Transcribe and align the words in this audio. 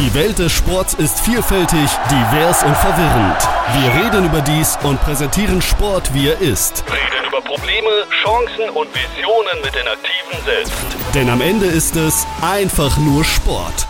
Die 0.00 0.14
Welt 0.14 0.38
des 0.38 0.50
Sports 0.50 0.94
ist 0.94 1.20
vielfältig, 1.20 1.90
divers 2.10 2.62
und 2.62 2.74
verwirrend. 2.74 3.36
Wir 3.74 4.02
reden 4.02 4.24
über 4.24 4.40
dies 4.40 4.78
und 4.82 4.98
präsentieren 5.02 5.60
Sport, 5.60 6.14
wie 6.14 6.28
er 6.28 6.40
ist. 6.40 6.82
Reden 6.86 7.28
über 7.28 7.42
Probleme, 7.42 8.06
Chancen 8.22 8.70
und 8.70 8.88
Visionen 8.94 9.60
mit 9.62 9.74
den 9.74 9.86
Aktiven 9.86 10.42
selbst. 10.46 10.72
Denn 11.14 11.28
am 11.28 11.42
Ende 11.42 11.66
ist 11.66 11.96
es 11.96 12.26
einfach 12.40 12.96
nur 12.96 13.26
Sport. 13.26 13.86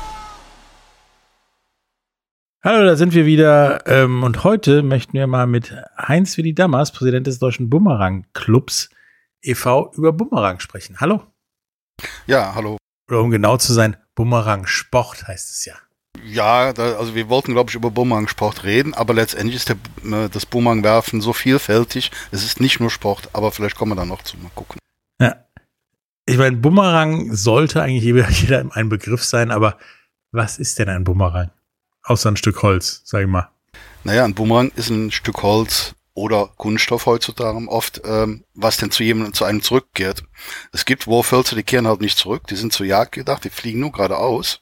Hallo, 2.64 2.84
da 2.84 2.96
sind 2.96 3.14
wir 3.14 3.24
wieder. 3.24 3.86
Ähm, 3.86 4.24
und 4.24 4.42
heute 4.42 4.82
möchten 4.82 5.12
wir 5.12 5.28
mal 5.28 5.46
mit 5.46 5.72
Heinz 5.96 6.36
Willi 6.36 6.56
Dammers, 6.56 6.90
Präsident 6.90 7.28
des 7.28 7.38
Deutschen 7.38 7.70
Bumerang 7.70 8.26
Clubs 8.32 8.90
e.V., 9.42 9.92
über 9.94 10.12
Bumerang 10.12 10.58
sprechen. 10.58 10.98
Hallo. 10.98 11.22
Ja, 12.26 12.52
hallo. 12.56 12.78
Oder 13.08 13.20
um 13.20 13.30
genau 13.30 13.58
zu 13.58 13.72
sein, 13.72 13.96
Bumerang 14.16 14.66
Sport 14.66 15.28
heißt 15.28 15.50
es 15.50 15.64
ja. 15.66 15.74
Ja, 16.26 16.72
da, 16.72 16.96
also 16.96 17.14
wir 17.14 17.28
wollten, 17.28 17.52
glaube 17.52 17.70
ich, 17.70 17.74
über 17.74 17.90
Bumerang-Sport 17.90 18.64
reden, 18.64 18.94
aber 18.94 19.14
letztendlich 19.14 19.56
ist 19.56 19.68
der, 19.68 19.76
äh, 20.04 20.28
das 20.28 20.46
Bumerang-Werfen 20.46 21.20
so 21.20 21.32
vielfältig. 21.32 22.10
Es 22.30 22.44
ist 22.44 22.60
nicht 22.60 22.80
nur 22.80 22.90
Sport, 22.90 23.30
aber 23.32 23.52
vielleicht 23.52 23.76
kommen 23.76 23.92
wir 23.92 23.96
da 23.96 24.04
noch 24.04 24.22
zu. 24.22 24.36
Mal 24.38 24.50
gucken. 24.54 24.78
Ja. 25.20 25.36
Ich 26.26 26.38
meine, 26.38 26.56
Bumerang 26.56 27.34
sollte 27.34 27.82
eigentlich 27.82 28.04
jeder, 28.04 28.28
jeder 28.30 28.64
ein 28.72 28.88
Begriff 28.88 29.24
sein, 29.24 29.50
aber 29.50 29.78
was 30.32 30.58
ist 30.58 30.78
denn 30.78 30.88
ein 30.88 31.04
Bumerang? 31.04 31.50
Außer 32.02 32.30
ein 32.30 32.36
Stück 32.36 32.62
Holz, 32.62 33.02
sag 33.04 33.22
ich 33.22 33.28
mal. 33.28 33.50
Naja, 34.04 34.24
ein 34.24 34.34
Bumerang 34.34 34.72
ist 34.76 34.90
ein 34.90 35.10
Stück 35.10 35.42
Holz 35.42 35.94
oder 36.14 36.50
Kunststoff 36.56 37.06
heutzutage 37.06 37.66
oft, 37.68 38.02
ähm, 38.04 38.44
was 38.54 38.76
denn 38.76 38.90
zu 38.90 39.02
jemandem, 39.02 39.32
zu 39.32 39.44
einem 39.44 39.62
zurückkehrt. 39.62 40.24
Es 40.72 40.84
gibt 40.84 41.06
Wurfhölzer, 41.06 41.56
die 41.56 41.62
kehren 41.62 41.86
halt 41.86 42.00
nicht 42.00 42.18
zurück, 42.18 42.46
die 42.48 42.56
sind 42.56 42.72
zur 42.72 42.86
Jagd 42.86 43.12
gedacht, 43.12 43.44
die 43.44 43.50
fliegen 43.50 43.80
nur 43.80 43.92
geradeaus. 43.92 44.60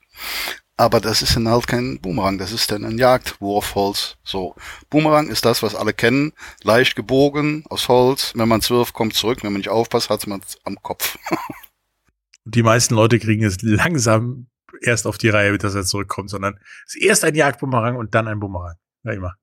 Aber 0.79 1.01
das 1.01 1.23
ist 1.23 1.35
dann 1.35 1.49
halt 1.49 1.67
kein 1.67 2.01
Boomerang, 2.01 2.39
das 2.39 2.53
ist 2.53 2.71
dann 2.71 2.85
ein 2.85 2.99
Jagdwurfholz. 2.99 4.17
So. 4.23 4.55
Boomerang 4.91 5.29
ist 5.29 5.45
das, 5.45 5.61
was 5.61 5.75
alle 5.75 5.93
kennen. 5.93 6.33
Leicht 6.63 6.95
gebogen, 6.95 7.65
aus 7.69 7.89
Holz. 7.89 8.33
Wenn 8.37 8.49
man 8.49 8.61
es 8.61 8.71
wirft, 8.71 8.95
kommt 8.95 9.15
zurück. 9.15 9.43
Wenn 9.43 9.53
man 9.53 9.59
nicht 9.59 9.71
aufpasst, 9.71 10.09
hat 10.09 10.25
man 10.29 10.41
es 10.41 10.57
am 10.63 10.81
Kopf. 10.81 11.19
Die 12.45 12.63
meisten 12.63 12.95
Leute 12.95 13.19
kriegen 13.19 13.45
es 13.45 13.61
langsam 13.61 14.47
erst 14.81 15.09
auf 15.09 15.19
die 15.19 15.29
Reihe, 15.29 15.59
dass 15.59 15.75
er 15.75 15.85
zurückkommt, 15.85 16.31
sondern 16.31 16.59
es 16.87 16.95
ist 16.95 17.03
erst 17.03 17.25
ein 17.25 17.35
Jagdbumerang 17.35 17.97
und 17.97 18.15
dann 18.15 18.29
ein 18.29 18.39
Bumerang. 18.39 18.77
Ja, 19.03 19.13
immer. 19.13 19.35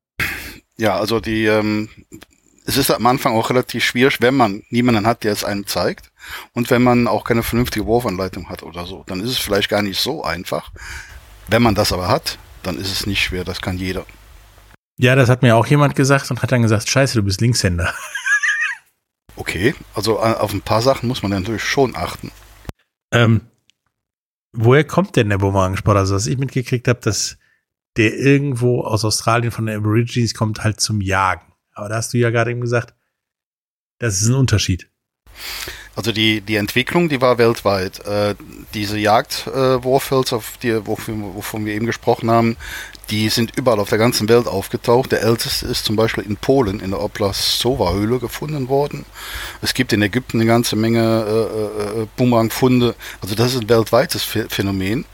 Ja, 0.78 0.98
also 0.98 1.20
die, 1.20 1.46
ähm, 1.46 1.90
es 2.66 2.78
ist 2.78 2.92
am 2.92 3.06
Anfang 3.06 3.34
auch 3.34 3.50
relativ 3.50 3.84
schwierig, 3.84 4.22
wenn 4.22 4.36
man 4.36 4.64
niemanden 4.70 5.06
hat, 5.06 5.26
der 5.26 5.34
es 5.34 5.44
einem 5.44 5.68
zeigt. 5.68 6.12
Und 6.54 6.72
wenn 6.72 6.82
man 6.82 7.08
auch 7.08 7.26
keine 7.26 7.44
vernünftige 7.44 7.86
Wurfanleitung 7.86 8.50
hat 8.50 8.64
oder 8.64 8.86
so, 8.86 9.04
dann 9.06 9.20
ist 9.20 9.32
es 9.32 9.38
vielleicht 9.38 9.70
gar 9.70 9.82
nicht 9.82 10.00
so 10.00 10.24
einfach. 10.24 10.72
Wenn 11.48 11.62
man 11.62 11.76
das 11.76 11.94
aber 11.94 12.08
hat, 12.08 12.38
dann 12.64 12.78
ist 12.78 12.92
es 12.92 13.06
nicht 13.06 13.24
schwer, 13.24 13.44
das 13.44 13.62
kann 13.62 13.78
jeder. 13.78 14.06
Ja, 14.98 15.16
das 15.16 15.30
hat 15.30 15.42
mir 15.42 15.56
auch 15.56 15.68
jemand 15.68 15.96
gesagt 15.96 16.32
und 16.32 16.42
hat 16.42 16.52
dann 16.52 16.62
gesagt, 16.62 16.90
scheiße, 16.90 17.16
du 17.16 17.24
bist 17.24 17.42
Linkshänder. 17.42 17.94
Okay, 19.38 19.76
also 19.94 20.18
äh, 20.20 20.34
auf 20.34 20.54
ein 20.54 20.62
paar 20.62 20.82
Sachen 20.82 21.08
muss 21.08 21.22
man 21.22 21.32
natürlich 21.32 21.64
schon 21.64 21.96
achten. 21.96 22.32
Ähm, 23.12 23.42
woher 24.54 24.86
kommt 24.86 25.16
denn 25.16 25.30
der 25.30 25.40
Bumerang-Sport? 25.40 25.98
Also, 25.98 26.16
was 26.16 26.28
ich 26.28 26.38
mitgekriegt 26.38 26.88
habe, 26.88 27.02
dass 27.02 27.38
der 27.98 28.18
irgendwo 28.18 28.82
aus 28.82 29.04
Australien 29.04 29.52
von 29.52 29.66
den 29.66 29.78
Aborigines 29.78 30.34
kommt, 30.34 30.64
halt 30.64 30.80
zum 30.80 31.02
Jagen. 31.02 31.54
Aber 31.74 31.90
da 31.90 31.96
hast 31.96 32.14
du 32.14 32.18
ja 32.18 32.30
gerade 32.30 32.52
eben 32.52 32.62
gesagt, 32.62 32.94
das 34.00 34.22
ist 34.22 34.28
ein 34.28 34.36
Unterschied. 34.36 34.90
Also 35.96 36.12
die, 36.12 36.42
die 36.42 36.58
Entwicklung, 36.58 37.08
die 37.08 37.22
war 37.22 37.38
weltweit. 37.38 38.06
Äh, 38.06 38.36
diese 38.74 38.98
Jagdwurfhölzer, 38.98 40.38
äh, 40.38 40.60
die, 40.62 40.88
wovon, 40.88 41.36
wovon 41.36 41.66
wir 41.66 41.74
eben 41.74 41.86
gesprochen 41.86 42.30
haben, 42.30 42.58
die 43.10 43.30
sind 43.30 43.58
überall 43.58 43.80
auf 43.80 43.90
der 43.90 43.98
ganzen 43.98 44.28
Welt 44.28 44.48
aufgetaucht. 44.48 45.12
Der 45.12 45.22
älteste 45.22 45.68
ist 45.68 45.86
zum 45.86 45.96
Beispiel 45.96 46.26
in 46.26 46.38
Polen 46.38 46.80
in 46.80 46.92
der 46.92 47.02
Oblast-Sova-Höhle 47.02 48.20
gefunden 48.20 48.68
worden. 48.68 49.06
Es 49.62 49.74
gibt 49.74 49.94
in 49.94 50.02
Ägypten 50.02 50.40
eine 50.40 50.48
ganze 50.48 50.76
Menge 50.76 51.00
äh, 51.00 52.02
äh, 52.02 52.08
Bumerang-Funde. 52.18 52.96
Also 53.22 53.36
das 53.36 53.54
ist 53.54 53.62
ein 53.62 53.70
weltweites 53.70 54.24
Phänomen. 54.24 55.06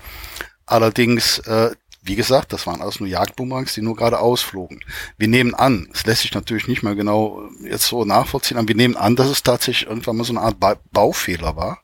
Allerdings 0.66 1.40
äh, 1.40 1.72
wie 2.04 2.16
gesagt, 2.16 2.52
das 2.52 2.66
waren 2.66 2.82
alles 2.82 3.00
nur 3.00 3.10
Jagdboomerangs, 3.10 3.74
die 3.76 3.82
nur 3.82 3.96
gerade 3.96 4.20
ausflogen. 4.20 4.84
Wir 5.18 5.28
nehmen 5.28 5.54
an, 5.54 5.88
es 5.94 6.06
lässt 6.06 6.24
sich 6.24 6.34
natürlich 6.34 6.68
nicht 6.68 6.82
mehr 6.82 6.96
genau 6.96 7.44
jetzt 7.64 7.86
so 7.86 8.06
nachvollziehen, 8.06 8.58
aber 8.58 8.68
wir 8.68 8.76
nehmen 8.76 8.98
an, 8.98 9.16
dass 9.16 9.30
es 9.30 9.44
tatsächlich 9.44 9.88
irgendwann 9.88 10.18
mal 10.18 10.24
so 10.24 10.34
eine 10.34 10.42
Art 10.42 10.60
ba 10.60 10.78
Baufehler 10.92 11.56
war. 11.56 11.82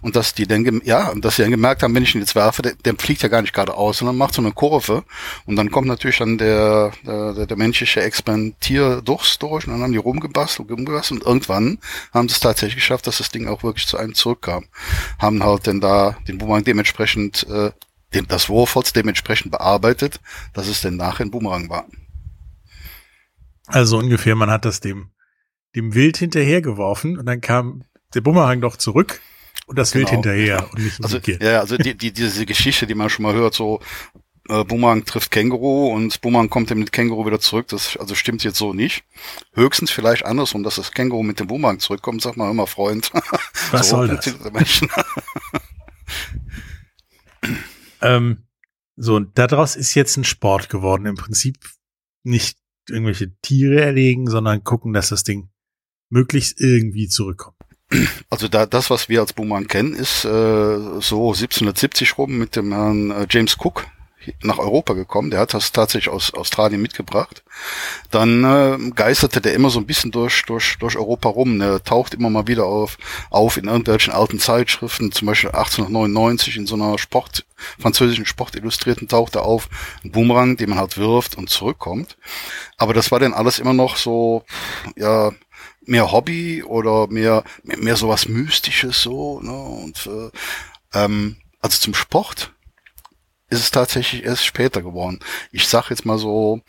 Und 0.00 0.16
dass 0.16 0.32
die 0.34 0.46
dann, 0.46 0.80
ja, 0.84 1.12
dass 1.16 1.36
sie 1.36 1.42
dann 1.42 1.50
gemerkt 1.50 1.82
haben, 1.82 1.94
wenn 1.94 2.02
ich 2.02 2.14
ihn 2.14 2.20
jetzt 2.20 2.34
werfe, 2.34 2.62
der, 2.62 2.74
der 2.74 2.94
fliegt 2.96 3.22
ja 3.22 3.28
gar 3.28 3.42
nicht 3.42 3.52
gerade 3.52 3.74
aus, 3.74 3.98
sondern 3.98 4.16
macht 4.16 4.34
so 4.34 4.40
eine 4.40 4.52
Kurve. 4.52 5.04
Und 5.46 5.56
dann 5.56 5.70
kommt 5.70 5.86
natürlich 5.86 6.18
dann 6.18 6.38
der, 6.38 6.92
der, 7.04 7.46
der 7.46 7.56
menschliche 7.56 8.00
Expandierdurst 8.00 9.42
durch 9.42 9.66
und 9.66 9.74
dann 9.74 9.82
haben 9.82 9.92
die 9.92 9.98
rumgebastelt, 9.98 10.70
rumgebastelt 10.70 11.22
und 11.22 11.26
irgendwann 11.26 11.78
haben 12.14 12.28
sie 12.28 12.34
es 12.34 12.40
tatsächlich 12.40 12.76
geschafft, 12.76 13.06
dass 13.06 13.18
das 13.18 13.30
Ding 13.30 13.48
auch 13.48 13.62
wirklich 13.62 13.86
zu 13.86 13.98
einem 13.98 14.14
zurückkam. 14.14 14.64
Haben 15.18 15.42
halt 15.42 15.66
dann 15.66 15.80
da 15.80 16.16
den 16.26 16.38
Boomerang 16.38 16.64
dementsprechend 16.64 17.46
äh, 17.48 17.72
das 18.28 18.48
Wurfholz 18.48 18.92
dementsprechend 18.92 19.52
bearbeitet, 19.52 20.20
dass 20.52 20.68
es 20.68 20.80
denn 20.80 20.96
nachher 20.96 21.26
ein 21.26 21.30
Boomerang 21.30 21.68
war. 21.68 21.86
Also 23.66 23.98
ungefähr, 23.98 24.34
man 24.34 24.50
hat 24.50 24.64
das 24.64 24.80
dem, 24.80 25.10
dem 25.76 25.94
Wild 25.94 26.16
hinterhergeworfen 26.16 27.18
und 27.18 27.26
dann 27.26 27.40
kam 27.40 27.84
der 28.14 28.20
Bumerang 28.20 28.60
doch 28.60 28.76
zurück 28.76 29.20
und 29.66 29.78
das 29.78 29.92
genau. 29.92 30.02
Wild 30.02 30.10
hinterher 30.10 30.68
und 30.72 30.82
nicht 30.82 31.02
also, 31.02 31.18
Ja, 31.18 31.60
also 31.60 31.76
die, 31.76 31.96
die, 31.96 32.12
diese 32.12 32.46
Geschichte, 32.46 32.86
die 32.86 32.94
man 32.94 33.08
schon 33.08 33.22
mal 33.22 33.34
hört, 33.34 33.54
so 33.54 33.80
äh, 34.48 34.64
Boomerang 34.64 35.04
trifft 35.04 35.30
Känguru 35.30 35.94
und 35.94 36.20
Boomerang 36.20 36.50
kommt 36.50 36.70
dann 36.70 36.78
mit 36.78 36.90
Känguru 36.90 37.24
wieder 37.26 37.38
zurück. 37.38 37.68
Das 37.68 37.96
also 37.96 38.16
stimmt 38.16 38.42
jetzt 38.42 38.58
so 38.58 38.72
nicht. 38.72 39.04
Höchstens 39.54 39.92
vielleicht 39.92 40.24
andersrum, 40.24 40.64
dass 40.64 40.74
das 40.74 40.90
Känguru 40.90 41.22
mit 41.22 41.38
dem 41.38 41.46
Boomerang 41.46 41.78
zurückkommt. 41.78 42.22
Sag 42.22 42.36
mal 42.36 42.50
immer, 42.50 42.66
Freund. 42.66 43.12
Was 43.70 43.90
so 43.90 43.96
soll 43.96 44.08
das? 44.08 44.34
Ähm, 48.00 48.44
so, 48.96 49.16
und 49.16 49.38
daraus 49.38 49.76
ist 49.76 49.94
jetzt 49.94 50.16
ein 50.16 50.24
Sport 50.24 50.68
geworden. 50.68 51.06
Im 51.06 51.14
Prinzip 51.14 51.58
nicht 52.22 52.58
irgendwelche 52.88 53.34
Tiere 53.40 53.80
erlegen, 53.80 54.28
sondern 54.28 54.64
gucken, 54.64 54.92
dass 54.92 55.08
das 55.08 55.24
Ding 55.24 55.50
möglichst 56.10 56.60
irgendwie 56.60 57.08
zurückkommt. 57.08 57.56
Also 58.28 58.46
da, 58.46 58.66
das, 58.66 58.90
was 58.90 59.08
wir 59.08 59.20
als 59.20 59.32
Boomerang 59.32 59.66
kennen, 59.66 59.94
ist 59.94 60.24
äh, 60.24 60.78
so 61.00 61.32
1770 61.32 62.18
rum 62.18 62.38
mit 62.38 62.54
dem 62.56 62.72
Herrn 62.72 63.10
äh, 63.10 63.26
James 63.28 63.56
Cook 63.58 63.86
nach 64.42 64.58
Europa 64.58 64.94
gekommen. 64.94 65.30
Der 65.30 65.40
hat 65.40 65.54
das 65.54 65.72
tatsächlich 65.72 66.12
aus 66.12 66.34
Australien 66.34 66.82
mitgebracht. 66.82 67.42
Dann 68.10 68.44
äh, 68.44 68.90
geisterte 68.94 69.40
der 69.40 69.54
immer 69.54 69.70
so 69.70 69.78
ein 69.78 69.86
bisschen 69.86 70.10
durch, 70.10 70.44
durch, 70.46 70.76
durch 70.78 70.96
Europa 70.96 71.28
rum. 71.28 71.58
Der 71.58 71.82
taucht 71.82 72.14
immer 72.14 72.30
mal 72.30 72.46
wieder 72.46 72.66
auf, 72.66 72.98
auf 73.30 73.56
in 73.56 73.64
irgendwelchen 73.64 74.12
alten 74.12 74.38
Zeitschriften, 74.38 75.12
zum 75.12 75.26
Beispiel 75.26 75.50
1899 75.50 76.56
in 76.56 76.66
so 76.66 76.74
einer 76.74 76.98
Sport, 76.98 77.44
französischen 77.78 78.26
Sportillustrierten 78.26 79.08
taucht 79.08 79.36
er 79.36 79.44
auf. 79.44 79.68
Ein 80.04 80.12
Boomerang, 80.12 80.56
den 80.56 80.70
man 80.70 80.78
halt 80.78 80.98
wirft 80.98 81.36
und 81.36 81.50
zurückkommt. 81.50 82.16
Aber 82.76 82.94
das 82.94 83.10
war 83.10 83.20
dann 83.20 83.34
alles 83.34 83.58
immer 83.58 83.74
noch 83.74 83.96
so, 83.96 84.44
ja, 84.96 85.32
mehr 85.86 86.12
Hobby 86.12 86.62
oder 86.62 87.06
mehr, 87.08 87.44
mehr, 87.62 87.78
mehr 87.78 87.96
sowas 87.96 88.28
Mystisches 88.28 89.02
so, 89.02 89.40
ne? 89.40 89.52
Und 89.52 90.06
äh, 90.06 90.30
ähm, 90.98 91.36
also 91.60 91.78
zum 91.78 91.94
Sport 91.94 92.52
ist 93.50 93.60
es 93.60 93.70
tatsächlich 93.70 94.24
erst 94.24 94.44
später 94.44 94.80
geworden. 94.80 95.20
Ich 95.50 95.68
sag 95.68 95.90
jetzt 95.90 96.06
mal 96.06 96.18
so 96.18 96.62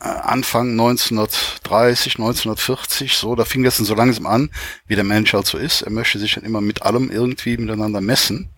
äh, 0.00 0.04
Anfang 0.04 0.70
1930, 0.70 2.16
1940, 2.16 3.14
so, 3.14 3.34
da 3.36 3.44
fing 3.44 3.62
das 3.62 3.76
dann 3.76 3.86
so 3.86 3.94
langsam 3.94 4.26
an, 4.26 4.50
wie 4.86 4.94
der 4.94 5.04
Mensch 5.04 5.32
halt 5.34 5.46
so 5.46 5.58
ist. 5.58 5.82
Er 5.82 5.92
möchte 5.92 6.18
sich 6.18 6.34
dann 6.34 6.44
immer 6.44 6.60
mit 6.60 6.82
allem 6.82 7.10
irgendwie 7.10 7.56
miteinander 7.56 8.00
messen. 8.00 8.50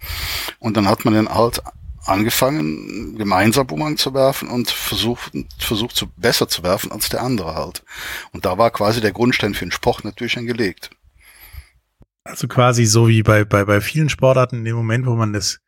Und 0.60 0.76
dann 0.76 0.88
hat 0.88 1.04
man 1.04 1.14
dann 1.14 1.28
halt 1.28 1.60
angefangen, 2.06 3.16
gemeinsam 3.16 3.66
Bumerang 3.66 3.96
zu 3.96 4.14
werfen 4.14 4.48
und 4.48 4.70
versucht, 4.70 5.32
versucht 5.58 5.96
zu, 5.96 6.06
besser 6.16 6.48
zu 6.48 6.62
werfen 6.62 6.92
als 6.92 7.08
der 7.08 7.22
andere 7.22 7.54
halt. 7.54 7.82
Und 8.32 8.44
da 8.44 8.56
war 8.56 8.70
quasi 8.70 9.00
der 9.00 9.12
Grundstein 9.12 9.54
für 9.54 9.64
den 9.64 9.72
Sport 9.72 10.04
natürlich 10.04 10.34
dann 10.34 10.46
gelegt. 10.46 10.90
Also 12.24 12.48
quasi 12.48 12.86
so 12.86 13.08
wie 13.08 13.22
bei, 13.22 13.44
bei, 13.44 13.64
bei 13.64 13.80
vielen 13.80 14.08
Sportarten 14.08 14.58
in 14.58 14.64
dem 14.64 14.76
Moment, 14.76 15.06
wo 15.06 15.14
man 15.14 15.32
das 15.32 15.60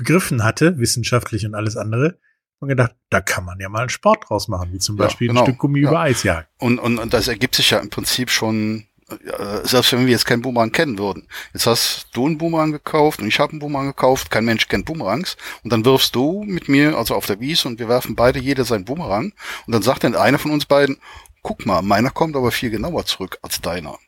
begriffen 0.00 0.42
hatte, 0.42 0.78
wissenschaftlich 0.78 1.44
und 1.44 1.54
alles 1.54 1.76
andere, 1.76 2.18
und 2.58 2.68
gedacht, 2.68 2.94
da 3.10 3.20
kann 3.20 3.44
man 3.44 3.60
ja 3.60 3.68
mal 3.68 3.80
einen 3.80 3.88
Sport 3.90 4.28
draus 4.28 4.48
machen, 4.48 4.72
wie 4.72 4.78
zum 4.78 4.96
Beispiel 4.96 5.26
ja, 5.26 5.32
genau. 5.32 5.42
ein 5.42 5.46
Stück 5.46 5.58
Gummi 5.58 5.80
ja. 5.80 5.88
über 5.88 6.00
Eis 6.00 6.22
jagen. 6.22 6.46
Und, 6.58 6.78
und, 6.78 6.98
und 6.98 7.12
das 7.12 7.28
ergibt 7.28 7.54
sich 7.54 7.70
ja 7.70 7.78
im 7.78 7.90
Prinzip 7.90 8.30
schon, 8.30 8.86
äh, 9.08 9.66
selbst 9.66 9.92
wenn 9.92 10.06
wir 10.06 10.12
jetzt 10.12 10.24
keinen 10.24 10.42
Boomerang 10.42 10.72
kennen 10.72 10.98
würden. 10.98 11.28
Jetzt 11.52 11.66
hast 11.66 12.08
du 12.12 12.26
einen 12.26 12.38
Boomerang 12.38 12.72
gekauft 12.72 13.20
und 13.20 13.28
ich 13.28 13.40
habe 13.40 13.52
einen 13.52 13.60
Boomerang 13.60 13.88
gekauft, 13.88 14.30
kein 14.30 14.44
Mensch 14.46 14.68
kennt 14.68 14.86
Boomerangs 14.86 15.36
und 15.64 15.72
dann 15.72 15.84
wirfst 15.84 16.14
du 16.14 16.44
mit 16.44 16.68
mir, 16.68 16.96
also 16.96 17.14
auf 17.14 17.26
der 17.26 17.40
Wiese 17.40 17.68
und 17.68 17.78
wir 17.78 17.88
werfen 17.88 18.14
beide 18.14 18.38
jeder 18.38 18.64
seinen 18.64 18.84
Boomerang 18.86 19.32
und 19.66 19.72
dann 19.72 19.82
sagt 19.82 20.04
dann 20.04 20.14
einer 20.14 20.38
von 20.38 20.50
uns 20.50 20.64
beiden, 20.66 20.98
guck 21.42 21.64
mal, 21.66 21.82
meiner 21.82 22.10
kommt 22.10 22.36
aber 22.36 22.50
viel 22.50 22.70
genauer 22.70 23.04
zurück 23.06 23.38
als 23.42 23.60
deiner. 23.60 23.98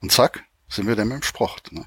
Und 0.00 0.12
zack, 0.12 0.44
sind 0.68 0.86
wir 0.86 0.96
dann 0.96 1.10
dem 1.10 1.22
Sport. 1.22 1.70
Ne? 1.72 1.84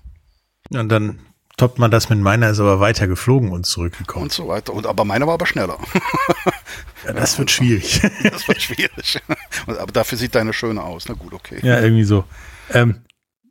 Und 0.72 0.90
dann 0.90 1.20
toppt 1.58 1.80
man 1.80 1.92
das 1.92 2.10
mit 2.10 2.20
meiner, 2.20 2.50
ist 2.50 2.60
aber 2.60 2.80
weiter 2.80 3.08
geflogen 3.08 3.52
und 3.52 3.66
zurückgekommen. 3.66 4.24
Und 4.24 4.32
so 4.32 4.48
weiter. 4.48 4.74
Und, 4.74 4.86
aber 4.86 5.06
meiner 5.06 5.28
war 5.28 5.36
aber 5.36 5.46
schneller. 5.46 5.78
ja, 7.06 7.14
das 7.14 7.40
wird 7.40 7.52
schwierig. 7.52 8.02
das 8.24 8.48
wird 8.48 8.62
schwierig. 8.62 9.22
aber 9.68 9.92
dafür 9.92 10.18
sieht 10.18 10.36
deine 10.36 10.54
schöne 10.54 10.84
aus. 10.84 11.08
Na 11.08 11.16
gut, 11.16 11.34
okay. 11.34 11.60
Ja, 11.64 11.80
irgendwie 11.80 12.04
so. 12.04 12.26
Ähm, 12.72 13.02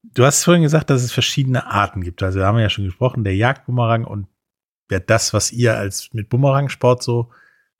du 0.02 0.24
hast 0.24 0.44
vorhin 0.44 0.62
gesagt, 0.62 0.90
dass 0.90 1.02
es 1.02 1.12
verschiedene 1.12 1.66
Arten 1.66 2.02
gibt. 2.02 2.22
Also 2.22 2.40
da 2.40 2.46
haben 2.46 2.56
wir 2.56 2.62
ja 2.62 2.70
schon 2.70 2.84
gesprochen, 2.84 3.24
der 3.24 3.36
Jagdbumerang 3.36 4.04
und 4.04 4.26
ja, 4.90 4.98
das, 4.98 5.32
was 5.32 5.50
ihr 5.50 5.76
als 5.76 6.12
mit 6.12 6.28
Bumerangsport 6.28 7.02
so 7.02 7.30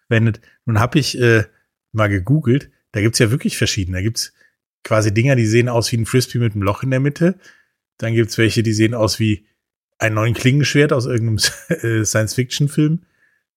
wendet. 0.09 0.41
Nun 0.65 0.81
habe 0.81 0.99
ich 0.99 1.19
äh, 1.21 1.45
mal 1.93 2.09
gegoogelt, 2.09 2.71
da 2.93 3.01
gibt's 3.01 3.19
ja 3.19 3.31
wirklich 3.31 3.59
verschiedene. 3.59 3.99
Da 3.99 4.03
gibt's 4.03 4.33
quasi 4.85 5.13
Dinger, 5.13 5.37
die 5.37 5.47
sehen 5.47 5.69
aus 5.69 5.91
wie 5.93 5.97
ein 5.97 6.07
Frisbee 6.07 6.39
mit 6.39 6.55
einem 6.55 6.63
Loch 6.63 6.83
in 6.83 6.91
der 6.91 7.01
Mitte. 7.01 7.39
Dann 7.99 8.15
gibt's 8.15 8.39
welche, 8.39 8.63
die 8.63 8.73
sehen 8.73 8.95
aus 8.95 9.19
wie 9.19 9.47
ein 9.99 10.15
neuen 10.15 10.35
Klingenschwert 10.35 10.93
aus 10.93 11.07
irgendeinem 11.07 11.39
äh, 11.69 12.05
Science-Fiction-Film. 12.05 13.05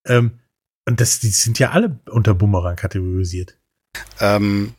Ähm, 0.05 0.39
und 0.85 1.01
das, 1.01 1.19
die 1.19 1.29
sind 1.29 1.59
ja 1.59 1.71
alle 1.71 1.99
unter 2.09 2.33
Boomerang 2.33 2.75
kategorisiert. 2.75 3.57
Ähm, 4.19 4.73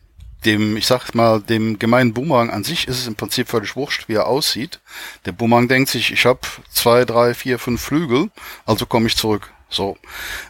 dem, 0.45 0.77
ich 0.77 0.87
sag 0.87 1.15
mal, 1.15 1.41
dem 1.41 1.79
gemeinen 1.79 2.15
Boomerang 2.15 2.51
an 2.51 2.65
sich 2.65 2.87
ist 2.89 2.99
es 2.99 3.07
im 3.07 3.17
Prinzip 3.17 3.49
völlig 3.49 3.77
wurscht, 3.77 4.09
wie 4.09 4.15
er 4.15 4.27
aussieht. 4.27 4.81
Der 5.27 5.33
Boomerang 5.33 5.69
denkt 5.69 5.91
sich, 5.91 6.13
ich 6.13 6.25
habe 6.27 6.41
zwei, 6.71 7.05
drei, 7.05 7.35
vier, 7.35 7.59
fünf 7.59 7.83
Flügel, 7.83 8.31
also 8.65 8.87
komme 8.87 9.09
ich 9.09 9.17
zurück. 9.17 9.53
So. 9.69 9.99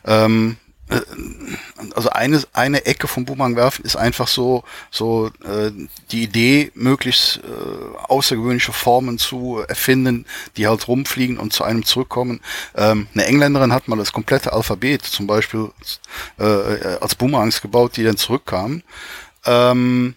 Ähm, 0.05 0.59
äh, 0.67 0.68
also 1.94 2.11
eine, 2.11 2.43
eine 2.52 2.87
Ecke 2.87 3.08
vom 3.08 3.25
Boomerang 3.25 3.56
werfen 3.56 3.85
ist 3.85 3.96
einfach 3.96 4.29
so, 4.29 4.64
so 4.90 5.31
äh, 5.44 5.70
die 6.11 6.23
Idee, 6.23 6.70
möglichst 6.75 7.38
äh, 7.38 7.96
außergewöhnliche 8.08 8.73
Formen 8.73 9.19
zu 9.19 9.62
erfinden, 9.69 10.26
die 10.56 10.67
halt 10.67 10.88
rumfliegen 10.88 11.38
und 11.38 11.52
zu 11.52 11.64
einem 11.64 11.85
zurückkommen. 11.85 12.40
Ähm, 12.75 13.06
eine 13.14 13.26
Engländerin 13.26 13.73
hat 13.73 13.88
mal 13.88 13.96
das 13.96 14.12
komplette 14.12 14.52
Alphabet 14.52 15.02
zum 15.02 15.26
Beispiel 15.26 15.70
äh, 16.38 16.44
als 17.00 17.14
Boomerangs 17.14 17.61
gebaut, 17.61 17.96
die 17.96 18.05
dann 18.05 18.17
zurückkamen. 18.17 18.82
Ähm, 19.44 20.14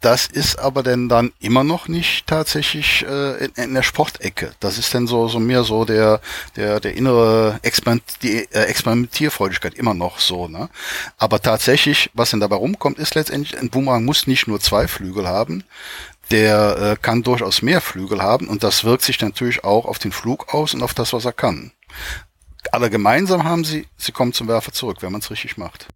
das 0.00 0.28
ist 0.28 0.58
aber 0.58 0.82
denn 0.82 1.08
dann 1.08 1.32
immer 1.40 1.64
noch 1.64 1.88
nicht 1.88 2.26
tatsächlich 2.26 3.04
äh, 3.08 3.44
in, 3.46 3.52
in 3.54 3.74
der 3.74 3.82
Sportecke. 3.82 4.52
Das 4.60 4.78
ist 4.78 4.94
dann 4.94 5.06
so 5.08 5.26
so 5.28 5.40
mehr 5.40 5.64
so 5.64 5.84
der 5.84 6.20
der 6.54 6.78
der 6.78 6.94
innere 6.94 7.58
Experiment, 7.62 8.04
die 8.22 8.44
äh, 8.52 8.64
Experimentierfreudigkeit 8.64 9.74
immer 9.74 9.94
noch 9.94 10.20
so. 10.20 10.46
Ne? 10.46 10.68
Aber 11.16 11.40
tatsächlich, 11.40 12.10
was 12.14 12.30
denn 12.30 12.40
dabei 12.40 12.56
rumkommt, 12.56 12.98
ist 12.98 13.16
letztendlich 13.16 13.58
ein 13.58 13.70
Boomerang 13.70 14.04
muss 14.04 14.26
nicht 14.26 14.46
nur 14.46 14.60
zwei 14.60 14.86
Flügel 14.86 15.26
haben. 15.26 15.64
Der 16.30 16.76
äh, 16.78 16.96
kann 17.00 17.22
durchaus 17.22 17.62
mehr 17.62 17.80
Flügel 17.80 18.22
haben 18.22 18.48
und 18.48 18.62
das 18.62 18.84
wirkt 18.84 19.02
sich 19.02 19.20
natürlich 19.20 19.64
auch 19.64 19.86
auf 19.86 19.98
den 19.98 20.12
Flug 20.12 20.54
aus 20.54 20.74
und 20.74 20.82
auf 20.82 20.94
das, 20.94 21.12
was 21.12 21.24
er 21.24 21.32
kann. 21.32 21.72
Alle 22.70 22.90
gemeinsam 22.90 23.44
haben 23.44 23.64
sie, 23.64 23.86
sie 23.96 24.12
kommen 24.12 24.32
zum 24.32 24.46
Werfer 24.46 24.72
zurück, 24.72 24.98
wenn 25.00 25.10
man 25.10 25.22
es 25.22 25.30
richtig 25.30 25.56
macht. 25.56 25.88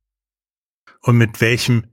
Und 1.02 1.18
mit 1.18 1.40
welchem 1.40 1.91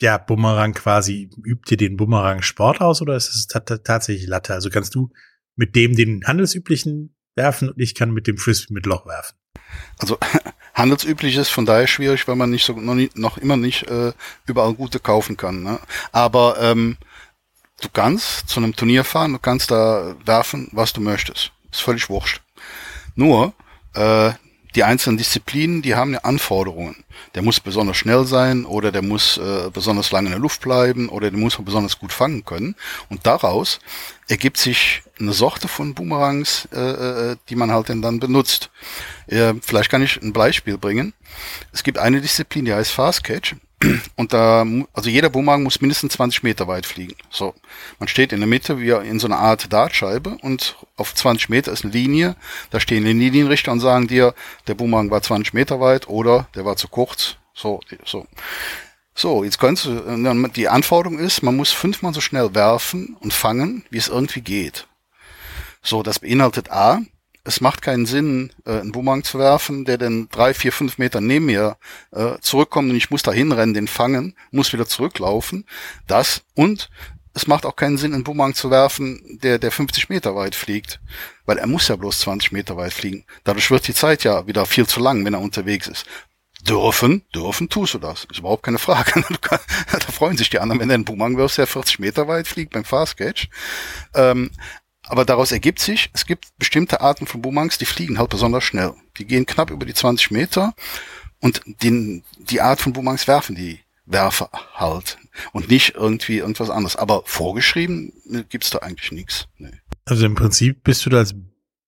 ja, 0.00 0.18
Bumerang 0.18 0.74
quasi, 0.74 1.30
übt 1.44 1.70
ihr 1.70 1.76
den 1.76 1.96
Bumerang-Sport 1.96 2.80
aus 2.80 3.00
oder 3.00 3.16
ist 3.16 3.28
es 3.30 3.46
tatsächlich 3.46 4.26
Latte? 4.26 4.54
Also 4.54 4.70
kannst 4.70 4.94
du 4.94 5.10
mit 5.56 5.74
dem 5.74 5.96
den 5.96 6.22
handelsüblichen 6.26 7.16
werfen 7.34 7.70
und 7.70 7.80
ich 7.80 7.94
kann 7.94 8.10
mit 8.10 8.26
dem 8.26 8.36
Frisbee 8.36 8.74
mit 8.74 8.86
Loch 8.86 9.06
werfen? 9.06 9.36
Also 9.98 10.18
handelsüblich 10.74 11.36
ist 11.36 11.48
von 11.48 11.64
daher 11.64 11.86
schwierig, 11.86 12.28
weil 12.28 12.36
man 12.36 12.50
nicht 12.50 12.64
so 12.64 12.74
noch, 12.74 12.94
nie, 12.94 13.10
noch 13.14 13.38
immer 13.38 13.56
nicht 13.56 13.84
äh, 13.84 14.12
überall 14.46 14.74
gute 14.74 15.00
kaufen 15.00 15.36
kann. 15.36 15.62
Ne? 15.62 15.80
Aber 16.12 16.60
ähm, 16.60 16.98
du 17.80 17.88
kannst 17.88 18.48
zu 18.48 18.60
einem 18.60 18.76
Turnier 18.76 19.04
fahren, 19.04 19.32
du 19.32 19.38
kannst 19.38 19.70
da 19.70 20.14
werfen, 20.24 20.68
was 20.72 20.92
du 20.92 21.00
möchtest. 21.00 21.52
Ist 21.70 21.80
völlig 21.80 22.10
wurscht. 22.10 22.42
Nur 23.14 23.54
äh, 23.94 24.32
die 24.76 24.84
einzelnen 24.84 25.16
Disziplinen, 25.16 25.80
die 25.80 25.94
haben 25.94 26.12
ja 26.12 26.20
Anforderungen. 26.20 26.96
Der 27.34 27.42
muss 27.42 27.60
besonders 27.60 27.96
schnell 27.96 28.26
sein 28.26 28.66
oder 28.66 28.92
der 28.92 29.02
muss 29.02 29.38
äh, 29.38 29.70
besonders 29.72 30.12
lange 30.12 30.26
in 30.26 30.32
der 30.32 30.40
Luft 30.40 30.60
bleiben 30.60 31.08
oder 31.08 31.30
der 31.30 31.40
muss 31.40 31.56
besonders 31.56 31.98
gut 31.98 32.12
fangen 32.12 32.44
können. 32.44 32.76
Und 33.08 33.26
daraus 33.26 33.80
ergibt 34.28 34.58
sich 34.58 35.02
eine 35.18 35.32
Sorte 35.32 35.66
von 35.66 35.94
Boomerangs, 35.94 36.68
äh, 36.72 36.78
äh, 37.32 37.36
die 37.48 37.56
man 37.56 37.72
halt 37.72 37.88
dann 37.88 38.20
benutzt. 38.20 38.70
Äh, 39.26 39.54
vielleicht 39.62 39.90
kann 39.90 40.02
ich 40.02 40.20
ein 40.20 40.34
Beispiel 40.34 40.76
bringen. 40.76 41.14
Es 41.72 41.82
gibt 41.82 41.98
eine 41.98 42.20
Disziplin, 42.20 42.66
die 42.66 42.74
heißt 42.74 42.90
Fast 42.92 43.24
Catch. 43.24 43.56
Und 44.16 44.32
da, 44.32 44.64
also 44.94 45.10
jeder 45.10 45.28
Boomerang 45.28 45.62
muss 45.62 45.80
mindestens 45.80 46.14
20 46.14 46.42
Meter 46.42 46.66
weit 46.66 46.86
fliegen. 46.86 47.14
So. 47.30 47.54
Man 47.98 48.08
steht 48.08 48.32
in 48.32 48.40
der 48.40 48.48
Mitte 48.48 48.80
wie 48.80 48.90
in 48.90 49.18
so 49.18 49.26
einer 49.26 49.38
Art 49.38 49.72
Dartscheibe 49.72 50.38
und 50.40 50.76
auf 50.96 51.14
20 51.14 51.50
Meter 51.50 51.72
ist 51.72 51.84
eine 51.84 51.92
Linie. 51.92 52.36
Da 52.70 52.80
stehen 52.80 53.04
die 53.04 53.12
Linienrichter 53.12 53.72
und 53.72 53.80
sagen 53.80 54.08
dir, 54.08 54.34
der 54.66 54.74
Boomerang 54.74 55.10
war 55.10 55.20
20 55.20 55.52
Meter 55.52 55.78
weit 55.80 56.08
oder 56.08 56.48
der 56.54 56.64
war 56.64 56.76
zu 56.76 56.88
kurz. 56.88 57.36
So, 57.52 57.80
so. 58.04 58.26
So, 59.14 59.44
jetzt 59.44 59.58
kannst 59.58 59.86
du, 59.86 60.48
die 60.54 60.68
Anforderung 60.68 61.18
ist, 61.18 61.42
man 61.42 61.56
muss 61.56 61.70
fünfmal 61.70 62.12
so 62.12 62.20
schnell 62.20 62.54
werfen 62.54 63.16
und 63.20 63.32
fangen, 63.32 63.82
wie 63.88 63.96
es 63.96 64.08
irgendwie 64.08 64.42
geht. 64.42 64.86
So, 65.82 66.02
das 66.02 66.18
beinhaltet 66.18 66.70
A, 66.70 67.00
es 67.46 67.60
macht 67.60 67.80
keinen 67.80 68.06
Sinn, 68.06 68.52
äh, 68.64 68.80
einen 68.80 68.92
Boomerang 68.92 69.22
zu 69.22 69.38
werfen, 69.38 69.84
der 69.84 69.98
dann 69.98 70.28
drei, 70.30 70.52
vier, 70.52 70.72
fünf 70.72 70.98
Meter 70.98 71.20
neben 71.20 71.46
mir 71.46 71.76
äh, 72.10 72.38
zurückkommt 72.40 72.90
und 72.90 72.96
ich 72.96 73.10
muss 73.10 73.22
da 73.22 73.32
hinrennen, 73.32 73.74
den 73.74 73.88
fangen, 73.88 74.34
muss 74.50 74.72
wieder 74.72 74.86
zurücklaufen. 74.86 75.64
Das 76.06 76.42
und 76.54 76.90
es 77.34 77.46
macht 77.46 77.66
auch 77.66 77.76
keinen 77.76 77.98
Sinn, 77.98 78.14
einen 78.14 78.24
Boomerang 78.24 78.54
zu 78.54 78.70
werfen, 78.70 79.38
der, 79.42 79.58
der 79.58 79.70
50 79.70 80.08
Meter 80.08 80.34
weit 80.34 80.54
fliegt. 80.54 81.00
Weil 81.44 81.58
er 81.58 81.66
muss 81.66 81.86
ja 81.86 81.96
bloß 81.96 82.20
20 82.20 82.50
Meter 82.50 82.76
weit 82.78 82.94
fliegen. 82.94 83.24
Dadurch 83.44 83.70
wird 83.70 83.86
die 83.86 83.94
Zeit 83.94 84.24
ja 84.24 84.46
wieder 84.46 84.64
viel 84.64 84.86
zu 84.86 85.00
lang, 85.00 85.24
wenn 85.24 85.34
er 85.34 85.40
unterwegs 85.40 85.86
ist. 85.86 86.06
Dürfen, 86.66 87.22
dürfen 87.34 87.68
tust 87.68 87.94
du 87.94 87.98
das. 87.98 88.24
Ist 88.30 88.38
überhaupt 88.38 88.62
keine 88.62 88.78
Frage. 88.78 89.22
da 89.50 89.98
freuen 90.12 90.38
sich 90.38 90.48
die 90.48 90.58
anderen, 90.58 90.80
wenn 90.80 90.88
du 90.88 90.94
einen 90.94 91.04
Boomerang 91.04 91.36
wirfst, 91.36 91.58
der 91.58 91.66
40 91.66 91.98
Meter 91.98 92.26
weit 92.26 92.48
fliegt 92.48 92.72
beim 92.72 92.84
Fast 92.84 93.18
Catch. 93.18 93.48
Ähm, 94.14 94.50
aber 95.06 95.24
daraus 95.24 95.52
ergibt 95.52 95.78
sich, 95.78 96.10
es 96.12 96.26
gibt 96.26 96.46
bestimmte 96.58 97.00
Arten 97.00 97.26
von 97.26 97.42
Boomerangs, 97.42 97.78
die 97.78 97.84
fliegen 97.84 98.18
halt 98.18 98.30
besonders 98.30 98.64
schnell. 98.64 98.94
Die 99.18 99.26
gehen 99.26 99.46
knapp 99.46 99.70
über 99.70 99.86
die 99.86 99.94
20 99.94 100.30
Meter 100.30 100.74
und 101.40 101.62
den, 101.82 102.24
die 102.38 102.60
Art 102.60 102.80
von 102.80 102.92
Boomerangs 102.92 103.28
werfen 103.28 103.56
die 103.56 103.80
Werfer 104.06 104.50
halt 104.74 105.18
und 105.52 105.68
nicht 105.68 105.94
irgendwie 105.94 106.38
irgendwas 106.38 106.70
anderes. 106.70 106.96
Aber 106.96 107.22
vorgeschrieben 107.24 108.12
äh, 108.30 108.44
gibt's 108.48 108.70
da 108.70 108.78
eigentlich 108.78 109.12
nichts. 109.12 109.48
Nee. 109.58 109.80
Also 110.04 110.26
im 110.26 110.34
Prinzip 110.34 110.84
bist 110.84 111.04
du 111.04 111.10
da 111.10 111.18
als 111.18 111.34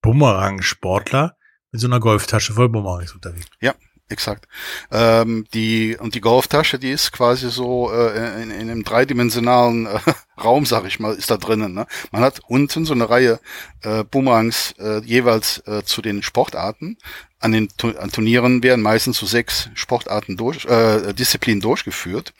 Bumerang-Sportler 0.02 1.36
mit 1.70 1.80
so 1.80 1.86
einer 1.86 2.00
Golftasche 2.00 2.54
voll 2.54 2.68
Bumerangs 2.68 3.14
unterwegs. 3.14 3.46
Ja, 3.60 3.74
exakt. 4.08 4.46
Ähm, 4.90 5.46
die 5.54 5.96
und 5.98 6.14
die 6.14 6.20
Golftasche, 6.20 6.78
die 6.78 6.90
ist 6.90 7.12
quasi 7.12 7.50
so 7.50 7.92
äh, 7.92 8.42
in, 8.42 8.50
in 8.50 8.70
einem 8.70 8.84
dreidimensionalen 8.84 9.86
äh, 9.86 9.98
Raum, 10.42 10.66
sag 10.66 10.84
ich 10.86 11.00
mal, 11.00 11.14
ist 11.14 11.30
da 11.30 11.36
drinnen. 11.36 11.74
Ne? 11.74 11.86
Man 12.10 12.22
hat 12.22 12.40
unten 12.46 12.84
so 12.84 12.94
eine 12.94 13.08
Reihe 13.08 13.40
äh, 13.82 14.04
Boomerangs 14.04 14.74
äh, 14.78 15.00
jeweils 15.00 15.58
äh, 15.66 15.82
zu 15.84 16.02
den 16.02 16.22
Sportarten. 16.22 16.96
An 17.40 17.52
den 17.52 17.68
an 17.98 18.10
Turnieren 18.10 18.62
werden 18.62 18.82
meistens 18.82 19.18
so 19.18 19.26
sechs 19.26 19.70
Sportarten 19.74 20.36
durch, 20.36 20.64
äh, 20.64 21.12
Disziplinen 21.12 21.60
durchgeführt. 21.60 22.34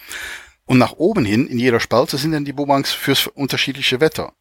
Und 0.66 0.78
nach 0.78 0.92
oben 0.92 1.24
hin, 1.24 1.46
in 1.46 1.58
jeder 1.58 1.80
Spalte, 1.80 2.18
sind 2.18 2.32
dann 2.32 2.44
die 2.44 2.52
Boomerangs 2.52 2.92
fürs 2.92 3.26
unterschiedliche 3.26 4.00
Wetter 4.00 4.34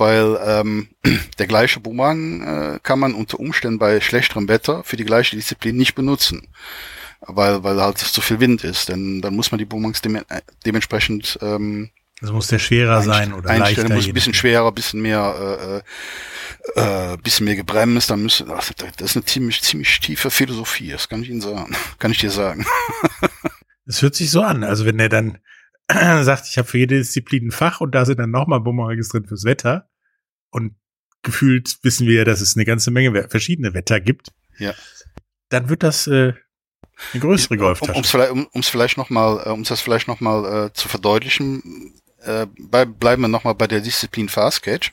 weil 0.00 0.38
ähm, 0.44 0.88
der 1.38 1.46
gleiche 1.46 1.80
Boomerang 1.80 2.42
äh, 2.42 2.78
kann 2.82 2.98
man 2.98 3.14
unter 3.14 3.38
Umständen 3.38 3.78
bei 3.78 4.00
schlechterem 4.00 4.48
Wetter 4.48 4.82
für 4.84 4.96
die 4.96 5.04
gleiche 5.04 5.36
Disziplin 5.36 5.76
nicht 5.76 5.94
benutzen, 5.94 6.48
weil 7.20 7.62
weil 7.62 7.80
halt 7.80 7.98
zu 7.98 8.20
viel 8.20 8.40
Wind 8.40 8.64
ist. 8.64 8.88
Denn 8.88 9.20
dann 9.20 9.36
muss 9.36 9.52
man 9.52 9.58
die 9.58 9.64
Boomerangs 9.64 10.00
dem, 10.00 10.16
äh, 10.16 10.22
dementsprechend 10.64 11.38
ähm, 11.42 11.90
also 12.20 12.34
muss 12.34 12.48
der 12.48 12.58
schwerer 12.58 13.00
sein 13.02 13.32
oder 13.32 13.56
leichter. 13.56 13.88
muss 13.88 14.06
ein 14.06 14.12
bisschen 14.12 14.34
schwerer, 14.34 14.70
bisschen 14.72 15.00
mehr, 15.00 15.82
äh, 16.76 17.12
äh, 17.12 17.16
bisschen 17.16 17.46
mehr 17.46 17.56
gebremst. 17.56 18.10
Dann 18.10 18.22
müsste, 18.22 18.46
ach, 18.54 18.70
das 18.74 19.10
ist 19.10 19.16
eine 19.16 19.24
ziemlich 19.24 19.62
ziemlich 19.62 20.00
tiefe 20.00 20.30
Philosophie. 20.30 20.90
Das 20.90 21.08
kann 21.08 21.22
ich 21.22 21.30
Ihnen 21.30 21.40
sagen. 21.40 21.74
Kann 21.98 22.10
ich 22.10 22.18
dir 22.18 22.30
sagen. 22.30 22.66
Es 23.86 24.02
hört 24.02 24.14
sich 24.14 24.30
so 24.30 24.42
an. 24.42 24.64
Also 24.64 24.84
wenn 24.84 24.98
er 24.98 25.08
dann 25.08 25.38
sagt, 25.88 26.46
ich 26.48 26.58
habe 26.58 26.68
für 26.68 26.78
jede 26.78 26.98
Disziplin 26.98 27.48
ein 27.48 27.50
Fach 27.50 27.80
und 27.80 27.94
da 27.94 28.04
sind 28.04 28.18
dann 28.18 28.30
nochmal 28.30 28.60
Bumerangs 28.60 29.08
drin 29.08 29.26
fürs 29.26 29.44
Wetter. 29.44 29.88
Und 30.50 30.74
gefühlt 31.22 31.78
wissen 31.82 32.06
wir 32.06 32.18
ja, 32.18 32.24
dass 32.24 32.40
es 32.40 32.56
eine 32.56 32.64
ganze 32.64 32.90
Menge 32.90 33.28
verschiedene 33.28 33.74
Wetter 33.74 34.00
gibt. 34.00 34.32
Ja. 34.58 34.74
Dann 35.48 35.68
wird 35.68 35.82
das 35.82 36.06
äh, 36.06 36.32
eine 37.12 37.20
größere 37.20 37.56
Golftasche. 37.56 37.92
Um 37.92 38.02
es 38.02 38.10
vielleicht, 38.10 38.32
um, 38.32 38.46
um's 38.52 38.68
vielleicht 38.68 38.96
noch 38.96 39.10
mal, 39.10 39.42
äh, 39.46 39.50
um 39.50 39.64
das 39.64 39.80
vielleicht 39.80 40.08
noch 40.08 40.20
mal 40.20 40.66
äh, 40.66 40.72
zu 40.72 40.88
verdeutlichen, 40.88 41.94
äh, 42.22 42.46
bei, 42.58 42.84
bleiben 42.84 43.22
wir 43.22 43.28
noch 43.28 43.44
mal 43.44 43.54
bei 43.54 43.66
der 43.66 43.80
Disziplin 43.80 44.28
Fast 44.28 44.62
Catch. 44.62 44.92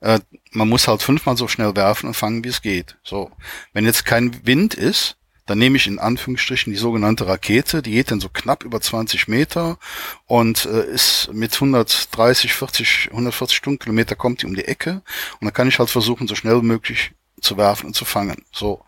Äh, 0.00 0.20
man 0.50 0.68
muss 0.68 0.88
halt 0.88 1.02
fünfmal 1.02 1.36
so 1.36 1.48
schnell 1.48 1.74
werfen 1.76 2.08
und 2.08 2.14
fangen, 2.14 2.44
wie 2.44 2.48
es 2.48 2.62
geht. 2.62 2.98
So, 3.02 3.30
wenn 3.72 3.84
jetzt 3.84 4.04
kein 4.04 4.46
Wind 4.46 4.74
ist, 4.74 5.16
Dann 5.52 5.58
nehme 5.58 5.76
ich 5.76 5.86
in 5.86 5.98
Anführungsstrichen 5.98 6.72
die 6.72 6.78
sogenannte 6.78 7.28
Rakete, 7.28 7.82
die 7.82 7.90
geht 7.90 8.10
dann 8.10 8.20
so 8.20 8.30
knapp 8.30 8.64
über 8.64 8.80
20 8.80 9.28
Meter 9.28 9.76
und 10.24 10.64
äh, 10.64 10.86
ist 10.86 11.28
mit 11.30 11.52
130, 11.52 12.54
40, 12.54 13.08
140 13.10 13.58
Stundenkilometer 13.58 14.16
kommt 14.16 14.40
die 14.40 14.46
um 14.46 14.54
die 14.54 14.64
Ecke 14.64 15.02
und 15.40 15.44
dann 15.44 15.52
kann 15.52 15.68
ich 15.68 15.78
halt 15.78 15.90
versuchen, 15.90 16.26
so 16.26 16.34
schnell 16.34 16.62
wie 16.62 16.64
möglich 16.64 17.10
zu 17.42 17.58
werfen 17.58 17.84
und 17.84 17.94
zu 17.94 18.06
fangen. 18.06 18.46
So. 18.50 18.82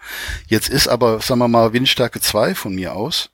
Jetzt 0.47 0.71
ist 0.71 0.89
aber, 0.89 1.21
sagen 1.21 1.41
wir 1.41 1.49
mal, 1.49 1.75
Windstärke 1.75 2.23
2 2.23 2.55
von 2.55 2.75
mir 2.75 2.95
aus 2.95 3.29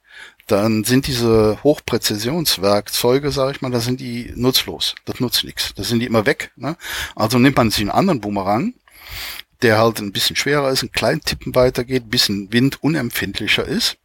dann 0.48 0.82
sind 0.82 1.06
diese 1.06 1.62
Hochpräzisionswerkzeuge, 1.62 3.30
sage 3.30 3.52
ich 3.52 3.60
mal, 3.60 3.70
da 3.70 3.78
sind 3.78 4.00
die 4.00 4.32
nutzlos. 4.34 4.96
Das 5.04 5.20
nutzt 5.20 5.44
nichts. 5.44 5.72
Da 5.76 5.84
sind 5.84 6.00
die 6.00 6.06
immer 6.06 6.26
weg. 6.26 6.50
Ne? 6.56 6.76
Also 7.14 7.38
nimmt 7.38 7.56
man 7.56 7.70
sich 7.70 7.82
einen 7.82 7.90
anderen 7.90 8.20
Boomerang, 8.20 8.74
der 9.62 9.78
halt 9.78 10.00
ein 10.00 10.12
bisschen 10.12 10.36
schwerer 10.36 10.70
ist, 10.70 10.82
einen 10.82 10.92
kleinen 10.92 11.20
Tippen 11.20 11.54
weitergeht, 11.54 12.04
ein 12.04 12.10
bisschen 12.10 12.52
windunempfindlicher 12.52 13.64
ist 13.64 13.98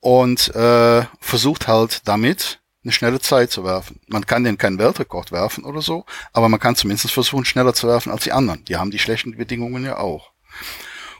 und 0.00 0.54
äh, 0.54 1.04
versucht 1.20 1.68
halt 1.68 2.06
damit 2.06 2.60
eine 2.84 2.92
schnelle 2.92 3.20
Zeit 3.20 3.50
zu 3.50 3.64
werfen. 3.64 4.00
Man 4.06 4.26
kann 4.26 4.44
den 4.44 4.58
keinen 4.58 4.78
Weltrekord 4.78 5.32
werfen 5.32 5.64
oder 5.64 5.82
so, 5.82 6.06
aber 6.32 6.48
man 6.48 6.60
kann 6.60 6.76
zumindest 6.76 7.10
versuchen, 7.10 7.44
schneller 7.44 7.74
zu 7.74 7.86
werfen 7.88 8.12
als 8.12 8.24
die 8.24 8.32
anderen. 8.32 8.64
Die 8.64 8.76
haben 8.76 8.90
die 8.90 8.98
schlechten 8.98 9.36
Bedingungen 9.36 9.84
ja 9.84 9.98
auch. 9.98 10.32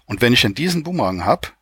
Und 0.06 0.22
wenn 0.22 0.32
ich 0.32 0.40
dann 0.40 0.54
diesen 0.54 0.84
Boomerang 0.84 1.26
hab, 1.26 1.57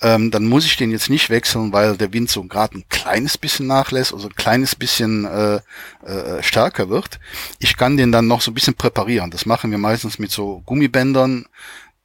ähm, 0.00 0.30
dann 0.30 0.44
muss 0.44 0.66
ich 0.66 0.76
den 0.76 0.90
jetzt 0.90 1.08
nicht 1.08 1.30
wechseln, 1.30 1.72
weil 1.72 1.96
der 1.96 2.12
Wind 2.12 2.28
so 2.28 2.42
gerade 2.44 2.78
ein 2.78 2.84
kleines 2.88 3.38
bisschen 3.38 3.66
nachlässt, 3.66 4.12
also 4.12 4.28
ein 4.28 4.34
kleines 4.34 4.74
bisschen 4.74 5.24
äh, 5.24 5.60
äh, 6.04 6.42
stärker 6.42 6.88
wird. 6.88 7.20
Ich 7.58 7.76
kann 7.76 7.96
den 7.96 8.12
dann 8.12 8.26
noch 8.26 8.40
so 8.40 8.50
ein 8.50 8.54
bisschen 8.54 8.74
präparieren. 8.74 9.30
Das 9.30 9.46
machen 9.46 9.70
wir 9.70 9.78
meistens 9.78 10.18
mit 10.18 10.30
so 10.30 10.62
Gummibändern 10.66 11.46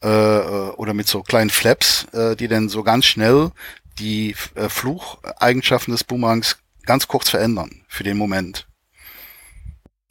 äh, 0.03 0.07
äh 0.07 0.69
oder 0.71 0.93
mit 0.93 1.07
so 1.07 1.23
kleinen 1.23 1.49
Flaps, 1.49 2.05
äh, 2.13 2.35
die 2.35 2.47
dann 2.47 2.69
so 2.69 2.83
ganz 2.83 3.05
schnell 3.05 3.51
die 3.97 4.35
äh, 4.55 4.69
Flucheigenschaften 4.69 5.91
des 5.91 6.03
Boomerangs 6.03 6.57
ganz 6.85 7.07
kurz 7.07 7.29
verändern 7.29 7.81
für 7.87 8.03
den 8.03 8.17
Moment. 8.17 8.67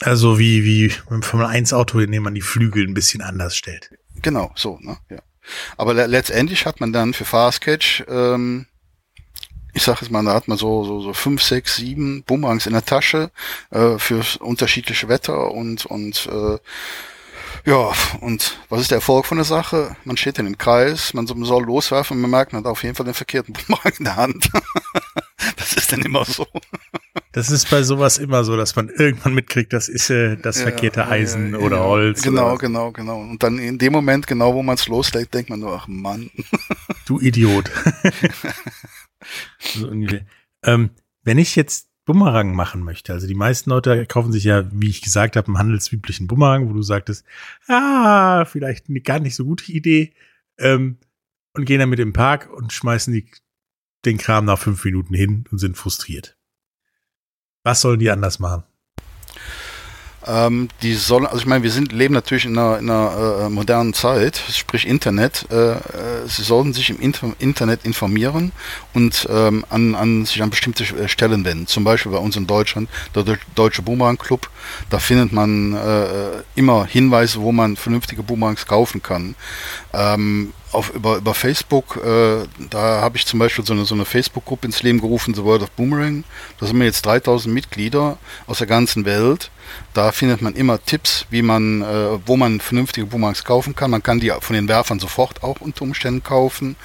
Also 0.00 0.38
wie, 0.38 0.64
wie 0.64 0.92
beim 1.08 1.22
Formel 1.22 1.46
1 1.46 1.72
Auto, 1.72 1.98
in 1.98 2.12
dem 2.12 2.22
man 2.22 2.34
die 2.34 2.40
Flügel 2.40 2.86
ein 2.86 2.94
bisschen 2.94 3.20
anders 3.20 3.56
stellt. 3.56 3.90
Genau, 4.22 4.52
so, 4.54 4.78
ne? 4.80 4.98
Ja. 5.10 5.18
Aber 5.76 5.94
le 5.94 6.06
letztendlich 6.06 6.66
hat 6.66 6.80
man 6.80 6.92
dann 6.92 7.14
für 7.14 7.24
Fastcatch, 7.24 8.04
ähm, 8.08 8.66
ich 9.74 9.82
sag 9.82 10.00
jetzt 10.00 10.10
mal, 10.10 10.24
da 10.24 10.34
hat 10.34 10.48
man 10.48 10.58
so, 10.58 10.84
so, 10.84 11.00
so 11.00 11.12
fünf, 11.12 11.42
sechs, 11.42 11.76
sieben 11.76 12.24
Bumerangs 12.24 12.66
in 12.66 12.72
der 12.72 12.84
Tasche 12.84 13.30
äh, 13.70 13.98
für 13.98 14.24
unterschiedliche 14.40 15.08
Wetter 15.08 15.52
und, 15.52 15.86
und 15.86 16.26
äh, 16.26 16.58
ja, 17.64 17.92
und 18.20 18.58
was 18.68 18.80
ist 18.80 18.90
der 18.90 18.96
Erfolg 18.96 19.26
von 19.26 19.38
der 19.38 19.44
Sache? 19.44 19.96
Man 20.04 20.16
steht 20.16 20.38
dann 20.38 20.46
im 20.46 20.58
Kreis, 20.58 21.12
man 21.14 21.26
soll 21.26 21.64
loswerfen 21.64 22.16
und 22.16 22.22
man 22.22 22.30
merkt, 22.30 22.52
man 22.52 22.64
hat 22.64 22.70
auf 22.70 22.82
jeden 22.82 22.94
Fall 22.94 23.04
den 23.04 23.14
verkehrten 23.14 23.52
Bumerang 23.68 23.92
in 23.98 24.04
der 24.04 24.16
Hand. 24.16 24.50
Ist 25.88 25.92
dann 25.92 26.04
immer 26.04 26.24
so. 26.24 26.46
Das 27.32 27.50
ist 27.50 27.70
bei 27.70 27.82
sowas 27.82 28.18
immer 28.18 28.42
so, 28.42 28.56
dass 28.56 28.74
man 28.74 28.88
irgendwann 28.88 29.34
mitkriegt, 29.34 29.72
das 29.72 29.88
ist 29.88 30.08
äh, 30.10 30.36
das 30.36 30.58
ja, 30.58 30.62
verkehrte 30.62 31.08
Eisen 31.08 31.52
ja, 31.52 31.58
ja, 31.58 31.64
oder 31.64 31.84
Holz. 31.84 32.22
Genau, 32.22 32.48
oder 32.48 32.58
genau, 32.58 32.90
genau. 32.90 33.20
Und 33.20 33.42
dann 33.42 33.58
in 33.58 33.78
dem 33.78 33.92
Moment, 33.92 34.26
genau 34.26 34.54
wo 34.54 34.62
man 34.62 34.76
es 34.76 34.88
loslegt, 34.88 35.34
denkt 35.34 35.50
man 35.50 35.60
nur, 35.60 35.74
ach 35.74 35.86
Mann. 35.88 36.30
Du 37.06 37.20
Idiot. 37.20 37.70
so 39.58 39.90
ähm, 40.64 40.90
wenn 41.22 41.38
ich 41.38 41.54
jetzt 41.54 41.88
Bumerang 42.06 42.54
machen 42.54 42.82
möchte, 42.82 43.12
also 43.12 43.26
die 43.26 43.34
meisten 43.34 43.70
Leute 43.70 44.06
kaufen 44.06 44.32
sich 44.32 44.44
ja, 44.44 44.64
wie 44.72 44.88
ich 44.88 45.02
gesagt 45.02 45.36
habe, 45.36 45.46
einen 45.48 45.58
handelsüblichen 45.58 46.26
Bumerang, 46.26 46.68
wo 46.68 46.72
du 46.72 46.82
sagtest, 46.82 47.24
ah, 47.68 48.46
vielleicht 48.46 48.88
eine 48.88 49.00
gar 49.00 49.20
nicht 49.20 49.34
so 49.34 49.44
gute 49.44 49.70
Idee, 49.70 50.12
ähm, 50.58 50.98
und 51.54 51.64
gehen 51.64 51.80
damit 51.80 51.98
im 51.98 52.12
Park 52.12 52.50
und 52.52 52.72
schmeißen 52.72 53.12
die, 53.12 53.26
den 54.04 54.18
Kram 54.18 54.44
nach 54.44 54.58
fünf 54.58 54.84
Minuten 54.84 55.14
hin 55.14 55.44
und 55.50 55.58
sind 55.58 55.76
frustriert. 55.76 56.38
Was 57.62 57.80
sollen 57.80 57.98
die 57.98 58.10
anders 58.10 58.38
machen? 58.38 58.64
Ähm, 60.26 60.68
die 60.82 60.94
sollen, 60.94 61.26
also 61.26 61.38
ich 61.38 61.46
meine, 61.46 61.62
wir 61.62 61.70
sind 61.70 61.92
leben 61.92 62.12
natürlich 62.12 62.44
in 62.44 62.58
einer, 62.58 62.78
in 62.78 62.90
einer 62.90 63.46
äh, 63.46 63.48
modernen 63.48 63.94
Zeit, 63.94 64.42
sprich 64.52 64.86
Internet. 64.86 65.46
Äh, 65.50 65.72
äh, 65.72 65.78
sie 66.26 66.42
sollten 66.42 66.72
sich 66.72 66.90
im 66.90 66.98
Inter 67.00 67.32
Internet 67.38 67.84
informieren 67.84 68.52
und 68.94 69.28
ähm, 69.30 69.64
an, 69.70 69.94
an 69.94 70.26
sich 70.26 70.42
an 70.42 70.50
bestimmte 70.50 70.84
äh, 70.84 71.08
Stellen 71.08 71.44
wenden. 71.44 71.66
Zum 71.66 71.84
Beispiel 71.84 72.12
bei 72.12 72.18
uns 72.18 72.36
in 72.36 72.46
Deutschland, 72.46 72.88
der 73.14 73.38
Deutsche 73.54 73.82
Boomerang 73.82 74.18
Club. 74.18 74.50
Da 74.90 74.98
findet 74.98 75.32
man 75.32 75.74
äh, 75.74 76.42
immer 76.56 76.84
Hinweise, 76.84 77.40
wo 77.40 77.52
man 77.52 77.76
vernünftige 77.76 78.22
Boomerangs 78.22 78.66
kaufen 78.66 79.02
kann. 79.02 79.36
Ähm, 79.92 80.52
auf, 80.72 80.90
über, 80.94 81.16
über 81.16 81.34
Facebook, 81.34 81.96
äh, 82.04 82.46
da 82.70 83.00
habe 83.00 83.16
ich 83.16 83.24
zum 83.24 83.38
Beispiel 83.38 83.64
so 83.64 83.72
eine, 83.72 83.84
so 83.84 83.94
eine 83.94 84.04
Facebook-Gruppe 84.04 84.66
ins 84.66 84.82
Leben 84.82 85.00
gerufen, 85.00 85.34
The 85.34 85.44
World 85.44 85.62
of 85.62 85.70
Boomerang. 85.70 86.24
Da 86.60 86.66
sind 86.66 86.78
wir 86.78 86.86
jetzt 86.86 87.06
3000 87.06 87.54
Mitglieder 87.54 88.18
aus 88.46 88.58
der 88.58 88.66
ganzen 88.66 89.04
Welt. 89.04 89.50
Da 89.94 90.12
findet 90.12 90.42
man 90.42 90.54
immer 90.54 90.82
Tipps, 90.84 91.26
wie 91.30 91.42
man, 91.42 91.82
äh, 91.82 92.18
wo 92.26 92.36
man 92.36 92.60
vernünftige 92.60 93.06
Boomerangs 93.06 93.44
kaufen 93.44 93.74
kann. 93.74 93.90
Man 93.90 94.02
kann 94.02 94.20
die 94.20 94.32
von 94.40 94.54
den 94.54 94.68
Werfern 94.68 94.98
sofort 94.98 95.42
auch 95.42 95.60
unter 95.60 95.82
Umständen 95.82 96.22
kaufen. 96.22 96.76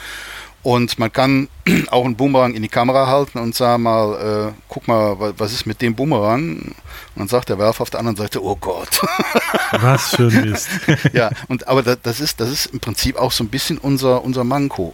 Und 0.64 0.98
man 0.98 1.12
kann 1.12 1.50
auch 1.92 2.06
einen 2.06 2.16
Boomerang 2.16 2.54
in 2.54 2.62
die 2.62 2.70
Kamera 2.70 3.08
halten 3.08 3.38
und 3.38 3.54
sagen 3.54 3.84
mal, 3.84 4.54
äh, 4.54 4.62
guck 4.70 4.88
mal, 4.88 5.34
was 5.38 5.52
ist 5.52 5.66
mit 5.66 5.82
dem 5.82 5.94
Boomerang? 5.94 6.56
Und 6.62 6.76
dann 7.16 7.28
sagt 7.28 7.50
der 7.50 7.60
Werfer 7.60 7.82
auf 7.82 7.90
der 7.90 8.00
anderen 8.00 8.16
Seite, 8.16 8.42
oh 8.42 8.56
Gott. 8.56 9.02
Was 9.72 10.16
für 10.16 10.30
ein 10.30 10.50
Mist. 10.50 10.70
ja, 11.14 11.30
und 11.48 11.68
aber 11.68 11.84
das, 11.84 12.20
ist, 12.20 12.40
das 12.40 12.50
ist 12.50 12.68
im 12.68 12.80
Prinzip 12.80 13.18
auch 13.18 13.32
so 13.32 13.44
ein 13.44 13.50
bisschen 13.50 13.78
unser, 13.78 14.24
unser 14.24 14.44
Manko. 14.44 14.94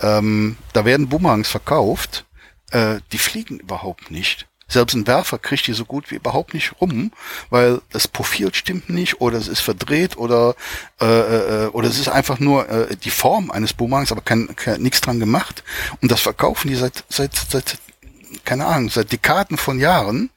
Ähm, 0.00 0.56
da 0.72 0.84
werden 0.84 1.08
Boomerangs 1.08 1.48
verkauft, 1.48 2.24
äh, 2.70 3.00
die 3.12 3.18
fliegen 3.18 3.58
überhaupt 3.58 4.10
nicht. 4.10 4.48
Selbst 4.68 4.94
ein 4.94 5.06
Werfer 5.06 5.38
kriegt 5.38 5.66
die 5.68 5.72
so 5.72 5.84
gut 5.84 6.10
wie 6.10 6.16
überhaupt 6.16 6.52
nicht 6.52 6.80
rum, 6.80 7.12
weil 7.50 7.80
das 7.92 8.08
Profil 8.08 8.52
stimmt 8.52 8.90
nicht 8.90 9.20
oder 9.20 9.38
es 9.38 9.46
ist 9.46 9.60
verdreht 9.60 10.16
oder 10.16 10.56
äh, 11.00 11.04
äh, 11.06 11.66
oder 11.68 11.88
es 11.88 12.00
ist 12.00 12.08
einfach 12.08 12.40
nur 12.40 12.68
äh, 12.68 12.96
die 12.96 13.10
Form 13.10 13.52
eines 13.52 13.72
Boomerangs, 13.72 14.10
aber 14.10 14.22
kein, 14.22 14.54
kein 14.56 14.82
nichts 14.82 15.00
dran 15.00 15.20
gemacht. 15.20 15.62
Und 16.02 16.10
das 16.10 16.20
verkaufen 16.20 16.68
die 16.68 16.74
seit 16.74 17.04
seit 17.08 17.34
seit 17.34 17.78
keine 18.44 18.66
Ahnung, 18.66 18.90
seit 18.90 19.12
Dekaden 19.12 19.56
von 19.56 19.78
Jahren 19.78 20.30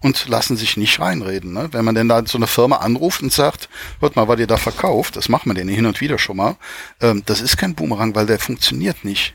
und 0.00 0.28
lassen 0.28 0.56
sich 0.56 0.76
nicht 0.76 1.00
reinreden. 1.00 1.52
Ne? 1.52 1.68
Wenn 1.72 1.84
man 1.84 1.94
denn 1.94 2.08
da 2.08 2.24
so 2.24 2.38
eine 2.38 2.46
Firma 2.46 2.76
anruft 2.76 3.22
und 3.22 3.32
sagt, 3.32 3.68
hört 4.00 4.16
mal, 4.16 4.28
was 4.28 4.38
ihr 4.38 4.46
da 4.46 4.56
verkauft, 4.56 5.16
das 5.16 5.28
macht 5.28 5.46
man 5.46 5.56
denen 5.56 5.68
hin 5.68 5.86
und 5.86 6.00
wieder 6.00 6.18
schon 6.18 6.36
mal, 6.36 6.56
ähm, 7.00 7.22
das 7.26 7.40
ist 7.40 7.56
kein 7.56 7.74
Boomerang, 7.74 8.14
weil 8.14 8.26
der 8.26 8.38
funktioniert 8.38 9.04
nicht 9.04 9.34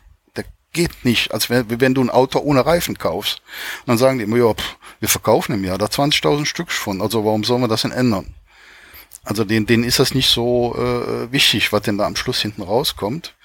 geht 0.73 1.05
nicht, 1.05 1.33
als 1.33 1.49
wenn, 1.49 1.81
wenn 1.81 1.93
du 1.93 2.01
ein 2.01 2.09
Auto 2.09 2.39
ohne 2.39 2.65
Reifen 2.65 2.97
kaufst. 2.97 3.41
Und 3.81 3.89
dann 3.89 3.97
sagen 3.97 4.17
die 4.17 4.25
immer, 4.25 4.37
ja, 4.37 4.53
pff, 4.53 4.77
wir 4.99 5.09
verkaufen 5.09 5.53
im 5.53 5.63
Jahr 5.63 5.77
da 5.77 5.85
20.000 5.85 6.45
Stück 6.45 6.71
von, 6.71 7.01
also 7.01 7.25
warum 7.25 7.43
sollen 7.43 7.61
wir 7.61 7.67
das 7.67 7.83
denn 7.83 7.91
ändern? 7.91 8.33
Also 9.23 9.43
denen, 9.43 9.65
denen 9.65 9.83
ist 9.83 9.99
das 9.99 10.13
nicht 10.13 10.29
so 10.29 10.73
äh, 10.77 11.31
wichtig, 11.31 11.73
was 11.73 11.81
denn 11.81 11.97
da 11.97 12.05
am 12.05 12.15
Schluss 12.15 12.41
hinten 12.41 12.61
rauskommt. 12.61 13.35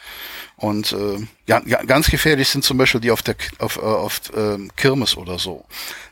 Und 0.57 0.93
äh, 0.93 1.19
ja, 1.49 1.59
ganz 1.59 2.09
gefährlich 2.09 2.49
sind 2.49 2.62
zum 2.62 2.79
Beispiel 2.79 3.00
die 3.00 3.11
auf 3.11 3.23
der 3.23 3.35
auf, 3.59 3.79
äh, 3.79 3.81
auf 3.81 4.21
äh, 4.33 4.59
Kirmes 4.76 5.17
oder 5.17 5.41
so. 5.41 5.64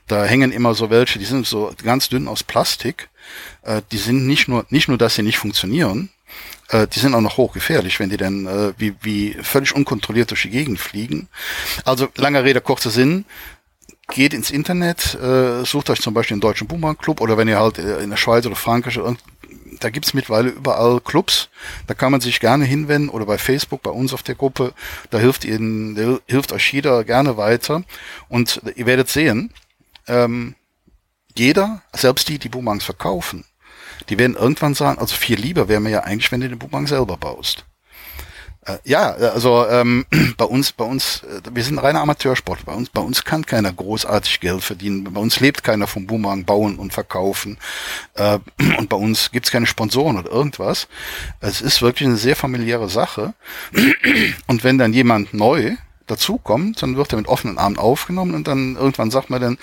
Da 0.09 0.25
hängen 0.25 0.50
immer 0.50 0.75
so 0.75 0.90
welche, 0.90 1.21
die 1.21 1.25
sind 1.25 1.47
so 1.47 1.73
ganz 1.85 2.09
dünn 2.09 2.26
aus 2.26 2.43
Plastik. 2.43 3.11
Äh, 3.62 3.83
die 3.93 3.99
sind 3.99 4.26
nicht 4.26 4.49
nur 4.49 4.67
nicht 4.71 4.88
nur, 4.88 4.99
dass 4.99 5.14
sie 5.14 5.23
nicht 5.23 5.38
funktionieren, 5.38 6.11
äh, 6.68 6.87
die 6.87 6.99
sind 6.99 7.14
auch 7.14 7.20
noch 7.20 7.37
hochgefährlich, 7.37 8.00
wenn 8.00 8.10
die 8.10 8.16
dann 8.16 8.46
äh, 8.46 8.72
wie, 8.78 8.94
wie 9.02 9.37
völlig 9.42 9.75
unkontrolliert 9.75 10.30
durch 10.30 10.42
die 10.42 10.50
Gegend 10.50 10.80
fliegen. 10.80 11.28
Also 11.84 12.08
langer 12.16 12.44
Rede, 12.44 12.60
kurzer 12.60 12.90
Sinn. 12.90 13.25
Geht 14.12 14.34
ins 14.34 14.50
Internet, 14.50 15.14
äh, 15.14 15.64
sucht 15.64 15.88
euch 15.88 16.00
zum 16.00 16.14
Beispiel 16.14 16.37
den 16.37 16.40
Deutschen 16.40 16.66
Boomerang 16.66 16.99
Club 16.99 17.20
oder 17.20 17.37
wenn 17.37 17.46
ihr 17.46 17.60
halt 17.60 17.78
äh, 17.78 18.00
in 18.00 18.10
der 18.10 18.16
Schweiz 18.16 18.44
oder 18.44 18.56
Frankreich, 18.56 18.99
da 19.78 19.90
gibt's 19.90 20.14
mittlerweile 20.14 20.50
überall 20.50 21.00
Clubs, 21.00 21.49
da 21.87 21.94
kann 21.94 22.10
man 22.10 22.20
sich 22.20 22.40
gerne 22.40 22.64
hinwenden 22.64 23.08
oder 23.08 23.25
bei 23.25 23.38
Facebook, 23.38 23.82
bei 23.82 23.90
uns 23.90 24.12
auf 24.12 24.25
der 24.25 24.34
Gruppe, 24.34 24.75
da 25.10 25.18
hilft 25.18 25.44
ihnen, 25.44 25.94
da 25.94 26.18
hilft 26.26 26.52
euch 26.52 26.72
jeder 26.72 27.04
gerne 27.04 27.37
weiter 27.37 27.84
und 28.28 28.60
ihr 28.75 28.87
werdet 28.87 29.08
sehen, 29.08 29.52
ähm, 30.08 30.56
jeder, 31.37 31.82
selbst 31.94 32.28
die, 32.28 32.38
die 32.38 32.49
Boomerangs 32.49 32.84
verkaufen, 32.84 33.44
die 34.09 34.19
werden 34.19 34.37
irgendwann 34.37 34.75
sagen, 34.75 34.99
also 34.99 35.14
viel 35.14 35.38
lieber 35.38 35.69
wäre 35.69 35.80
mir 35.80 35.90
ja 35.90 36.00
eigentlich, 36.00 36.33
wenn 36.33 36.40
du 36.40 36.49
den 36.49 36.59
Boomerang 36.59 36.87
selber 36.87 37.16
baust. 37.16 37.64
Äh, 38.66 38.78
ja, 38.85 39.12
also 39.12 39.66
ähm, 39.69 40.04
bei 40.37 40.45
uns, 40.45 40.73
bei 40.73 40.85
uns, 40.85 41.23
äh, 41.23 41.40
wir 41.52 41.64
sind 41.64 41.78
reiner 41.78 42.00
Amateursport. 42.00 42.64
Bei 42.66 42.75
uns, 42.75 42.90
bei 42.90 43.00
uns 43.00 43.25
kann 43.25 43.47
keiner 43.47 43.73
großartig 43.73 44.40
Geld 44.40 44.62
verdienen. 44.62 45.04
Bei 45.04 45.21
uns 45.21 45.40
lebt 45.40 45.64
keiner 45.64 45.87
vom 45.87 46.07
Boomerang 46.07 46.45
bauen 46.45 46.78
und 46.78 46.92
verkaufen. 46.92 47.59
Äh, 48.14 48.38
und 48.78 48.88
bei 48.88 48.97
uns 48.97 49.30
gibt's 49.30 49.50
keine 49.50 49.66
Sponsoren 49.66 50.19
oder 50.19 50.30
irgendwas. 50.30 50.88
Es 51.40 51.61
ist 51.61 51.80
wirklich 51.80 52.07
eine 52.09 52.19
sehr 52.19 52.37
familiäre 52.37 52.88
Sache. 52.88 53.35
Und 54.47 54.64
wenn 54.64 54.78
dann 54.78 54.92
jemand 54.92 55.33
neu 55.33 55.76
dazukommt, 56.07 56.83
dann 56.83 56.97
wird 56.97 57.12
er 57.12 57.19
mit 57.19 57.28
offenen 57.28 57.57
Armen 57.57 57.78
aufgenommen 57.78 58.35
und 58.35 58.49
dann 58.49 58.75
irgendwann 58.75 59.12
sagt 59.12 59.30
man 59.30 59.40
dann, 59.40 59.59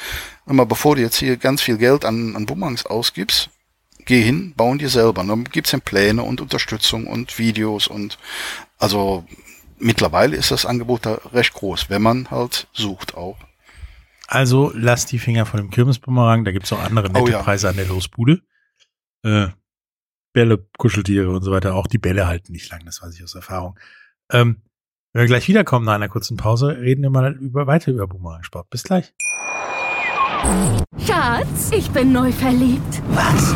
immer 0.46 0.65
bevor 0.65 0.96
du 0.96 1.01
jetzt 1.01 1.17
hier 1.17 1.36
ganz 1.36 1.62
viel 1.62 1.77
Geld 1.77 2.06
an, 2.06 2.38
an 2.38 2.46
Boomerangs 2.46 2.86
ausgibst, 2.86 3.50
geh 4.08 4.22
hin, 4.24 4.54
bauen 4.56 4.80
dir 4.80 4.90
selber. 4.90 5.24
dann 5.24 5.44
gibt's 5.44 5.72
dann 5.72 5.82
Pläne 5.82 6.24
und 6.24 6.42
Unterstützung 6.42 7.06
und 7.06 7.38
Videos 7.38 7.88
und 7.88 8.18
also 8.80 9.26
mittlerweile 9.78 10.36
ist 10.36 10.50
das 10.50 10.66
Angebot 10.66 11.06
da 11.06 11.20
recht 11.34 11.54
groß, 11.54 11.90
wenn 11.90 12.02
man 12.02 12.32
halt 12.32 12.68
sucht 12.74 13.16
auch. 13.16 13.38
Also 14.28 14.72
lass 14.74 15.06
die 15.06 15.20
Finger 15.20 15.46
von 15.46 15.60
dem 15.60 15.70
Kirmesbumerang, 15.70 16.44
da 16.44 16.52
gibt's 16.52 16.74
auch 16.74 16.82
andere 16.82 17.10
nette 17.10 17.24
Oh 17.24 17.28
ja. 17.28 17.44
Preise 17.44 17.70
an 17.70 17.76
der 17.76 17.86
Losbude. 17.86 18.42
Äh, 19.24 19.48
Bälle, 20.34 20.68
Kuscheltiere 20.78 21.30
und 21.30 21.44
so 21.44 21.52
weiter. 21.52 21.76
Auch 21.76 21.88
die 21.88 21.98
Bälle 21.98 22.28
halten 22.28 22.52
nicht 22.52 22.70
lang, 22.70 22.82
das 22.86 23.02
weiß 23.02 23.16
ich 23.16 23.24
aus 23.24 23.36
Erfahrung. 23.36 23.80
Ähm, 24.32 24.62
wenn 25.14 25.22
wir 25.22 25.28
gleich 25.28 25.48
wiederkommen 25.48 25.86
nach 25.86 25.96
einer 25.96 26.10
kurzen 26.10 26.38
Pause, 26.38 26.78
reden 26.78 27.02
wir 27.02 27.10
mal 27.10 27.34
über, 27.38 27.66
weiter 27.68 27.92
über 27.92 28.08
Bumerangsport. 28.08 28.70
Bis 28.70 28.84
gleich. 28.84 29.14
Schatz, 31.06 31.72
ich 31.72 31.90
bin 31.92 32.12
neu 32.12 32.32
verliebt. 32.32 33.02
Was? 33.10 33.56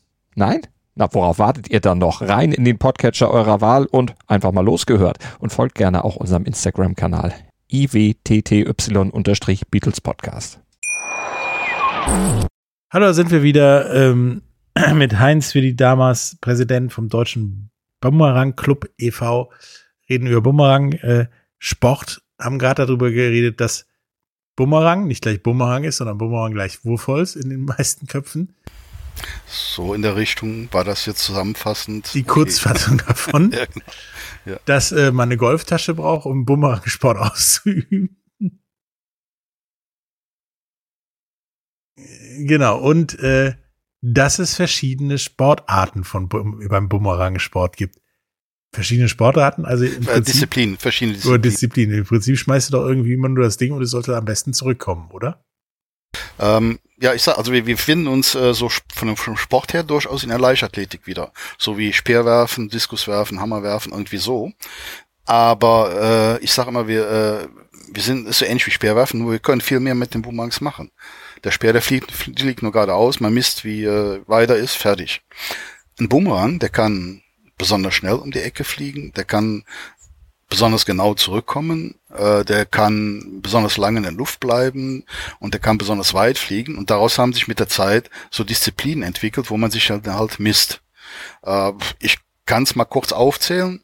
Nein? 0.35 0.61
Na, 0.95 1.13
worauf 1.13 1.39
wartet 1.39 1.69
ihr 1.69 1.81
dann 1.81 1.97
noch? 1.97 2.21
Rein 2.21 2.53
in 2.53 2.63
den 2.63 2.77
Podcatcher 2.77 3.31
eurer 3.31 3.59
Wahl 3.59 3.85
und 3.85 4.15
einfach 4.27 4.53
mal 4.53 4.63
losgehört. 4.63 5.17
Und 5.39 5.51
folgt 5.51 5.75
gerne 5.75 6.05
auch 6.05 6.15
unserem 6.15 6.45
Instagram-Kanal 6.45 7.33
iwtty-Beatles 7.69 10.01
Podcast. 10.01 10.61
Hallo, 12.05 13.05
da 13.05 13.13
sind 13.13 13.31
wir 13.31 13.43
wieder 13.43 13.93
ähm, 13.93 14.43
mit 14.93 15.19
Heinz 15.19 15.53
wie 15.53 15.61
die 15.61 15.75
damals 15.75 16.37
Präsident 16.39 16.93
vom 16.93 17.09
Deutschen 17.09 17.69
Bumerang 17.99 18.55
Club 18.55 18.89
e.V. 18.97 19.51
Reden 20.09 20.27
über 20.27 20.39
Bumerang 20.41 20.93
äh, 20.93 21.27
Sport, 21.59 22.21
haben 22.39 22.57
gerade 22.57 22.85
darüber 22.85 23.11
geredet, 23.11 23.59
dass 23.59 23.85
Bumerang 24.55 25.07
nicht 25.07 25.23
gleich 25.23 25.43
Bumerang 25.43 25.83
ist, 25.83 25.97
sondern 25.97 26.17
Bumerang 26.17 26.53
gleich 26.53 26.85
Wurfholz 26.85 27.35
in 27.35 27.49
den 27.49 27.65
meisten 27.65 28.07
Köpfen. 28.07 28.55
So 29.47 29.93
in 29.93 30.01
der 30.01 30.15
Richtung 30.15 30.69
war 30.71 30.83
das 30.83 31.05
jetzt 31.05 31.23
zusammenfassend. 31.23 32.13
Die 32.13 32.23
Kurzfassung 32.23 32.97
davon, 32.99 33.51
Ja, 33.55 33.65
genau. 33.65 33.85
Ja. 34.45 34.59
dass 34.65 34.91
äh, 34.91 35.11
man 35.11 35.29
eine 35.29 35.37
Golftasche 35.37 35.93
braucht, 35.93 36.25
um 36.25 36.45
Bumerang-Sport 36.45 37.17
auszuüben. 37.19 38.17
Genau, 42.39 42.79
und 42.79 43.19
äh, 43.19 43.55
dass 44.01 44.39
es 44.39 44.55
verschiedene 44.55 45.17
Sportarten 45.17 46.03
von 46.03 46.27
beim 46.29 46.89
Bumerang-Sport 46.89 47.77
gibt. 47.77 47.97
Verschiedene 48.73 49.09
Sportarten, 49.09 49.65
also 49.65 49.83
im 49.83 50.03
Äh, 50.03 50.05
Prinzip 50.05 50.25
Disziplin, 50.33 50.77
verschiedene 50.77 51.15
Disziplinen. 51.17 51.41
Disziplinen. 51.41 51.97
Im 51.99 52.05
Prinzip 52.05 52.37
schmeißt 52.37 52.69
du 52.69 52.77
doch 52.77 52.87
irgendwie 52.87 53.13
immer 53.13 53.27
nur 53.29 53.43
das 53.43 53.57
Ding 53.57 53.73
und 53.73 53.81
es 53.81 53.91
sollte 53.91 54.15
am 54.15 54.25
besten 54.25 54.53
zurückkommen, 54.53 55.11
oder? 55.11 55.43
Ähm, 56.39 56.79
ja, 56.99 57.13
ich 57.13 57.23
sag, 57.23 57.37
also 57.37 57.51
wir, 57.51 57.65
wir 57.65 57.77
finden 57.77 58.07
uns 58.07 58.35
äh, 58.35 58.53
so 58.53 58.69
von 58.69 59.07
dem, 59.07 59.17
vom 59.17 59.35
Sport 59.35 59.73
her 59.73 59.83
durchaus 59.83 60.23
in 60.23 60.29
der 60.29 60.39
Leichtathletik 60.39 61.07
wieder. 61.07 61.31
So 61.57 61.77
wie 61.77 61.93
Speerwerfen, 61.93 62.69
Diskuswerfen, 62.69 63.39
Hammerwerfen, 63.39 63.91
irgendwie 63.91 64.17
so. 64.17 64.51
Aber 65.25 66.37
äh, 66.39 66.43
ich 66.43 66.51
sage 66.51 66.69
immer, 66.69 66.87
wir, 66.87 67.09
äh, 67.09 67.47
wir 67.91 68.03
sind 68.03 68.33
so 68.33 68.45
ähnlich 68.45 68.67
wie 68.67 68.71
Speerwerfen, 68.71 69.19
nur 69.19 69.31
wir 69.31 69.39
können 69.39 69.61
viel 69.61 69.79
mehr 69.79 69.95
mit 69.95 70.13
den 70.13 70.21
Boomerangs 70.21 70.61
machen. 70.61 70.91
Der 71.43 71.51
Speer, 71.51 71.73
der 71.73 71.81
fliegt, 71.81 72.11
fliegt 72.11 72.61
nur 72.61 72.71
geradeaus, 72.71 73.19
man 73.19 73.33
misst, 73.33 73.65
wie 73.65 73.83
äh, 73.83 74.21
weit 74.27 74.49
er 74.49 74.57
ist, 74.57 74.75
fertig. 74.75 75.21
Ein 75.99 76.09
Boomerang, 76.09 76.59
der 76.59 76.69
kann 76.69 77.23
besonders 77.57 77.95
schnell 77.95 78.13
um 78.15 78.31
die 78.31 78.41
Ecke 78.41 78.63
fliegen, 78.63 79.11
der 79.13 79.23
kann 79.23 79.63
besonders 80.51 80.85
genau 80.85 81.15
zurückkommen, 81.15 81.95
äh, 82.13 82.43
der 82.43 82.65
kann 82.65 83.41
besonders 83.41 83.77
lange 83.77 83.97
in 83.97 84.03
der 84.03 84.11
Luft 84.11 84.41
bleiben 84.41 85.05
und 85.39 85.53
der 85.53 85.61
kann 85.61 85.79
besonders 85.79 86.13
weit 86.13 86.37
fliegen 86.37 86.77
und 86.77 86.91
daraus 86.91 87.17
haben 87.17 87.33
sich 87.33 87.47
mit 87.47 87.59
der 87.59 87.69
Zeit 87.69 88.09
so 88.29 88.43
Disziplinen 88.43 89.03
entwickelt, 89.03 89.49
wo 89.49 89.57
man 89.57 89.71
sich 89.71 89.89
halt, 89.89 90.05
halt 90.07 90.39
misst. 90.39 90.81
Äh, 91.43 91.71
ich 91.99 92.19
kann 92.45 92.63
es 92.63 92.75
mal 92.75 92.85
kurz 92.85 93.13
aufzählen. 93.13 93.81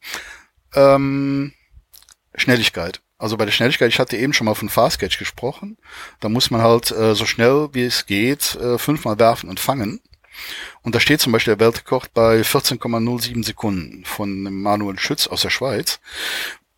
Ähm, 0.75 1.53
Schnelligkeit. 2.35 3.01
Also 3.17 3.37
bei 3.37 3.45
der 3.45 3.53
Schnelligkeit, 3.53 3.89
ich 3.89 3.99
hatte 3.99 4.17
eben 4.17 4.33
schon 4.33 4.45
mal 4.45 4.53
von 4.53 4.69
Fast 4.69 4.99
Catch 4.99 5.17
gesprochen. 5.17 5.77
Da 6.19 6.27
muss 6.27 6.51
man 6.51 6.61
halt 6.61 6.91
äh, 6.91 7.15
so 7.15 7.25
schnell 7.25 7.69
wie 7.71 7.85
es 7.85 8.05
geht 8.05 8.55
äh, 8.55 8.77
fünfmal 8.77 9.17
werfen 9.17 9.49
und 9.49 9.61
fangen. 9.61 10.01
Und 10.81 10.95
da 10.95 10.99
steht 10.99 11.21
zum 11.21 11.31
Beispiel 11.31 11.55
der 11.55 11.65
Weltrekord 11.65 12.13
bei 12.13 12.41
14,07 12.41 13.45
Sekunden 13.45 14.05
von 14.05 14.43
Manuel 14.61 14.99
Schütz 14.99 15.27
aus 15.27 15.41
der 15.41 15.49
Schweiz. 15.49 15.99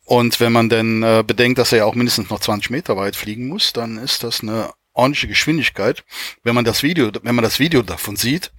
Und 0.05 0.39
wenn 0.39 0.51
man 0.51 0.69
denn 0.69 1.03
äh, 1.03 1.23
bedenkt, 1.25 1.59
dass 1.59 1.71
er 1.71 1.79
ja 1.79 1.85
auch 1.85 1.93
mindestens 1.93 2.29
noch 2.29 2.39
20 2.39 2.71
Meter 2.71 2.97
weit 2.97 3.15
fliegen 3.15 3.47
muss, 3.47 3.73
dann 3.73 3.97
ist 3.97 4.23
das 4.23 4.41
eine 4.41 4.71
ordentliche 4.99 5.27
Geschwindigkeit. 5.27 6.03
Wenn 6.43 6.53
man 6.55 6.65
das 6.65 6.83
Video, 6.83 7.11
wenn 7.23 7.35
man 7.35 7.43
das 7.43 7.59
Video 7.59 7.81
davon 7.81 8.15
sieht, 8.15 8.51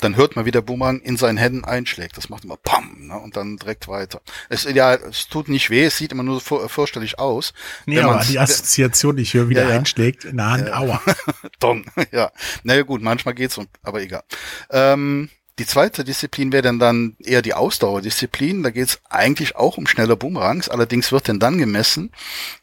dann 0.00 0.16
hört 0.16 0.36
man, 0.36 0.44
wie 0.44 0.50
der 0.50 0.60
Boomerang 0.60 1.00
in 1.00 1.16
seinen 1.16 1.38
Händen 1.38 1.64
einschlägt. 1.64 2.16
Das 2.16 2.28
macht 2.28 2.44
immer 2.44 2.56
Pam, 2.56 3.08
ne, 3.08 3.18
und 3.18 3.36
dann 3.36 3.56
direkt 3.56 3.88
weiter. 3.88 4.20
Es, 4.48 4.64
ja, 4.64 4.94
es 4.94 5.28
tut 5.28 5.48
nicht 5.48 5.70
weh, 5.70 5.84
es 5.84 5.96
sieht 5.96 6.12
immer 6.12 6.22
nur 6.22 6.34
so 6.36 6.40
vor, 6.40 6.68
vorstellig 6.68 7.18
aus. 7.18 7.52
Nee, 7.86 8.00
aber 8.00 8.22
die 8.24 8.38
Assoziation, 8.38 9.16
die 9.16 9.22
ich 9.22 9.34
höre, 9.34 9.48
wieder 9.48 9.62
Ja, 9.64 9.70
ja. 9.70 9.78
einschlägt 9.78 10.24
in 10.24 10.36
der 10.36 10.50
Hand, 10.50 10.68
Ja. 10.68 10.76
aua. 10.78 11.02
Dong, 11.60 11.84
ja. 12.12 12.30
Naja 12.62 12.82
gut, 12.82 13.02
manchmal 13.02 13.34
geht's, 13.34 13.58
und- 13.58 13.70
aber 13.82 14.00
egal. 14.02 14.22
Ähm, 14.70 15.30
die 15.58 15.66
zweite 15.66 16.04
Disziplin 16.04 16.52
wäre 16.52 16.62
dann, 16.62 16.78
dann 16.78 17.16
eher 17.18 17.42
die 17.42 17.54
Ausdauerdisziplin. 17.54 18.62
Da 18.62 18.70
geht's 18.70 19.00
eigentlich 19.08 19.56
auch 19.56 19.76
um 19.76 19.86
schnelle 19.86 20.16
Boomerangs. 20.16 20.68
Allerdings 20.68 21.10
wird 21.10 21.28
denn 21.28 21.40
dann 21.40 21.58
gemessen, 21.58 22.10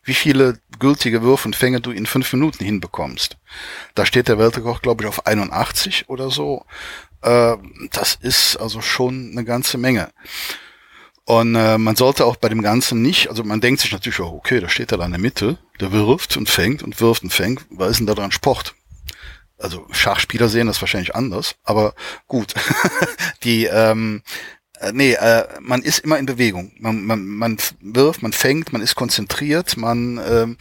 wie 0.04 0.14
viele 0.14 0.60
gültige 0.80 1.22
Würfe 1.22 1.48
und 1.48 1.56
Fänge 1.56 1.82
du 1.82 1.92
in 1.92 2.06
fünf 2.06 2.32
Minuten 2.34 2.64
hinbekommst. 2.64 3.38
Da 3.96 4.06
steht 4.06 4.28
der 4.28 4.40
Weltrekord, 4.40 4.82
glaube 4.82 5.04
ich, 5.04 5.10
auf 5.10 5.26
81 5.26 6.10
oder 6.10 6.32
so. 6.32 6.66
Äh, 7.22 7.58
das 7.92 8.16
ist 8.22 8.56
also 8.58 8.82
schon 8.82 9.32
eine 9.32 9.44
ganze 9.44 9.78
Menge. 9.78 10.10
Und 11.26 11.56
äh, 11.56 11.78
man 11.78 11.96
sollte 11.96 12.26
auch 12.26 12.36
bei 12.36 12.50
dem 12.50 12.62
Ganzen 12.62 13.02
nicht, 13.02 13.30
also 13.30 13.44
man 13.44 13.60
denkt 13.60 13.82
sich 13.82 13.92
natürlich, 13.92 14.20
oh, 14.20 14.36
okay, 14.38 14.60
da 14.60 14.70
steht 14.70 14.92
er 14.92 15.00
da 15.00 15.06
in 15.06 15.12
der 15.12 15.20
Mitte, 15.20 15.58
der 15.80 15.92
wirft 15.92 16.38
und 16.38 16.50
fängt 16.50 16.84
und 16.84 17.02
wirft 17.02 17.24
und 17.24 17.32
fängt. 17.32 17.66
Was 17.72 17.92
ist 17.92 18.00
denn 18.00 18.08
da 18.08 18.14
dran 18.14 18.32
Sport? 18.32 18.76
Also 19.58 19.86
Schachspieler 19.92 20.50
sehen 20.50 20.68
das 20.68 20.82
wahrscheinlich 20.82 21.16
anders, 21.16 21.56
aber 21.64 21.94
gut. 22.28 22.54
Die, 23.44 23.66
ähm, 23.66 24.22
äh, 24.80 24.92
nee, 24.92 25.14
äh, 25.14 25.48
man 25.62 25.82
ist 25.82 26.00
immer 26.00 26.20
in 26.20 26.26
Bewegung. 26.26 26.72
Man, 26.80 27.06
man, 27.06 27.26
man 27.26 27.58
wirft, 27.82 28.22
man 28.22 28.34
fängt, 28.34 28.74
man 28.74 28.82
ist 28.82 28.96
konzentriert, 28.96 29.78
man, 29.78 30.20
ähm, 30.30 30.58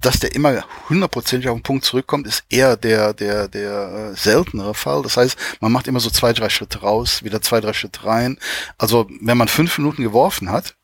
dass 0.00 0.20
der 0.20 0.34
immer 0.34 0.64
hundertprozentig 0.88 1.48
auf 1.48 1.56
den 1.56 1.62
Punkt 1.62 1.84
zurückkommt, 1.84 2.26
ist 2.26 2.44
eher 2.50 2.76
der, 2.76 3.14
der, 3.14 3.48
der 3.48 4.12
äh, 4.12 4.16
seltenere 4.16 4.74
Fall. 4.74 5.02
Das 5.02 5.16
heißt, 5.16 5.38
man 5.60 5.72
macht 5.72 5.88
immer 5.88 6.00
so 6.00 6.10
zwei, 6.10 6.32
drei 6.32 6.48
Schritte 6.48 6.80
raus, 6.80 7.24
wieder 7.24 7.40
zwei, 7.40 7.60
drei 7.60 7.72
Schritte 7.72 8.04
rein. 8.04 8.38
Also 8.78 9.08
wenn 9.20 9.38
man 9.38 9.48
fünf 9.48 9.78
Minuten 9.78 10.02
geworfen 10.02 10.50
hat, 10.50 10.76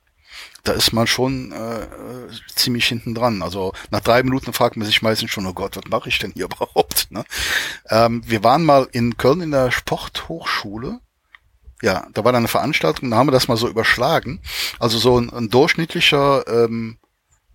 da 0.65 0.73
ist 0.73 0.93
man 0.93 1.07
schon 1.07 1.53
äh, 1.53 1.83
äh, 1.83 2.29
ziemlich 2.55 2.87
hinten 2.87 3.15
dran. 3.15 3.43
Also 3.43 3.73
nach 3.91 4.01
drei 4.01 4.23
Minuten 4.23 4.53
fragt 4.53 4.77
man 4.77 4.87
sich 4.87 5.03
meistens 5.03 5.31
schon, 5.31 5.47
oh 5.47 5.53
Gott, 5.53 5.77
was 5.77 5.91
mache 5.91 6.09
ich 6.09 6.19
denn 6.19 6.33
hier 6.33 6.45
überhaupt? 6.53 7.09
Ne? 7.11 7.25
Ähm, 7.89 8.23
wir 8.27 8.45
waren 8.45 8.65
mal 8.65 8.89
in 8.93 9.17
Köln 9.17 9.41
in 9.41 9.51
der 9.51 9.71
Sporthochschule. 9.71 11.01
Ja, 11.83 12.07
da 12.13 12.25
war 12.25 12.33
dann 12.33 12.41
eine 12.41 12.49
Veranstaltung, 12.49 13.11
da 13.11 13.17
haben 13.17 13.29
wir 13.29 13.33
das 13.33 13.49
mal 13.49 13.57
so 13.57 13.69
überschlagen. 13.69 14.41
Also 14.79 14.99
so 14.99 15.19
ein, 15.19 15.31
ein 15.31 15.49
durchschnittlicher 15.49 16.47
ähm, 16.47 16.99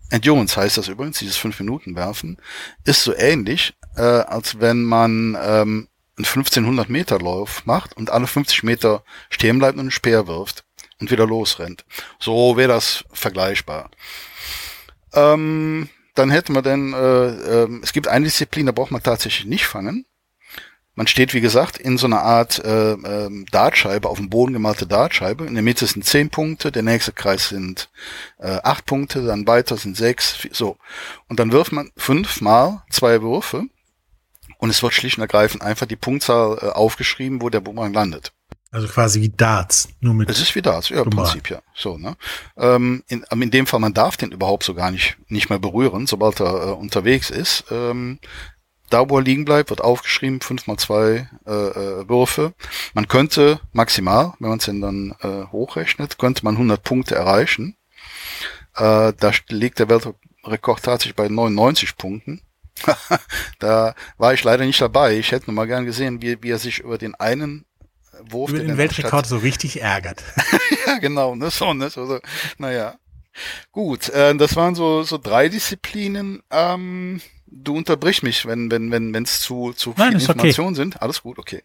Endurance 0.10 0.60
heißt 0.60 0.78
das 0.78 0.88
übrigens, 0.88 1.20
dieses 1.20 1.38
fünf 1.38 1.60
Minuten 1.60 1.96
werfen, 1.96 2.38
ist 2.86 3.04
so 3.04 3.16
ähnlich, 3.16 3.76
äh, 3.96 4.02
als 4.02 4.60
wenn 4.60 4.84
man 4.84 5.38
ähm, 5.40 5.88
einen 6.18 6.26
1500 6.26 6.90
Meter 6.90 7.20
Lauf 7.20 7.66
macht 7.66 7.96
und 7.98 8.10
alle 8.10 8.26
50 8.26 8.64
Meter 8.64 9.04
stehen 9.30 9.60
bleibt 9.60 9.76
und 9.76 9.82
einen 9.82 9.92
Speer 9.92 10.26
wirft 10.28 10.66
und 11.06 11.12
wieder 11.12 11.28
losrennt. 11.28 11.86
So 12.20 12.58
wäre 12.58 12.70
das 12.70 13.06
vergleichbar. 13.12 13.90
Ähm, 15.14 15.90
dann 16.16 16.32
hätten 16.32 16.54
wir 16.54 16.62
denn, 16.62 16.94
äh, 16.94 17.28
ähm, 17.64 17.82
es 17.84 17.94
gibt 17.94 18.08
eine 18.08 18.26
Disziplin, 18.26 18.66
da 18.66 18.72
braucht 18.72 18.92
man 18.92 19.04
tatsächlich 19.04 19.46
nicht 19.46 19.68
fangen. 19.68 20.06
Man 20.98 21.08
steht, 21.08 21.34
wie 21.34 21.42
gesagt, 21.42 21.78
in 21.78 21.98
so 21.98 22.08
einer 22.08 22.22
Art 22.22 22.64
äh, 22.64 22.94
ähm, 22.94 23.46
Dartscheibe, 23.52 24.08
auf 24.08 24.18
dem 24.18 24.30
Boden 24.30 24.54
gemalte 24.54 24.88
Dartscheibe. 24.88 25.46
In 25.46 25.54
der 25.54 25.64
Mitte 25.64 25.86
sind 25.86 26.06
zehn 26.06 26.30
Punkte, 26.30 26.72
der 26.72 26.84
nächste 26.84 27.12
Kreis 27.12 27.50
sind 27.50 27.90
äh, 28.40 28.60
acht 28.64 28.86
Punkte, 28.86 29.26
dann 29.26 29.46
weiter 29.46 29.76
sind 29.76 29.98
sechs, 29.98 30.38
vi- 30.38 30.56
so. 30.56 30.78
Und 31.28 31.42
dann 31.42 31.52
wirft 31.52 31.74
man 31.74 31.92
fünfmal 31.98 32.84
zwei 32.90 33.22
Würfe 33.22 33.66
und 34.58 34.70
es 34.70 34.82
wird 34.82 34.94
schlicht 34.94 35.18
und 35.18 35.24
ergreifend 35.24 35.64
einfach 35.64 35.86
die 35.86 35.98
Punktzahl 35.98 36.60
äh, 36.62 36.68
aufgeschrieben, 36.68 37.42
wo 37.42 37.50
der 37.50 37.60
Boomerang 37.60 37.94
landet. 37.94 38.32
Also 38.76 38.90
quasi 38.90 39.22
wie 39.22 39.30
Darts, 39.30 39.88
nur 40.02 40.14
mit. 40.14 40.30
Es 40.30 40.42
ist 40.42 40.54
wie 40.54 40.62
Darts, 40.62 40.90
ja, 40.90 41.02
im. 41.02 41.10
Prinzip, 41.10 41.50
ja. 41.50 41.62
So, 41.74 41.98
ne? 41.98 42.18
Ähm, 42.58 43.06
in, 43.08 43.24
in 43.32 43.50
dem 43.50 43.68
Fall, 43.68 43.80
man 43.80 43.94
darf 43.94 44.18
den 44.18 44.34
überhaupt 44.34 44.64
so 44.64 44.74
gar 44.74 44.92
nicht, 44.92 45.16
nicht 45.30 45.50
mehr 45.50 45.60
berühren, 45.60 46.08
sobald 46.08 46.42
er 46.42 46.68
äh, 46.68 46.72
unterwegs 46.72 47.30
ist. 47.30 47.64
Ähm, 47.72 48.20
da, 48.90 49.10
wo 49.10 49.18
er 49.18 49.24
liegen 49.24 49.46
bleibt, 49.46 49.70
wird 49.70 49.80
aufgeschrieben, 49.80 50.42
fünf 50.42 50.68
mal 50.68 50.76
zwei 50.76 51.30
äh, 51.48 51.52
äh, 51.52 52.10
Würfe. 52.10 52.54
Man 52.94 53.08
könnte 53.08 53.62
maximal, 53.72 54.34
wenn 54.40 54.50
man 54.50 54.60
es 54.60 54.66
denn 54.66 54.82
dann 54.82 55.16
äh, 55.22 55.50
hochrechnet, 55.54 56.18
könnte 56.18 56.44
man 56.44 56.56
100 56.56 56.84
Punkte 56.84 57.16
erreichen. 57.16 57.78
Äh, 58.76 59.14
da 59.18 59.32
liegt 59.48 59.80
der 59.80 59.88
Weltrekord 59.88 60.84
tatsächlich 60.84 61.16
bei 61.16 61.30
99 61.30 61.96
Punkten. 61.96 62.42
da 63.60 63.96
war 64.18 64.34
ich 64.34 64.44
leider 64.44 64.66
nicht 64.66 64.82
dabei. 64.82 65.18
Ich 65.18 65.32
hätte 65.32 65.46
nur 65.46 65.56
mal 65.56 65.66
gern 65.66 65.86
gesehen, 65.86 66.22
wie, 66.22 66.44
wie 66.44 66.52
er 66.52 66.60
sich 66.60 66.80
über 66.80 66.98
den 66.98 67.16
einen 67.16 67.64
Wurf 68.30 68.50
Über 68.50 68.60
den 68.60 68.70
den 68.70 68.78
Weltrekord 68.78 69.26
so 69.26 69.38
richtig 69.38 69.82
ärgert. 69.82 70.24
ja, 70.88 70.98
genau, 70.98 71.36
ne, 71.36 71.50
so, 71.52 71.74
ne, 71.74 71.90
so, 71.90 72.06
so. 72.06 72.20
naja. 72.58 72.96
Gut, 73.72 74.10
äh, 74.10 74.36
das 74.36 74.56
waren 74.56 74.76
so, 74.76 75.04
so 75.04 75.18
drei 75.18 75.50
Disziplinen. 75.50 76.42
Ähm, 76.50 77.22
du 77.48 77.76
unterbrichst 77.76 78.24
mich, 78.24 78.46
wenn, 78.46 78.72
wenn, 78.72 78.92
wenn, 78.92 79.14
wenn 79.14 79.24
es 79.24 79.42
zu, 79.42 79.74
zu 79.74 79.94
Nein, 79.98 80.10
viele 80.10 80.18
ist 80.18 80.30
okay. 80.30 80.32
Informationen 80.34 80.76
sind. 80.76 81.02
Alles 81.02 81.22
gut, 81.22 81.38
okay. 81.38 81.62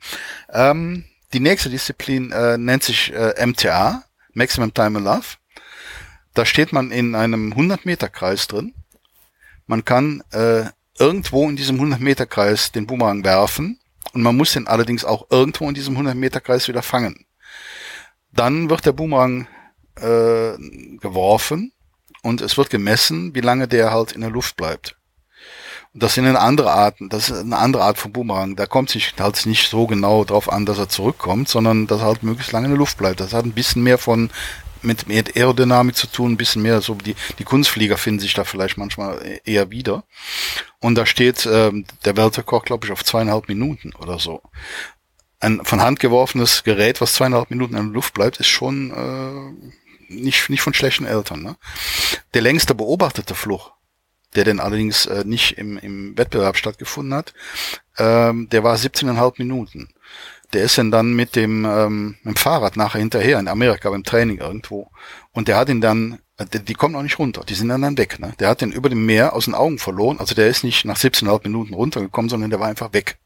Ähm, 0.53 1.05
die 1.33 1.41
nächste 1.41 1.71
Disziplin 1.71 2.33
äh, 2.33 2.59
nennt 2.59 2.83
sich 2.83 3.13
äh, 3.13 3.47
MTA, 3.47 4.05
Maximum 4.33 4.75
Time 4.75 4.99
Alive. 4.99 5.37
Da 6.35 6.45
steht 6.45 6.73
man 6.73 6.91
in 6.91 7.15
einem 7.15 7.53
100 7.53 7.87
Meter 7.87 8.09
Kreis 8.09 8.47
drin. 8.47 8.75
Man 9.67 9.85
kann 9.85 10.23
äh, 10.33 10.65
irgendwo 10.99 11.49
in 11.49 11.57
diesem 11.57 11.77
100 11.77 12.01
Meter 12.01 12.27
Kreis 12.27 12.73
den 12.73 12.87
Boomerang 12.87 13.25
werfen 13.25 13.80
und 14.13 14.23
man 14.23 14.37
muss 14.37 14.53
den 14.53 14.67
allerdings 14.67 15.05
auch 15.05 15.27
irgendwo 15.31 15.69
in 15.69 15.75
diesem 15.75 15.95
100 15.95 16.17
Meter 16.17 16.41
Kreis 16.41 16.69
wieder 16.69 16.83
fangen. 16.83 17.27
Dann 18.33 18.71
wird 18.71 18.87
der 18.87 18.93
Boomerang 18.93 19.47
äh, 19.97 20.57
geworfen 20.99 21.73
und 22.23 22.41
es 22.41 22.57
wird 22.57 22.71
gemessen, 22.71 23.35
wie 23.35 23.41
lange 23.41 23.69
der 23.69 23.91
halt 23.91 24.13
in 24.13 24.21
der 24.21 24.31
Luft 24.31 24.57
bleibt. 24.57 24.97
Und 25.93 26.03
das 26.05 26.15
sind 26.15 26.27
eine 26.27 26.39
andere 26.39 26.71
Arten, 26.71 27.09
das 27.09 27.31
ist 27.31 27.41
eine 27.41 27.59
andere 27.59 27.83
Art 27.83 27.99
von 27.99 28.13
Boomerang. 28.13 28.55
Da 28.55 28.67
kommt 28.67 28.91
sich 28.91 29.15
halt 29.19 29.45
nicht 29.47 29.69
so 29.69 29.87
genau 29.87 30.25
drauf 30.25 30.51
an, 30.51 30.65
dass 30.65 30.79
er 30.79 30.89
zurückkommt, 30.89 31.49
sondern 31.49 31.89
dass 31.89 32.01
er 32.01 32.07
halt 32.07 32.23
möglichst 32.23 32.53
lange 32.53 32.67
in 32.67 32.73
der 32.73 32.79
Luft 32.79 32.99
bleibt. 32.99 33.19
Das 33.19 33.33
hat 33.33 33.45
ein 33.45 33.53
bisschen 33.53 33.83
mehr 33.83 33.99
von 33.99 34.31
mit, 34.83 35.09
mit 35.09 35.37
Aerodynamik 35.37 35.97
zu 35.97 36.07
tun, 36.07 36.33
ein 36.33 36.37
bisschen 36.37 36.63
mehr 36.63 36.81
so 36.81 36.95
die, 36.95 37.17
die 37.39 37.45
Kunstflieger 37.45 37.99
finden 37.99 38.21
sich 38.21 38.35
da 38.35 38.45
vielleicht 38.45 38.79
manchmal 38.79 39.41
eher 39.45 39.71
wieder. 39.71 40.05
Und 40.81 40.95
da 40.95 41.07
steht 41.07 41.47
ähm, 41.47 41.85
der 42.05 42.17
Weltrekord, 42.17 42.65
glaube 42.67 42.87
ich, 42.87 42.93
auf 42.93 43.05
zweieinhalb 43.05 43.49
Minuten 43.49 43.93
oder 43.99 44.19
so. 44.19 44.43
Ein 45.39 45.65
von 45.65 45.81
Hand 45.81 46.01
geworfenes 46.01 46.65
Gerät, 46.65 47.01
was 47.01 47.15
zweieinhalb 47.15 47.51
Minuten 47.51 47.77
in 47.77 47.87
der 47.87 47.95
Luft 47.95 48.15
bleibt, 48.15 48.41
ist 48.41 48.49
schon 48.49 48.91
äh, 48.91 50.13
nicht, 50.13 50.51
nicht 50.51 50.63
von 50.63 50.75
schlechten 50.75 51.07
Eltern. 51.07 51.43
Ne? 51.43 51.57
Der 52.35 52.43
längste 52.43 52.75
beobachtete 52.75 53.35
Fluch, 53.35 53.73
der 54.35 54.45
denn 54.45 54.61
allerdings 54.61 55.07
äh, 55.07 55.25
nicht 55.25 55.59
im, 55.59 55.79
im 55.79 56.17
Wettbewerb 56.17 56.57
stattgefunden 56.57 57.15
hat, 57.15 57.35
ähm, 57.99 58.49
der 58.51 58.65
war 58.65 58.77
17,5 58.77 59.35
Minuten. 59.39 59.89
Der 60.53 60.65
ist 60.65 60.79
dann 60.79 60.91
dann 60.91 61.13
mit 61.13 61.37
dem, 61.37 61.65
ähm, 61.65 62.17
mit 62.23 62.35
dem 62.35 62.37
Fahrrad 62.37 62.77
nachher 62.77 63.01
hinterher 63.01 63.39
in 63.39 63.49
Amerika 63.49 63.91
beim 63.91 64.03
Training 64.03 64.39
irgendwo. 64.39 64.91
Und 65.33 65.47
der 65.47 65.57
hat 65.57 65.69
ihn 65.69 65.81
dann, 65.81 66.21
die, 66.45 66.61
die 66.61 66.75
kommen 66.75 66.95
auch 66.97 67.03
nicht 67.03 67.19
runter, 67.19 67.43
die 67.49 67.55
sind 67.55 67.69
dann 67.69 67.83
dann 67.83 67.99
weg. 67.99 68.19
Ne? 68.19 68.33
Der 68.39 68.49
hat 68.49 68.61
den 68.61 68.73
über 68.73 68.89
dem 68.89 69.05
Meer 69.07 69.35
aus 69.35 69.45
den 69.47 69.55
Augen 69.55 69.79
verloren. 69.79 70.19
Also 70.19 70.35
der 70.35 70.49
ist 70.49 70.65
nicht 70.65 70.85
nach 70.85 70.97
17,5 70.99 71.41
Minuten 71.45 71.75
runtergekommen, 71.75 72.29
sondern 72.29 72.51
der 72.51 72.61
war 72.61 72.69
einfach 72.69 72.93
weg. 72.93 73.19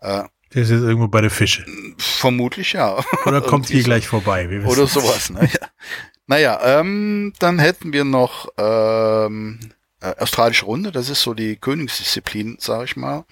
Äh, 0.00 0.24
Der 0.54 0.62
ist 0.62 0.70
jetzt 0.70 0.82
irgendwo 0.82 1.08
bei 1.08 1.20
der 1.20 1.30
Fische. 1.30 1.64
vermutlich 1.98 2.72
ja. 2.72 3.02
Oder 3.26 3.40
kommt 3.42 3.68
hier 3.68 3.80
so. 3.82 3.84
gleich 3.86 4.06
vorbei. 4.08 4.48
Oder 4.64 4.86
sowas, 4.86 5.30
ne? 5.30 5.48
Ja. 5.52 5.68
Naja, 6.26 6.60
ähm, 6.62 7.32
dann 7.40 7.58
hätten 7.58 7.92
wir 7.92 8.04
noch 8.04 8.48
ähm, 8.56 9.58
äh, 10.00 10.14
australische 10.18 10.64
Runde, 10.64 10.92
das 10.92 11.08
ist 11.08 11.22
so 11.22 11.34
die 11.34 11.56
Königsdisziplin, 11.56 12.56
sage 12.60 12.84
ich 12.84 12.96
mal. 12.96 13.24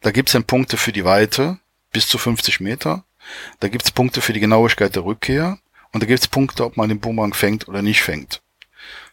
Da 0.00 0.10
gibt's 0.10 0.32
dann 0.32 0.42
Punkte 0.44 0.76
für 0.76 0.92
die 0.92 1.04
Weite 1.04 1.58
bis 1.92 2.08
zu 2.08 2.18
50 2.18 2.58
Meter. 2.60 3.04
Da 3.60 3.68
gibt's 3.68 3.92
Punkte 3.92 4.20
für 4.20 4.32
die 4.32 4.40
Genauigkeit 4.40 4.94
der 4.96 5.04
Rückkehr. 5.04 5.58
Und 5.96 6.02
da 6.02 6.06
gibt's 6.08 6.28
Punkte, 6.28 6.62
ob 6.66 6.76
man 6.76 6.90
den 6.90 7.00
Boomerang 7.00 7.32
fängt 7.32 7.68
oder 7.68 7.80
nicht 7.80 8.02
fängt. 8.02 8.42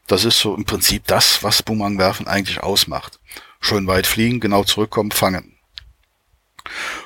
Das 0.08 0.26
ist 0.26 0.38
so 0.38 0.54
im 0.54 0.66
Prinzip 0.66 1.08
das, 1.08 1.42
was 1.42 1.64
Boomerangwerfen 1.64 2.28
eigentlich 2.28 2.62
ausmacht. 2.62 3.22
Schön 3.62 3.88
weit 3.88 4.06
fliegen, 4.06 4.42
genau 4.42 4.66
zurückkommen, 4.66 5.12
fangen. 5.12 5.56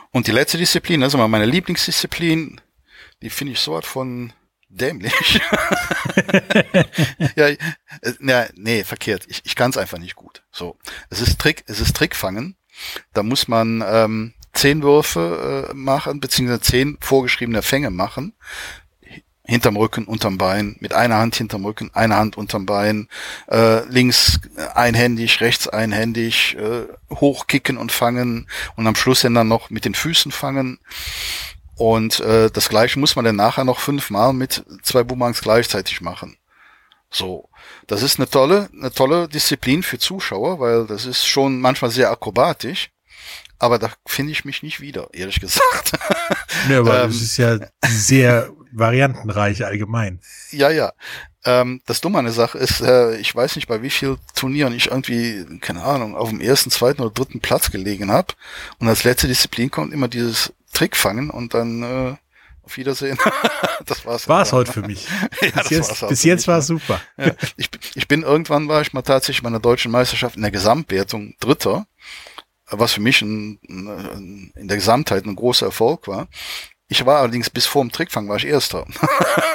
Und 0.10 0.26
die 0.26 0.32
letzte 0.32 0.58
Disziplin, 0.58 1.02
das 1.02 1.10
ist 1.10 1.14
immer 1.14 1.28
meine 1.28 1.46
Lieblingsdisziplin, 1.46 2.60
die 3.22 3.30
finde 3.30 3.54
ich 3.54 3.60
so 3.60 3.74
was 3.74 3.86
von 3.86 4.34
dämlich. 4.68 5.14
ja, 7.36 7.50
äh, 7.50 7.58
na, 8.18 8.48
nee, 8.56 8.84
verkehrt. 8.84 9.26
Ich, 9.28 9.44
ich 9.46 9.56
kann 9.56 9.70
es 9.70 9.78
einfach 9.78 10.00
nicht 10.00 10.16
gut. 10.16 10.42
So, 10.52 10.76
es 11.12 11.22
ist 11.22 11.38
Trick, 11.38 11.66
es 11.68 11.80
ist 11.80 11.96
Trickfangen. 11.96 12.56
Da 13.14 13.22
muss 13.22 13.48
man 13.48 13.84
ähm, 13.88 14.34
zehn 14.54 14.82
Würfe 14.82 15.70
äh, 15.70 15.74
machen, 15.76 16.20
beziehungsweise 16.20 16.62
zehn 16.62 16.98
vorgeschriebene 17.00 17.62
Fänge 17.62 17.92
machen. 17.92 18.34
Hinterm 19.48 19.78
Rücken, 19.78 20.06
unterm 20.06 20.38
Bein, 20.38 20.76
mit 20.80 20.94
einer 20.94 21.18
Hand 21.18 21.36
hinterm 21.38 21.66
Rücken, 21.66 21.90
eine 21.94 22.18
Hand 22.18 22.38
unterm 22.38 22.66
Bein, 22.66 23.08
äh, 23.50 23.86
links 23.86 24.40
einhändig, 24.76 25.40
rechts 25.40 25.68
einhändig, 25.70 26.58
äh, 26.58 26.86
hochkicken 27.16 27.78
und 27.78 27.92
fangen 27.92 28.48
und 28.76 28.88
am 28.88 28.96
Schluss 28.96 29.22
dann 29.22 29.48
noch 29.48 29.70
mit 29.70 29.86
den 29.86 29.96
Füßen 29.96 30.32
fangen. 30.32 30.80
Und 31.76 32.20
äh, 32.20 32.50
das 32.52 32.70
gleiche 32.70 33.00
muss 33.00 33.16
man 33.16 33.24
dann 33.24 33.36
nachher 33.38 33.64
noch 33.64 33.80
fünfmal 33.80 34.34
mit 34.34 34.66
zwei 34.84 35.04
Boomerangs 35.04 35.42
gleichzeitig 35.42 36.02
machen. 36.02 36.38
So, 37.10 37.50
das 37.88 38.02
ist 38.02 38.20
eine 38.20 38.30
tolle, 38.30 38.70
eine 38.74 38.92
tolle 38.92 39.30
Disziplin 39.30 39.82
für 39.82 39.98
Zuschauer, 39.98 40.60
weil 40.60 40.88
das 40.88 41.06
ist 41.06 41.26
schon 41.26 41.62
manchmal 41.62 41.92
sehr 41.92 42.12
akrobatisch. 42.12 42.90
Aber 43.60 43.80
da 43.80 43.92
finde 44.06 44.32
ich 44.34 44.46
mich 44.46 44.62
nicht 44.62 44.82
wieder, 44.82 45.10
ehrlich 45.14 45.40
gesagt. 45.40 45.94
Ja, 46.70 46.80
aber 46.80 47.04
Ähm. 47.04 47.08
das 47.08 47.22
ist 47.22 47.38
ja 47.38 47.58
sehr 47.86 48.52
variantenreich 48.78 49.66
allgemein. 49.66 50.20
ja, 50.52 50.70
ja. 50.70 50.94
Ähm, 51.48 51.82
das 51.86 52.02
Dumme 52.02 52.20
an 52.20 52.26
der 52.26 52.34
Sache 52.34 52.58
ist, 52.58 52.82
äh, 52.82 53.16
ich 53.18 53.34
weiß 53.34 53.56
nicht, 53.56 53.68
bei 53.68 53.82
wie 53.82 53.90
viel 53.90 54.18
Turnieren 54.36 54.74
ich 54.74 54.88
irgendwie, 54.88 55.46
keine 55.62 55.82
Ahnung, 55.82 56.16
auf 56.16 56.30
dem 56.30 56.42
ersten, 56.42 56.72
zweiten 56.72 57.02
oder 57.02 57.12
dritten 57.12 57.40
Platz 57.40 57.72
gelegen 57.72 58.12
habe. 58.12 58.34
Und 58.80 58.90
als 58.90 59.06
letzte 59.06 59.30
Disziplin 59.30 59.72
kommt 59.72 59.94
immer 59.94 60.10
dieses 60.10 60.52
Trickfangen 60.74 61.30
und 61.30 61.54
dann 61.54 61.84
äh, 61.84 62.16
auf 62.64 62.76
Wiedersehen. 62.76 63.18
das 63.86 64.06
war's. 64.06 64.28
War 64.28 64.42
es 64.42 64.50
dann. 64.50 64.60
heute 64.60 64.74
für 64.74 64.82
mich. 64.82 65.08
Ja, 65.42 65.62
bis 65.62 65.70
jetzt, 65.70 66.02
war's 66.02 66.10
bis 66.10 66.24
jetzt 66.24 66.48
war 66.48 66.56
ne? 66.56 66.60
es 66.60 66.68
super. 66.68 67.02
Ja, 67.18 67.32
ich, 67.56 67.70
ich 67.96 68.08
bin 68.08 68.24
irgendwann 68.24 68.68
war 68.68 68.82
ich 68.82 68.92
mal 68.92 69.02
tatsächlich 69.02 69.42
bei 69.42 69.48
einer 69.48 69.62
deutschen 69.62 69.92
Meisterschaft 69.92 70.36
in 70.36 70.42
der 70.42 70.52
Gesamtwertung 70.52 71.36
Dritter, 71.40 71.88
was 72.70 72.94
für 72.94 73.02
mich 73.02 73.22
ein, 73.22 73.60
ein, 73.70 74.52
in 74.56 74.68
der 74.68 74.78
Gesamtheit 74.78 75.26
ein 75.26 75.36
großer 75.36 75.68
Erfolg 75.68 76.08
war. 76.10 76.28
Ich 76.90 77.06
war 77.06 77.20
allerdings 77.20 77.50
bis 77.50 77.66
vor 77.66 77.84
dem 77.84 77.92
Trickfang 77.92 78.30
war 78.30 78.38
ich 78.38 78.46
Erster. 78.46 78.86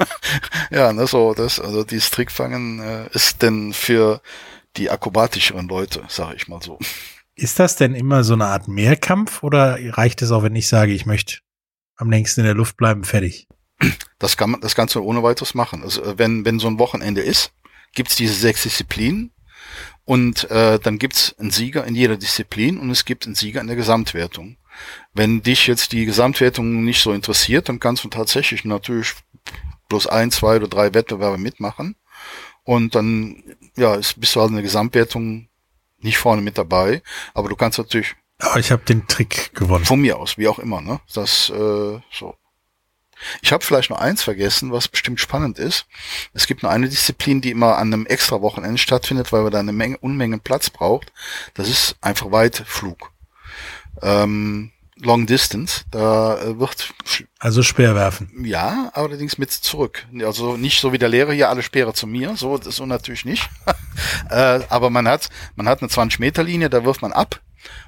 ja, 0.71 0.93
ne, 0.93 1.07
so 1.07 1.33
das, 1.35 1.59
also 1.61 1.83
dieses 1.83 2.11
Trickfangen 2.11 2.81
äh, 2.81 3.09
ist 3.13 3.41
denn 3.43 3.73
für 3.73 4.21
die 4.77 4.91
akrobatischeren 4.91 5.67
Leute, 5.67 6.03
sage 6.09 6.37
ich 6.37 6.49
mal 6.49 6.63
so. 6.63 6.79
Ist 7.35 7.59
das 7.59 7.77
denn 7.77 7.95
immer 7.95 8.25
so 8.25 8.35
eine 8.35 8.47
Art 8.47 8.69
Mehrkampf 8.69 9.43
oder 9.43 9.79
reicht 9.97 10.21
es 10.21 10.31
auch, 10.31 10.43
wenn 10.43 10.57
ich 10.57 10.69
sage, 10.69 10.93
ich 10.93 11.07
möchte 11.07 11.39
am 11.97 12.11
längsten 12.11 12.41
in 12.41 12.47
der 12.47 12.55
Luft 12.55 12.77
bleiben, 12.77 13.05
fertig? 13.05 13.49
Das 14.19 14.37
kann 14.37 14.51
man, 14.51 14.61
das 14.61 14.75
kannst 14.75 14.95
du 14.95 15.03
ohne 15.03 15.23
weiteres 15.23 15.55
machen. 15.55 15.83
Also 15.83 16.05
äh, 16.05 16.19
wenn 16.19 16.45
wenn 16.45 16.59
so 16.59 16.69
ein 16.69 16.79
Wochenende 16.79 17.23
ist, 17.23 17.53
gibt's 17.95 18.17
diese 18.17 18.35
sechs 18.35 18.63
Disziplinen 18.63 19.33
und 20.05 20.51
äh, 20.51 20.79
dann 20.79 20.99
gibt's 20.99 21.35
einen 21.39 21.51
Sieger 21.51 21.85
in 21.85 21.95
jeder 21.95 22.17
Disziplin 22.17 22.79
und 22.79 22.91
es 22.91 23.05
gibt 23.05 23.25
einen 23.25 23.35
Sieger 23.35 23.61
in 23.61 23.67
der 23.67 23.77
Gesamtwertung. 23.77 24.59
Wenn 25.13 25.43
dich 25.43 25.67
jetzt 25.67 25.93
die 25.93 26.07
Gesamtwertung 26.07 26.85
nicht 26.85 27.03
so 27.03 27.13
interessiert, 27.13 27.69
dann 27.69 27.81
kannst 27.81 28.05
du 28.05 28.09
tatsächlich 28.09 28.65
natürlich 28.65 29.15
bloß 29.89 30.07
ein, 30.07 30.31
zwei 30.31 30.57
oder 30.57 30.69
drei 30.69 30.95
Wettbewerbe 30.95 31.39
mitmachen 31.39 31.97
und 32.65 32.95
dann 32.95 33.43
ja 33.77 33.95
ist, 33.95 34.21
bist 34.21 34.35
du 34.35 34.41
halt 34.41 34.51
in 34.51 34.57
der 34.57 34.63
Gesamtwertung 34.63 35.49
nicht 35.99 36.19
vorne 36.19 36.43
mit 36.43 36.59
dabei, 36.59 37.03
aber 37.35 37.49
du 37.49 37.57
kannst 37.57 37.79
natürlich 37.79 38.15
Aber 38.39 38.59
ich 38.59 38.71
habe 38.73 38.85
den 38.85 39.07
Trick 39.07 39.55
gewonnen. 39.55 39.85
von 39.85 40.01
mir 40.01 40.19
aus, 40.19 40.39
wie 40.39 40.49
auch 40.49 40.59
immer, 40.59 40.81
ne? 40.81 41.01
Das 41.13 41.51
äh, 41.51 42.01
so. 42.11 42.35
Ich 43.41 43.53
habe 43.53 43.65
vielleicht 43.65 43.91
noch 43.91 43.99
eins 43.99 44.23
vergessen, 44.23 44.73
was 44.73 44.89
bestimmt 44.89 45.21
spannend 45.21 45.59
ist. 45.59 45.87
Es 46.33 46.49
gibt 46.49 46.63
nur 46.65 46.73
eine 46.73 46.89
Disziplin, 46.89 47.41
die 47.41 47.53
immer 47.53 47.79
an 47.79 47.93
einem 47.93 48.07
extra 48.07 48.41
Wochenende 48.41 48.79
stattfindet, 48.79 49.33
weil 49.33 49.43
man 49.43 49.53
da 49.53 49.61
eine 49.61 49.73
Menge, 49.73 49.99
Unmengen 49.99 50.41
Platz 50.41 50.71
braucht. 50.71 51.13
Das 51.55 51.69
ist 51.69 51.97
einfach 52.01 52.33
Weitflug. 52.33 53.13
Ähm, 54.01 54.73
Long 54.97 55.27
Distance, 55.27 55.83
da 55.91 56.41
äh, 56.41 56.59
wird 56.61 56.95
Also 57.41 57.63
Speerwerfen. 57.63 58.45
ja, 58.45 58.91
allerdings 58.95 59.37
mit 59.37 59.51
zurück. 59.51 60.07
Also 60.25 60.57
nicht 60.57 60.81
so 60.81 60.93
wie 60.93 60.99
der 60.99 61.09
Lehrer 61.09 61.33
hier 61.33 61.49
alle 61.49 61.63
Speere 61.63 61.93
zu 61.93 62.07
mir, 62.07 62.37
so 62.37 62.57
so 62.63 62.87
natürlich 62.87 63.25
nicht. 63.25 63.51
äh, 64.31 64.61
aber 64.69 64.91
man 64.91 65.09
hat 65.09 65.29
man 65.57 65.67
hat 65.67 65.81
eine 65.81 65.89
20 65.89 66.21
Meter 66.21 66.45
Linie, 66.45 66.71
da 66.71 66.85
wirft 66.85 67.03
man 67.03 67.13
ab 67.13 67.41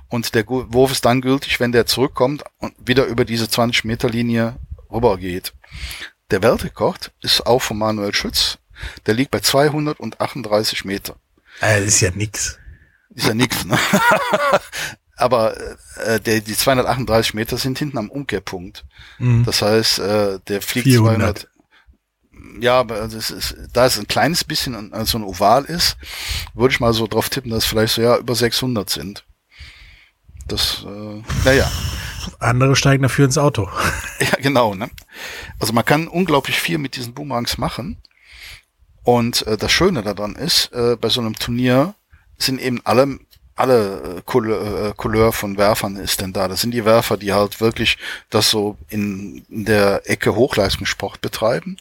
und 0.08 0.34
der 0.34 0.44
Wurf 0.48 0.90
ist 0.90 1.04
dann 1.04 1.20
gültig, 1.20 1.60
wenn 1.60 1.72
der 1.72 1.86
zurückkommt 1.86 2.42
und 2.58 2.74
wieder 2.84 3.04
über 3.04 3.24
diese 3.24 3.48
20 3.48 3.84
Meter 3.84 4.08
Linie 4.08 4.56
rüber 4.90 5.16
geht. 5.18 5.52
Der 6.30 6.42
Weltrekord 6.42 7.12
ist 7.20 7.46
auch 7.46 7.60
von 7.60 7.78
Manuel 7.78 8.14
Schütz. 8.14 8.58
Der 9.06 9.14
liegt 9.14 9.30
bei 9.30 9.40
238 9.40 10.84
Meter. 10.84 11.14
Äh, 11.60 11.78
das 11.80 11.88
ist 11.88 12.00
ja 12.00 12.10
nix. 12.12 12.58
Ist 13.14 13.28
ja 13.28 13.34
nix, 13.34 13.64
ne? 13.64 13.78
Aber 15.16 15.56
äh, 16.04 16.20
der, 16.20 16.40
die 16.40 16.56
238 16.56 17.34
Meter 17.34 17.56
sind 17.56 17.78
hinten 17.78 17.98
am 17.98 18.10
Umkehrpunkt. 18.10 18.84
Mhm. 19.18 19.44
Das 19.44 19.62
heißt, 19.62 19.98
äh, 20.00 20.40
der 20.48 20.60
fliegt 20.60 20.86
400. 20.88 21.38
200. 21.38 21.48
Ja, 22.60 22.80
aber 22.80 23.08
das 23.08 23.30
ist, 23.30 23.56
da 23.72 23.86
es 23.86 23.98
ein 23.98 24.06
kleines 24.06 24.44
bisschen 24.44 24.92
so 25.04 25.18
ein 25.18 25.24
Oval 25.24 25.64
ist, 25.64 25.96
würde 26.52 26.72
ich 26.72 26.80
mal 26.80 26.92
so 26.92 27.06
drauf 27.06 27.28
tippen, 27.28 27.50
dass 27.50 27.64
es 27.64 27.68
vielleicht 27.68 27.94
so 27.94 28.02
ja 28.02 28.16
über 28.16 28.34
600 28.34 28.88
sind. 28.90 29.24
Das, 30.46 30.84
äh, 30.86 31.22
naja. 31.44 31.70
Andere 32.38 32.76
steigen 32.76 33.02
dafür 33.02 33.26
ins 33.26 33.38
Auto. 33.38 33.68
Ja, 34.20 34.36
genau. 34.40 34.74
Ne? 34.74 34.88
Also 35.58 35.72
man 35.72 35.84
kann 35.84 36.06
unglaublich 36.06 36.58
viel 36.58 36.78
mit 36.78 36.96
diesen 36.96 37.14
Boomerangs 37.14 37.58
machen. 37.58 38.00
Und 39.02 39.46
äh, 39.46 39.56
das 39.56 39.72
Schöne 39.72 40.02
daran 40.02 40.36
ist, 40.36 40.72
äh, 40.72 40.96
bei 40.96 41.08
so 41.08 41.20
einem 41.20 41.34
Turnier 41.34 41.94
sind 42.38 42.60
eben 42.60 42.80
alle 42.84 43.18
alle 43.56 44.16
äh, 44.18 44.22
Couleur, 44.24 44.88
äh, 44.88 44.92
Couleur 44.96 45.32
von 45.32 45.56
Werfern 45.56 45.96
ist 45.96 46.20
denn 46.20 46.32
da. 46.32 46.48
Das 46.48 46.60
sind 46.60 46.72
die 46.72 46.84
Werfer, 46.84 47.16
die 47.16 47.32
halt 47.32 47.60
wirklich 47.60 47.98
das 48.30 48.50
so 48.50 48.76
in, 48.88 49.44
in 49.48 49.64
der 49.64 50.08
Ecke 50.10 50.34
Hochleistungssport 50.34 51.20
betreiben. 51.20 51.76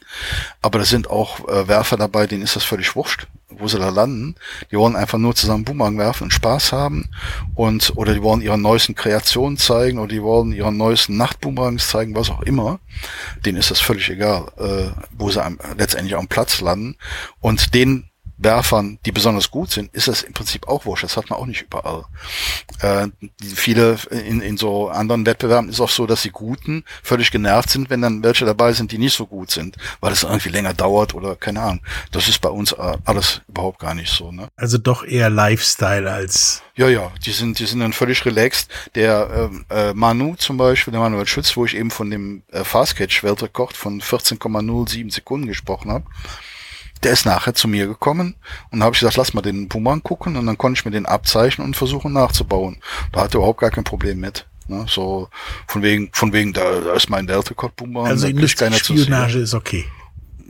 Aber 0.61 0.79
da 0.79 0.85
sind 0.85 1.09
auch 1.09 1.47
äh, 1.47 1.67
Werfer 1.67 1.97
dabei, 1.97 2.27
denen 2.27 2.43
ist 2.43 2.55
das 2.55 2.63
völlig 2.63 2.95
wurscht, 2.95 3.27
wo 3.49 3.67
sie 3.67 3.79
da 3.79 3.89
landen. 3.89 4.35
Die 4.71 4.77
wollen 4.77 4.95
einfach 4.95 5.17
nur 5.17 5.35
zusammen 5.35 5.63
Boomerang 5.63 5.97
werfen 5.97 6.25
und 6.25 6.31
Spaß 6.31 6.71
haben. 6.73 7.09
Und, 7.55 7.93
oder 7.95 8.13
die 8.13 8.21
wollen 8.21 8.41
ihre 8.41 8.57
neuesten 8.57 8.93
Kreationen 8.93 9.57
zeigen 9.57 9.97
oder 9.97 10.09
die 10.09 10.21
wollen 10.21 10.51
ihre 10.51 10.71
neuesten 10.71 11.17
Nachtboomerangs 11.17 11.87
zeigen, 11.87 12.15
was 12.15 12.29
auch 12.29 12.41
immer. 12.43 12.79
Denen 13.45 13.57
ist 13.57 13.71
das 13.71 13.79
völlig 13.79 14.09
egal, 14.09 14.51
äh, 14.57 14.91
wo 15.17 15.31
sie 15.31 15.41
letztendlich 15.77 16.15
am 16.15 16.27
Platz 16.27 16.61
landen. 16.61 16.97
Und 17.39 17.73
den 17.73 18.09
Werfern, 18.43 18.99
die 19.05 19.11
besonders 19.11 19.51
gut 19.51 19.71
sind, 19.71 19.93
ist 19.93 20.07
das 20.07 20.21
im 20.21 20.33
Prinzip 20.33 20.67
auch 20.67 20.85
wurscht. 20.85 21.03
Das 21.03 21.17
hat 21.17 21.29
man 21.29 21.39
auch 21.39 21.45
nicht 21.45 21.63
überall. 21.63 22.05
Äh, 22.79 23.07
viele 23.55 23.97
in, 24.09 24.41
in 24.41 24.57
so 24.57 24.89
anderen 24.89 25.25
Wettbewerben 25.25 25.69
ist 25.69 25.79
auch 25.79 25.89
so, 25.89 26.05
dass 26.05 26.21
die 26.21 26.31
Guten 26.31 26.83
völlig 27.01 27.31
genervt 27.31 27.69
sind, 27.69 27.89
wenn 27.89 28.01
dann 28.01 28.23
welche 28.23 28.45
dabei 28.45 28.73
sind, 28.73 28.91
die 28.91 28.97
nicht 28.97 29.15
so 29.15 29.25
gut 29.25 29.51
sind, 29.51 29.77
weil 29.99 30.11
es 30.11 30.23
irgendwie 30.23 30.49
länger 30.49 30.73
dauert 30.73 31.13
oder 31.13 31.35
keine 31.35 31.61
Ahnung. 31.61 31.81
Das 32.11 32.27
ist 32.27 32.39
bei 32.39 32.49
uns 32.49 32.71
äh, 32.71 32.97
alles 33.05 33.41
überhaupt 33.47 33.79
gar 33.79 33.93
nicht 33.93 34.11
so. 34.11 34.31
Ne? 34.31 34.47
Also 34.55 34.77
doch 34.77 35.03
eher 35.03 35.29
Lifestyle 35.29 36.09
als 36.11 36.61
Ja, 36.75 36.87
ja, 36.89 37.11
die 37.25 37.31
sind, 37.31 37.59
die 37.59 37.65
sind 37.65 37.79
dann 37.79 37.93
völlig 37.93 38.25
relaxed. 38.25 38.69
Der 38.95 39.49
ähm, 39.51 39.65
äh, 39.69 39.93
Manu 39.93 40.35
zum 40.35 40.57
Beispiel, 40.57 40.91
der 40.91 41.01
Manuel 41.01 41.27
Schütz, 41.27 41.55
wo 41.55 41.65
ich 41.65 41.75
eben 41.75 41.91
von 41.91 42.09
dem 42.09 42.43
äh, 42.51 42.63
Fastcatch-Weltrekord 42.63 43.75
von 43.75 44.01
14,07 44.01 45.11
Sekunden 45.13 45.47
gesprochen 45.47 45.91
habe, 45.91 46.05
der 47.03 47.13
ist 47.13 47.25
nachher 47.25 47.53
zu 47.53 47.67
mir 47.67 47.87
gekommen 47.87 48.35
und 48.71 48.79
da 48.79 48.85
habe 48.85 48.95
ich 48.95 48.99
gesagt, 48.99 49.17
lass 49.17 49.33
mal 49.33 49.41
den 49.41 49.69
Puma 49.69 49.97
gucken 50.01 50.35
und 50.37 50.45
dann 50.45 50.57
konnte 50.57 50.79
ich 50.79 50.85
mir 50.85 50.91
den 50.91 51.05
abzeichnen 51.05 51.67
und 51.67 51.75
versuchen 51.75 52.13
nachzubauen. 52.13 52.81
Da 53.11 53.21
hat 53.21 53.33
er 53.33 53.37
überhaupt 53.37 53.59
gar 53.59 53.71
kein 53.71 53.83
Problem 53.83 54.19
mit. 54.19 54.47
Ne? 54.67 54.85
So 54.87 55.29
von 55.67 55.81
wegen, 55.81 56.09
von 56.13 56.31
wegen, 56.33 56.53
da, 56.53 56.79
da 56.79 56.93
ist 56.93 57.09
mein 57.09 57.27
Weltrekord 57.27 57.75
Puma. 57.75 58.05
also 58.05 58.27
da 58.27 58.33
kriegt 58.33 58.57
keiner 58.57 58.77
zu 58.77 58.95
sehen. 58.95 59.05
Industriespionage 59.05 59.39
ist 59.39 59.53
okay. 59.53 59.85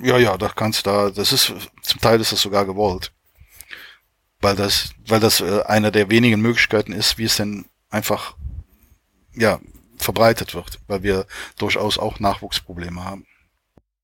Ja, 0.02 0.18
ja, 0.18 0.38
da 0.38 0.50
kannst 0.50 0.86
da, 0.86 1.10
das 1.10 1.32
ist, 1.32 1.54
zum 1.82 2.02
Teil 2.02 2.20
ist 2.20 2.32
das 2.32 2.42
sogar 2.42 2.66
gewollt. 2.66 3.12
Weil 4.42 4.56
das, 4.56 4.90
weil 5.08 5.22
das 5.22 5.40
äh, 5.40 5.62
einer 5.64 5.92
der 5.92 6.10
wenigen 6.10 6.42
Möglichkeiten 6.42 6.92
ist, 6.92 7.18
wie 7.18 7.24
es 7.24 7.38
denn 7.38 7.66
einfach, 7.90 8.36
ja, 9.34 9.60
verbreitet 9.98 10.54
wird, 10.54 10.80
weil 10.88 11.04
wir 11.04 11.26
durchaus 11.58 11.98
auch 11.98 12.20
Nachwuchsprobleme 12.20 13.04
haben. 13.04 13.26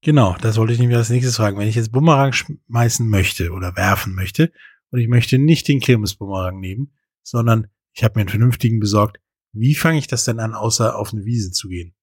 Genau, 0.02 0.38
das 0.42 0.58
wollte 0.58 0.74
ich 0.74 0.80
nämlich 0.80 0.98
als 0.98 1.10
nächstes 1.10 1.36
fragen. 1.36 1.58
Wenn 1.58 1.68
ich 1.68 1.76
jetzt 1.76 1.92
Bumerang 1.92 2.32
schmeißen 2.32 3.08
möchte 3.10 3.52
oder 3.52 3.76
werfen 3.76 4.16
möchte 4.16 4.52
und 4.92 5.00
ich 5.00 5.10
möchte 5.10 5.38
nicht 5.38 5.68
den 5.68 5.82
Kirmesbumerang 5.82 6.60
nehmen, 6.60 6.94
sondern 7.22 7.68
ich 7.94 8.04
habe 8.04 8.16
mir 8.16 8.22
einen 8.22 8.30
vernünftigen 8.30 8.80
besorgt, 8.80 9.20
wie 9.52 9.76
fange 9.76 9.98
ich 9.98 10.08
das 10.08 10.26
denn 10.26 10.40
an, 10.40 10.54
außer 10.54 10.96
auf 10.96 11.12
eine 11.12 11.26
Wiese 11.26 11.52
zu 11.52 11.68
gehen? 11.68 11.94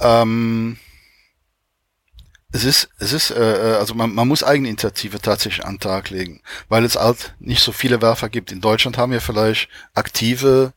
Ähm, 0.00 0.78
es 2.52 2.64
ist, 2.64 2.88
es 2.98 3.12
ist, 3.12 3.30
äh, 3.32 3.72
äh, 3.72 3.76
also 3.76 3.94
man, 3.94 4.14
man 4.14 4.28
muss 4.28 4.42
Eigeninitiative 4.42 5.20
tatsächlich 5.20 5.66
an 5.66 5.74
den 5.74 5.80
Tag 5.80 6.10
legen, 6.10 6.40
weil 6.68 6.84
es 6.84 6.96
halt 6.96 7.34
nicht 7.38 7.62
so 7.62 7.72
viele 7.72 8.00
Werfer 8.00 8.30
gibt. 8.30 8.50
In 8.50 8.62
Deutschland 8.62 8.96
haben 8.96 9.12
wir 9.12 9.20
vielleicht 9.20 9.68
aktive, 9.94 10.72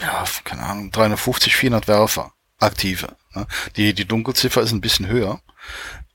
ja, 0.00 0.24
keine 0.44 0.62
Ahnung, 0.62 0.90
350, 0.90 1.56
400 1.56 1.88
Werfer, 1.88 2.32
aktive. 2.58 3.16
Ne? 3.34 3.46
Die, 3.76 3.94
die 3.94 4.04
Dunkelziffer 4.04 4.62
ist 4.62 4.72
ein 4.72 4.80
bisschen 4.80 5.08
höher. 5.08 5.40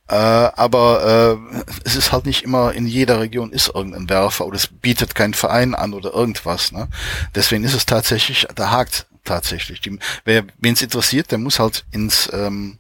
Äh, 0.10 0.16
aber 0.16 1.40
äh, 1.50 1.64
es 1.86 1.96
ist 1.96 2.12
halt 2.12 2.26
nicht 2.26 2.44
immer 2.44 2.74
in 2.74 2.86
jeder 2.88 3.20
Region 3.20 3.52
ist 3.52 3.72
irgendein 3.74 4.10
Werfer 4.10 4.46
oder 4.46 4.58
es 4.58 4.68
bietet 4.68 5.16
kein 5.16 5.34
Verein 5.34 5.76
an 5.76 5.94
oder 5.94 6.14
irgendwas. 6.14 6.72
Ne? 6.72 6.90
Deswegen 7.34 7.64
ist 7.64 7.74
es 7.74 7.86
tatsächlich, 7.86 8.46
da 8.56 8.70
hakt 8.72 9.08
tatsächlich. 9.24 9.80
Die, 9.82 9.98
wer 10.26 10.46
wen 10.58 10.74
es 10.74 10.82
interessiert, 10.82 11.32
der 11.32 11.38
muss 11.38 11.60
halt 11.60 11.86
ins 11.92 12.30
ähm, 12.34 12.80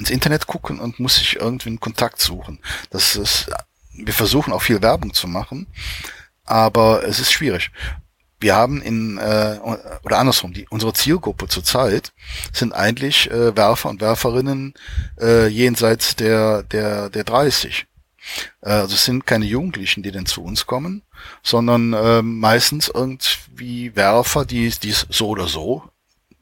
ins 0.00 0.10
Internet 0.10 0.46
gucken 0.46 0.80
und 0.80 0.98
muss 0.98 1.16
sich 1.16 1.36
irgendwie 1.36 1.68
einen 1.68 1.80
Kontakt 1.80 2.20
suchen. 2.20 2.58
Das 2.88 3.14
ist, 3.14 3.50
wir 3.92 4.14
versuchen 4.14 4.52
auch 4.52 4.62
viel 4.62 4.82
Werbung 4.82 5.12
zu 5.12 5.28
machen, 5.28 5.66
aber 6.44 7.04
es 7.04 7.20
ist 7.20 7.30
schwierig. 7.30 7.70
Wir 8.40 8.56
haben 8.56 8.80
in 8.82 9.18
äh, 9.18 9.58
oder 10.02 10.18
andersrum, 10.18 10.52
die 10.52 10.66
unsere 10.70 10.92
Zielgruppe 10.94 11.46
zurzeit 11.48 12.12
sind 12.52 12.72
eigentlich 12.72 13.30
äh, 13.30 13.54
Werfer 13.56 13.90
und 13.90 14.00
Werferinnen 14.00 14.74
äh, 15.20 15.46
jenseits 15.46 16.16
der 16.16 16.62
der 16.64 17.10
der 17.10 17.24
30. 17.24 17.86
Äh, 18.62 18.70
Also 18.70 18.94
es 18.94 19.04
sind 19.04 19.26
keine 19.26 19.44
Jugendlichen, 19.44 20.02
die 20.02 20.12
denn 20.12 20.26
zu 20.26 20.42
uns 20.42 20.66
kommen, 20.66 21.02
sondern 21.42 21.92
äh, 21.92 22.22
meistens 22.22 22.90
irgendwie 22.92 23.94
Werfer, 23.96 24.44
die 24.44 24.66
es 24.66 25.06
so 25.10 25.28
oder 25.28 25.46
so 25.46 25.84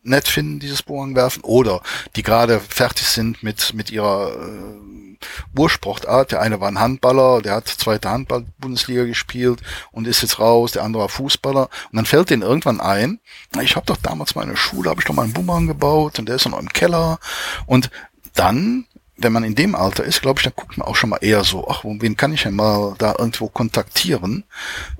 nett 0.02 0.28
finden, 0.28 0.58
dieses 0.58 0.82
Bohren 0.82 1.14
werfen, 1.14 1.42
oder 1.42 1.82
die 2.16 2.22
gerade 2.22 2.60
fertig 2.60 3.06
sind 3.06 3.42
mit, 3.42 3.74
mit 3.74 3.90
ihrer 3.90 4.32
äh, 4.32 5.07
Ursportart. 5.56 6.32
Der 6.32 6.40
eine 6.40 6.60
war 6.60 6.68
ein 6.68 6.80
Handballer, 6.80 7.42
der 7.42 7.54
hat 7.54 7.68
zweite 7.68 8.10
Handball-Bundesliga 8.10 9.04
gespielt 9.04 9.60
und 9.92 10.06
ist 10.06 10.22
jetzt 10.22 10.38
raus, 10.38 10.72
der 10.72 10.84
andere 10.84 11.02
war 11.02 11.08
Fußballer. 11.08 11.64
Und 11.64 11.96
dann 11.96 12.06
fällt 12.06 12.30
denen 12.30 12.42
irgendwann 12.42 12.80
ein, 12.80 13.20
ich 13.60 13.76
habe 13.76 13.86
doch 13.86 13.96
damals 13.96 14.34
mal 14.34 14.42
in 14.42 14.50
der 14.50 14.56
Schule, 14.56 14.90
habe 14.90 15.00
ich 15.00 15.06
doch 15.06 15.14
mal 15.14 15.24
einen 15.24 15.32
Boomerang 15.32 15.66
gebaut 15.66 16.18
und 16.18 16.28
der 16.28 16.36
ist 16.36 16.48
noch 16.48 16.58
im 16.58 16.68
Keller. 16.68 17.18
Und 17.66 17.90
dann 18.34 18.86
wenn 19.18 19.32
man 19.32 19.44
in 19.44 19.54
dem 19.54 19.74
Alter 19.74 20.04
ist, 20.04 20.22
glaube 20.22 20.38
ich, 20.38 20.44
dann 20.44 20.52
guckt 20.54 20.78
man 20.78 20.86
auch 20.86 20.94
schon 20.94 21.10
mal 21.10 21.18
eher 21.20 21.42
so, 21.42 21.68
ach, 21.68 21.82
wen 21.84 22.16
kann 22.16 22.32
ich 22.32 22.44
denn 22.44 22.54
mal 22.54 22.94
da 22.98 23.16
irgendwo 23.18 23.48
kontaktieren? 23.48 24.44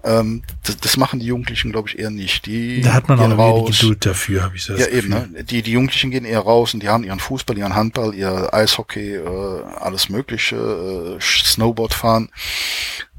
Ähm, 0.02 0.42
das, 0.64 0.76
das 0.76 0.96
machen 0.96 1.20
die 1.20 1.26
Jugendlichen, 1.26 1.70
glaube 1.70 1.88
ich, 1.88 1.98
eher 1.98 2.10
nicht. 2.10 2.46
Die 2.46 2.80
Da 2.80 2.94
hat 2.94 3.08
man 3.08 3.20
auch 3.20 3.38
raus. 3.38 3.78
Geduld 3.78 4.04
dafür, 4.04 4.42
habe 4.42 4.56
ich 4.56 4.64
so 4.64 4.74
Ja, 4.74 4.88
eben, 4.88 5.08
ne? 5.08 5.44
Die, 5.44 5.62
die 5.62 5.72
Jugendlichen 5.72 6.10
gehen 6.10 6.24
eher 6.24 6.40
raus 6.40 6.74
und 6.74 6.82
die 6.82 6.88
haben 6.88 7.04
ihren 7.04 7.20
Fußball, 7.20 7.56
ihren 7.56 7.76
Handball, 7.76 8.14
ihr 8.14 8.52
Eishockey, 8.52 9.14
äh, 9.14 9.62
alles 9.78 10.08
mögliche, 10.08 10.56
äh, 10.56 11.20
Snowboard 11.20 11.94
fahren. 11.94 12.30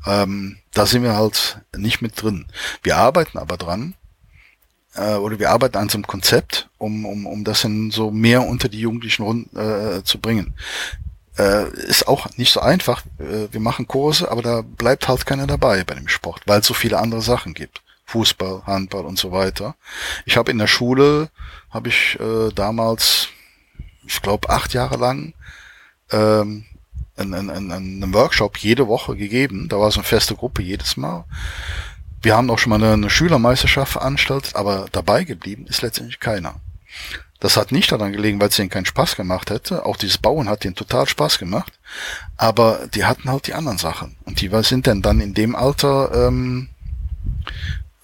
Ähm, 0.05 0.57
da 0.73 0.85
sind 0.85 1.03
wir 1.03 1.15
halt 1.15 1.62
nicht 1.75 2.01
mit 2.01 2.21
drin. 2.21 2.45
Wir 2.83 2.97
arbeiten 2.97 3.38
aber 3.38 3.57
dran, 3.57 3.95
äh, 4.99 5.15
oder 5.15 5.39
wir 5.39 5.51
arbeiten 5.51 5.77
an 5.77 5.89
so 5.89 5.97
einem 5.97 6.07
Konzept, 6.07 6.69
um, 6.77 7.05
um, 7.05 7.25
um 7.25 7.43
das 7.43 7.62
dann 7.62 7.91
so 7.91 8.12
mehr 8.12 8.45
unter 8.45 8.69
die 8.69 8.79
Jugendlichen 8.79 9.23
rund, 9.23 9.55
äh, 9.55 10.03
zu 10.03 10.19
bringen. 10.19 10.53
Äh, 11.38 11.69
ist 11.88 12.07
auch 12.07 12.27
nicht 12.38 12.51
so 12.51 12.59
einfach. 12.59 13.03
Äh, 13.17 13.51
wir 13.51 13.59
machen 13.59 13.88
Kurse, 13.88 14.29
aber 14.29 14.41
da 14.41 14.62
bleibt 14.62 15.07
halt 15.07 15.25
keiner 15.25 15.47
dabei 15.47 15.83
bei 15.83 15.95
dem 15.95 16.07
Sport, 16.07 16.41
weil 16.45 16.59
es 16.59 16.67
so 16.67 16.73
viele 16.73 16.99
andere 16.99 17.21
Sachen 17.21 17.53
gibt. 17.53 17.81
Fußball, 18.05 18.63
Handball 18.65 19.05
und 19.05 19.19
so 19.19 19.31
weiter. 19.31 19.75
Ich 20.25 20.35
habe 20.35 20.51
in 20.51 20.57
der 20.57 20.67
Schule, 20.67 21.29
habe 21.69 21.89
ich 21.89 22.19
äh, 22.19 22.49
damals, 22.53 23.29
ich 24.05 24.21
glaube, 24.21 24.49
acht 24.49 24.73
Jahre 24.73 24.97
lang 24.97 25.33
ähm, 26.12 26.65
einen, 27.15 27.49
einen, 27.49 27.71
einen 27.71 28.13
Workshop 28.13 28.57
jede 28.57 28.88
Woche 28.88 29.15
gegeben. 29.15 29.69
Da 29.69 29.79
war 29.79 29.91
so 29.91 29.99
eine 29.99 30.07
feste 30.07 30.35
Gruppe 30.35 30.63
jedes 30.63 30.97
Mal. 30.97 31.25
Wir 32.21 32.36
haben 32.36 32.49
auch 32.49 32.60
schon 32.60 32.71
mal 32.71 32.84
eine, 32.84 33.10
Schülermeisterschaft 33.10 33.93
veranstaltet, 33.93 34.55
aber 34.55 34.88
dabei 34.91 35.23
geblieben 35.23 35.65
ist 35.67 35.82
letztendlich 35.82 36.19
keiner. 36.19 36.55
Das 37.39 37.55
hat 37.55 37.71
nicht 37.71 37.91
daran 37.91 38.12
gelegen, 38.12 38.41
weil 38.41 38.49
es 38.49 38.60
ihnen 38.60 38.69
keinen 38.69 38.86
Spaß 38.86 39.15
gemacht 39.15 39.49
hätte. 39.49 39.86
Auch 39.86 39.95
dieses 39.95 40.17
Bauen 40.17 40.49
hat 40.49 40.65
ihnen 40.65 40.75
total 40.75 41.08
Spaß 41.08 41.39
gemacht. 41.39 41.79
Aber 42.36 42.88
die 42.93 43.05
hatten 43.05 43.29
halt 43.29 43.47
die 43.47 43.53
anderen 43.53 43.77
Sachen. 43.77 44.17
Und 44.25 44.41
die 44.41 44.49
sind 44.63 44.88
dann 44.88 45.01
dann 45.01 45.21
in 45.21 45.34
dem 45.34 45.55
Alter 45.55 46.27
ähm, 46.27 46.67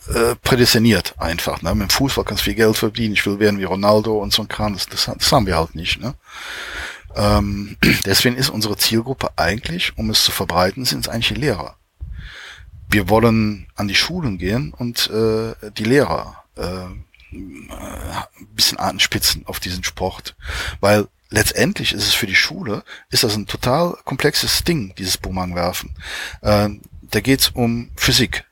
äh, 0.07 0.35
prädestiniert 0.35 1.15
einfach. 1.17 1.61
Ne? 1.61 1.75
Mit 1.75 1.89
dem 1.89 1.93
Fußball 1.93 2.23
kannst 2.23 2.43
du 2.43 2.45
viel 2.45 2.55
Geld 2.55 2.77
verdienen. 2.77 3.13
Ich 3.13 3.25
will 3.25 3.39
werden 3.39 3.59
wie 3.59 3.65
Ronaldo 3.65 4.17
und 4.19 4.31
so 4.31 4.43
ein 4.43 4.47
Kram. 4.47 4.73
Das, 4.73 4.85
das, 4.87 5.05
das 5.05 5.31
haben 5.33 5.47
wir 5.47 5.57
halt 5.57 5.75
nicht. 5.75 5.99
Ne? 5.99 6.13
Ähm, 7.15 7.75
deswegen 8.05 8.37
ist 8.37 8.49
unsere 8.49 8.77
Zielgruppe 8.77 9.29
eigentlich, 9.35 9.97
um 9.97 10.09
es 10.09 10.23
zu 10.23 10.31
verbreiten, 10.31 10.85
sind 10.85 11.05
es 11.05 11.09
eigentlich 11.09 11.29
die 11.29 11.41
Lehrer. 11.41 11.75
Wir 12.95 13.09
wollen 13.09 13.67
an 13.75 13.89
die 13.89 13.93
Schulen 13.93 14.37
gehen 14.37 14.73
und 14.73 15.09
äh, 15.09 15.53
die 15.77 15.83
Lehrer 15.83 16.45
äh, 16.55 16.85
ein 17.33 18.47
bisschen 18.53 18.79
anspitzen 18.79 19.43
auf 19.47 19.59
diesen 19.59 19.83
Sport. 19.83 20.37
Weil 20.79 21.09
letztendlich 21.29 21.91
ist 21.91 22.07
es 22.07 22.13
für 22.13 22.25
die 22.25 22.35
Schule, 22.35 22.85
ist 23.09 23.25
das 23.25 23.35
ein 23.35 23.47
total 23.47 23.97
komplexes 24.05 24.63
Ding, 24.63 24.95
dieses 24.97 25.17
Boomerang 25.17 25.55
werfen. 25.55 25.91
Äh, 26.39 26.69
da 27.01 27.19
geht's 27.19 27.49
um 27.49 27.91
Physik. 27.97 28.45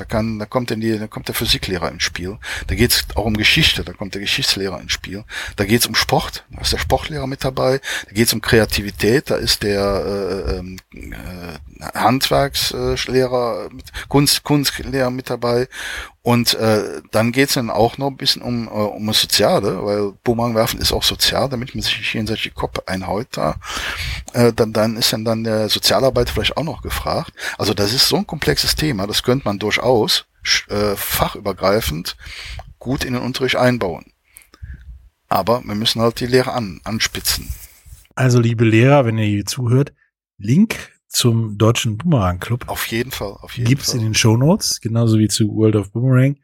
Da 0.00 0.06
kann, 0.06 0.38
da 0.38 0.46
kommt 0.46 0.70
dann 0.70 0.80
die, 0.80 0.98
da 0.98 1.08
kommt 1.08 1.28
der 1.28 1.34
Physiklehrer 1.34 1.92
ins 1.92 2.04
Spiel. 2.04 2.38
Da 2.68 2.74
geht's 2.74 3.04
auch 3.16 3.26
um 3.26 3.36
Geschichte, 3.36 3.84
da 3.84 3.92
kommt 3.92 4.14
der 4.14 4.22
Geschichtslehrer 4.22 4.80
ins 4.80 4.92
Spiel. 4.92 5.24
Da 5.56 5.66
geht's 5.66 5.84
um 5.84 5.94
Sport, 5.94 6.46
da 6.48 6.62
ist 6.62 6.72
der 6.72 6.78
Sportlehrer 6.78 7.26
mit 7.26 7.44
dabei. 7.44 7.82
Da 8.06 8.12
geht's 8.12 8.32
um 8.32 8.40
Kreativität, 8.40 9.28
da 9.28 9.36
ist 9.36 9.62
der 9.62 9.82
äh, 9.82 10.56
ähm, 10.56 10.78
äh, 10.94 11.98
Handwerkslehrer, 11.98 13.68
Kunst, 14.08 14.42
Kunstlehrer 14.42 15.10
mit 15.10 15.28
dabei. 15.28 15.68
Und 16.22 16.52
äh, 16.54 17.00
dann 17.12 17.32
geht's 17.32 17.54
dann 17.54 17.70
auch 17.70 17.96
noch 17.96 18.08
ein 18.08 18.16
bisschen 18.18 18.42
um, 18.42 18.66
äh, 18.68 18.70
um 18.70 19.06
das 19.06 19.22
Soziale, 19.22 19.82
weil 19.84 20.12
Boomerang 20.22 20.54
werfen 20.54 20.78
ist 20.78 20.92
auch 20.92 21.02
sozial, 21.02 21.48
damit 21.48 21.74
man 21.74 21.82
sich 21.82 21.96
nicht 21.98 22.14
in 22.14 22.26
solche 22.26 22.50
Kopf 22.50 22.78
einhaut 22.86 23.28
da. 23.30 23.56
Äh, 24.34 24.52
dann, 24.52 24.74
dann 24.74 24.96
ist 24.98 25.12
dann, 25.14 25.24
dann 25.24 25.44
der 25.44 25.70
Sozialarbeiter 25.70 26.32
vielleicht 26.32 26.58
auch 26.58 26.64
noch 26.64 26.82
gefragt. 26.82 27.32
Also 27.56 27.72
das 27.72 27.94
ist 27.94 28.08
so 28.08 28.16
ein 28.16 28.26
komplexes 28.26 28.74
Thema, 28.74 29.06
das 29.06 29.22
könnte 29.22 29.46
man 29.46 29.58
durchaus 29.58 30.26
äh, 30.68 30.94
fachübergreifend 30.94 32.16
gut 32.78 33.04
in 33.04 33.14
den 33.14 33.22
Unterricht 33.22 33.56
einbauen. 33.56 34.12
Aber 35.28 35.62
wir 35.64 35.74
müssen 35.74 36.02
halt 36.02 36.20
die 36.20 36.26
Lehre 36.26 36.52
an, 36.52 36.80
anspitzen. 36.84 37.48
Also, 38.16 38.40
liebe 38.40 38.64
Lehrer, 38.64 39.06
wenn 39.06 39.16
ihr 39.16 39.26
hier 39.26 39.46
zuhört, 39.46 39.94
Link 40.36 40.92
zum 41.10 41.58
deutschen 41.58 41.98
Boomerang 41.98 42.38
Club 42.38 42.68
Auf 42.68 42.86
jeden 42.86 43.10
Fall, 43.10 43.32
auf 43.40 43.56
jeden 43.56 43.68
gibt's 43.68 43.90
Fall. 43.90 44.00
in 44.00 44.06
den 44.06 44.14
Show 44.14 44.36
Notes, 44.36 44.80
genauso 44.80 45.18
wie 45.18 45.28
zu 45.28 45.48
World 45.48 45.76
of 45.76 45.92
Boomerang 45.92 46.38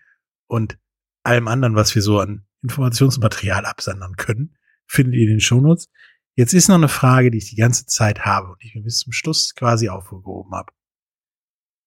und 0.48 0.78
allem 1.22 1.48
anderen, 1.48 1.76
was 1.76 1.94
wir 1.94 2.02
so 2.02 2.20
an 2.20 2.44
Informationsmaterial 2.62 3.64
absandern 3.64 4.16
können, 4.16 4.56
findet 4.86 5.14
ihr 5.14 5.22
in 5.22 5.34
den 5.34 5.40
Show 5.40 5.60
Notes. 5.60 5.88
Jetzt 6.34 6.52
ist 6.52 6.68
noch 6.68 6.74
eine 6.74 6.88
Frage, 6.88 7.30
die 7.30 7.38
ich 7.38 7.50
die 7.50 7.56
ganze 7.56 7.86
Zeit 7.86 8.20
habe 8.20 8.48
und 8.48 8.62
die 8.62 8.66
ich 8.66 8.74
mir 8.74 8.82
bis 8.82 8.98
zum 8.98 9.12
Schluss 9.12 9.54
quasi 9.54 9.88
aufgehoben 9.88 10.52
habe. 10.52 10.72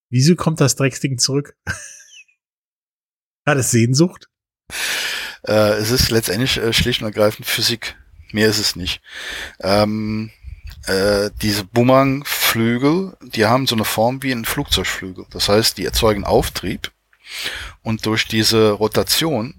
Wieso 0.09 0.35
kommt 0.35 0.59
das 0.59 0.75
Drecksding 0.75 1.17
zurück? 1.19 1.55
Hat 3.45 3.57
es 3.57 3.71
Sehnsucht? 3.71 4.29
Äh, 5.43 5.73
es 5.73 5.91
ist 5.91 6.11
letztendlich 6.11 6.57
äh, 6.57 6.73
schlicht 6.73 7.01
und 7.01 7.07
ergreifend 7.07 7.45
Physik. 7.45 7.95
Mehr 8.31 8.49
ist 8.49 8.59
es 8.59 8.75
nicht. 8.75 9.01
Ähm, 9.59 10.31
äh, 10.85 11.29
diese 11.41 11.63
Boomerang-Flügel, 12.49 13.13
die 13.21 13.45
haben 13.45 13.67
so 13.67 13.75
eine 13.75 13.85
Form 13.85 14.23
wie 14.23 14.31
ein 14.31 14.45
Flugzeugflügel. 14.45 15.25
Das 15.29 15.49
heißt, 15.49 15.77
die 15.77 15.85
erzeugen 15.85 16.23
Auftrieb 16.23 16.91
und 17.83 18.05
durch 18.05 18.27
diese 18.27 18.71
Rotation 18.71 19.53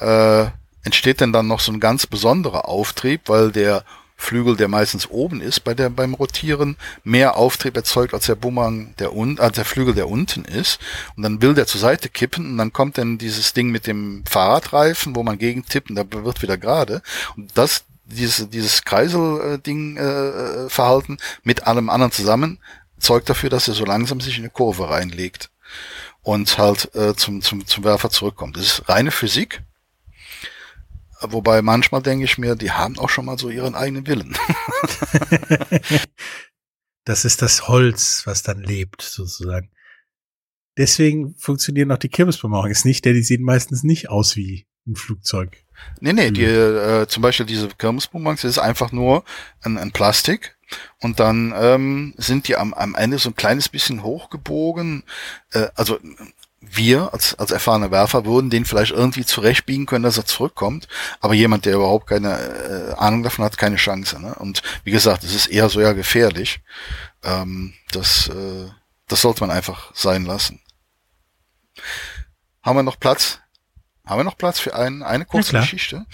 äh, 0.00 0.46
entsteht 0.84 1.20
dann 1.20 1.32
dann 1.32 1.46
noch 1.46 1.60
so 1.60 1.72
ein 1.72 1.80
ganz 1.80 2.06
besonderer 2.06 2.68
Auftrieb, 2.68 3.22
weil 3.26 3.52
der 3.52 3.84
Flügel, 4.18 4.56
der 4.56 4.68
meistens 4.68 5.10
oben 5.10 5.40
ist 5.42 5.60
bei 5.60 5.74
der 5.74 5.90
beim 5.90 6.14
Rotieren, 6.14 6.76
mehr 7.04 7.36
Auftrieb 7.36 7.76
erzeugt 7.76 8.14
als 8.14 8.26
der 8.26 8.34
Boomerang, 8.34 8.94
der 8.98 9.14
un, 9.14 9.38
äh, 9.38 9.50
der 9.50 9.64
Flügel, 9.64 9.94
der 9.94 10.08
unten 10.08 10.44
ist. 10.44 10.78
Und 11.16 11.22
dann 11.22 11.42
will 11.42 11.54
der 11.54 11.66
zur 11.66 11.80
Seite 11.80 12.08
kippen 12.08 12.52
und 12.52 12.58
dann 12.58 12.72
kommt 12.72 12.98
dann 12.98 13.18
dieses 13.18 13.52
Ding 13.52 13.70
mit 13.70 13.86
dem 13.86 14.24
Fahrradreifen, 14.28 15.16
wo 15.16 15.22
man 15.22 15.38
gegentippt 15.38 15.90
und 15.90 15.96
da 15.96 16.04
wird 16.10 16.42
wieder 16.42 16.56
gerade. 16.56 17.02
Und 17.36 17.50
das 17.54 17.84
dieses 18.06 18.48
dieses 18.50 18.82
Kreisel-Ding 18.82 19.96
äh, 19.96 20.68
Verhalten 20.68 21.18
mit 21.42 21.66
allem 21.66 21.90
anderen 21.90 22.12
zusammen 22.12 22.60
zeugt 22.98 23.28
dafür, 23.28 23.50
dass 23.50 23.68
er 23.68 23.74
so 23.74 23.84
langsam 23.84 24.20
sich 24.20 24.36
in 24.38 24.44
eine 24.44 24.50
Kurve 24.50 24.88
reinlegt 24.88 25.50
und 26.22 26.56
halt 26.58 26.94
äh, 26.94 27.14
zum 27.14 27.42
zum 27.42 27.66
zum 27.66 27.84
Werfer 27.84 28.10
zurückkommt. 28.10 28.56
Das 28.56 28.64
ist 28.64 28.88
reine 28.88 29.10
Physik. 29.10 29.62
Wobei 31.22 31.62
manchmal 31.62 32.02
denke 32.02 32.26
ich 32.26 32.36
mir, 32.36 32.56
die 32.56 32.72
haben 32.72 32.98
auch 32.98 33.08
schon 33.08 33.24
mal 33.24 33.38
so 33.38 33.48
ihren 33.48 33.74
eigenen 33.74 34.06
Willen. 34.06 34.36
Das 37.06 37.24
ist 37.24 37.40
das 37.40 37.68
Holz, 37.68 38.22
was 38.24 38.42
dann 38.42 38.60
lebt, 38.64 39.00
sozusagen. 39.00 39.70
Deswegen 40.76 41.36
funktionieren 41.36 41.92
auch 41.92 41.98
die 41.98 42.08
Kirmesboomerangs 42.08 42.84
nicht, 42.84 43.04
denn 43.04 43.14
die 43.14 43.22
sehen 43.22 43.44
meistens 43.44 43.84
nicht 43.84 44.10
aus 44.10 44.34
wie 44.34 44.66
ein 44.88 44.96
Flugzeug. 44.96 45.64
Nee, 46.00 46.12
nee, 46.12 46.30
die, 46.30 46.44
äh, 46.44 47.06
zum 47.06 47.22
Beispiel 47.22 47.46
diese 47.46 47.68
Kirmesboomerangs, 47.68 48.42
das 48.42 48.52
ist 48.52 48.58
einfach 48.58 48.92
nur 48.92 49.24
ein, 49.62 49.78
ein 49.78 49.92
Plastik 49.92 50.56
und 51.00 51.20
dann 51.20 51.54
ähm, 51.56 52.14
sind 52.16 52.48
die 52.48 52.56
am, 52.56 52.74
am 52.74 52.94
Ende 52.94 53.18
so 53.18 53.30
ein 53.30 53.36
kleines 53.36 53.68
bisschen 53.68 54.02
hochgebogen. 54.02 55.04
Äh, 55.52 55.68
also 55.74 55.98
wir 56.60 57.12
als, 57.12 57.34
als 57.34 57.50
erfahrene 57.50 57.90
Werfer 57.90 58.24
würden 58.24 58.50
den 58.50 58.64
vielleicht 58.64 58.92
irgendwie 58.92 59.24
zurechtbiegen 59.24 59.86
können, 59.86 60.04
dass 60.04 60.16
er 60.16 60.24
zurückkommt, 60.24 60.88
aber 61.20 61.34
jemand, 61.34 61.64
der 61.64 61.74
überhaupt 61.74 62.08
keine 62.08 62.38
äh, 62.38 62.94
Ahnung 62.94 63.22
davon 63.22 63.44
hat, 63.44 63.58
keine 63.58 63.76
Chance. 63.76 64.20
Ne? 64.20 64.34
Und 64.34 64.62
wie 64.84 64.90
gesagt, 64.90 65.22
es 65.24 65.34
ist 65.34 65.46
eher 65.46 65.68
so 65.68 65.80
ja 65.80 65.92
gefährlich. 65.92 66.60
Ähm, 67.22 67.74
das, 67.92 68.28
äh, 68.28 68.68
das 69.08 69.20
sollte 69.20 69.40
man 69.40 69.50
einfach 69.50 69.94
sein 69.94 70.24
lassen. 70.24 70.60
Haben 72.62 72.78
wir 72.78 72.82
noch 72.82 72.98
Platz? 72.98 73.38
Haben 74.06 74.20
wir 74.20 74.24
noch 74.24 74.38
Platz 74.38 74.60
für 74.60 74.74
ein, 74.74 75.02
eine 75.02 75.24
kurze. 75.24 75.58
Geschichte? 75.58 76.06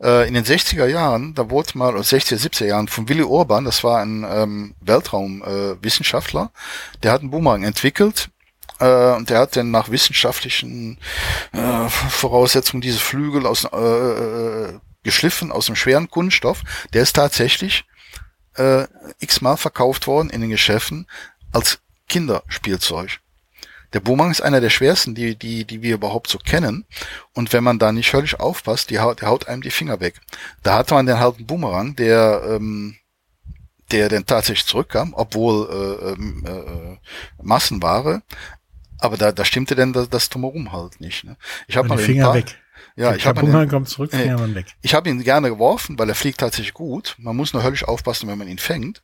Äh, 0.00 0.28
in 0.28 0.34
den 0.34 0.44
60er 0.44 0.86
Jahren, 0.86 1.34
da 1.34 1.50
wurde 1.50 1.76
mal, 1.76 1.92
oder 1.92 2.02
60er, 2.02 2.36
70er 2.36 2.66
Jahren 2.66 2.88
von 2.88 3.08
Willy 3.08 3.24
Urban, 3.24 3.64
das 3.64 3.82
war 3.82 4.00
ein 4.00 4.24
ähm, 4.28 4.74
Weltraumwissenschaftler, 4.80 6.52
äh, 6.54 6.98
der 7.02 7.12
hat 7.12 7.22
einen 7.22 7.30
Boomerang 7.30 7.64
entwickelt, 7.64 8.30
äh, 8.78 9.12
und 9.14 9.30
der 9.30 9.40
hat 9.40 9.56
dann 9.56 9.70
nach 9.70 9.90
wissenschaftlichen 9.90 10.98
äh, 11.52 11.88
Voraussetzungen 11.88 12.80
diese 12.80 12.98
Flügel 12.98 13.46
aus 13.46 13.64
äh, 13.64 13.76
äh, 13.76 14.78
geschliffen 15.02 15.52
aus 15.52 15.68
einem 15.68 15.76
schweren 15.76 16.10
Kunststoff. 16.10 16.62
Der 16.92 17.02
ist 17.02 17.16
tatsächlich 17.16 17.84
äh, 18.54 18.86
x-mal 19.18 19.56
verkauft 19.56 20.06
worden 20.06 20.30
in 20.30 20.40
den 20.40 20.50
Geschäften 20.50 21.06
als 21.52 21.80
Kinderspielzeug. 22.08 23.20
Der 23.92 24.00
Boomerang 24.00 24.30
ist 24.30 24.40
einer 24.40 24.60
der 24.60 24.70
schwersten, 24.70 25.14
die, 25.14 25.36
die, 25.36 25.64
die 25.64 25.82
wir 25.82 25.94
überhaupt 25.94 26.28
so 26.28 26.38
kennen. 26.38 26.84
Und 27.34 27.52
wenn 27.52 27.64
man 27.64 27.78
da 27.78 27.92
nicht 27.92 28.12
höllisch 28.12 28.38
aufpasst, 28.38 28.90
die 28.90 29.00
haut, 29.00 29.20
der 29.20 29.28
haut 29.28 29.48
einem 29.48 29.62
die 29.62 29.70
Finger 29.70 30.00
weg. 30.00 30.20
Da 30.62 30.76
hatte 30.78 30.94
man 30.94 31.06
dann 31.06 31.18
halt 31.18 31.36
einen 31.36 31.46
Boomerang, 31.46 31.96
der, 31.96 32.42
ähm, 32.46 32.96
der 33.90 34.08
dann 34.08 34.26
tatsächlich 34.26 34.66
zurückkam, 34.66 35.12
obwohl 35.14 35.68
äh, 35.68 36.12
ähm, 36.12 36.44
äh, 36.46 37.42
Massenware. 37.42 38.22
Aber 38.98 39.16
da, 39.16 39.32
da 39.32 39.44
stimmte 39.44 39.74
denn 39.74 39.92
das, 39.92 40.08
das 40.08 40.28
Drumherum 40.28 40.72
halt 40.72 41.00
nicht. 41.00 41.24
Ne? 41.24 41.36
Ich 41.66 41.76
habe 41.76 41.88
mal 41.88 41.98
Finger 41.98 42.26
paar, 42.26 42.34
weg. 42.34 42.58
Ja, 42.96 43.14
ich 43.14 43.26
habe 43.26 43.40
Boomerang 43.40 43.68
kommt 43.68 43.88
zurück, 43.88 44.12
Nee. 44.12 44.22
Finger 44.22 44.38
waren 44.38 44.54
weg. 44.54 44.66
ich 44.82 44.94
habe 44.94 45.08
ihn 45.08 45.22
gerne 45.22 45.48
geworfen, 45.48 45.98
weil 45.98 46.08
er 46.08 46.14
fliegt 46.14 46.40
tatsächlich 46.40 46.74
gut. 46.74 47.16
Man 47.18 47.34
muss 47.34 47.52
nur 47.52 47.62
höllisch 47.62 47.84
aufpassen, 47.84 48.28
wenn 48.28 48.38
man 48.38 48.48
ihn 48.48 48.58
fängt. 48.58 49.02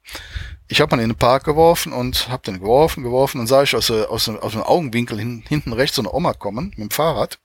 Ich 0.68 0.80
habe 0.80 0.96
ihn 0.96 1.00
in 1.00 1.10
den 1.10 1.18
Park 1.18 1.44
geworfen 1.44 1.92
und 1.92 2.28
habe 2.28 2.42
den 2.42 2.60
geworfen, 2.60 3.02
geworfen. 3.02 3.38
Dann 3.38 3.46
sah 3.46 3.62
ich 3.62 3.76
aus, 3.76 3.90
aus, 3.90 4.28
aus 4.28 4.52
dem 4.52 4.62
Augenwinkel 4.62 5.18
hin, 5.18 5.44
hinten 5.48 5.72
rechts 5.72 5.96
so 5.96 6.02
eine 6.02 6.12
Oma 6.12 6.32
kommen 6.32 6.70
mit 6.76 6.78
dem 6.78 6.90
Fahrrad. 6.90 7.38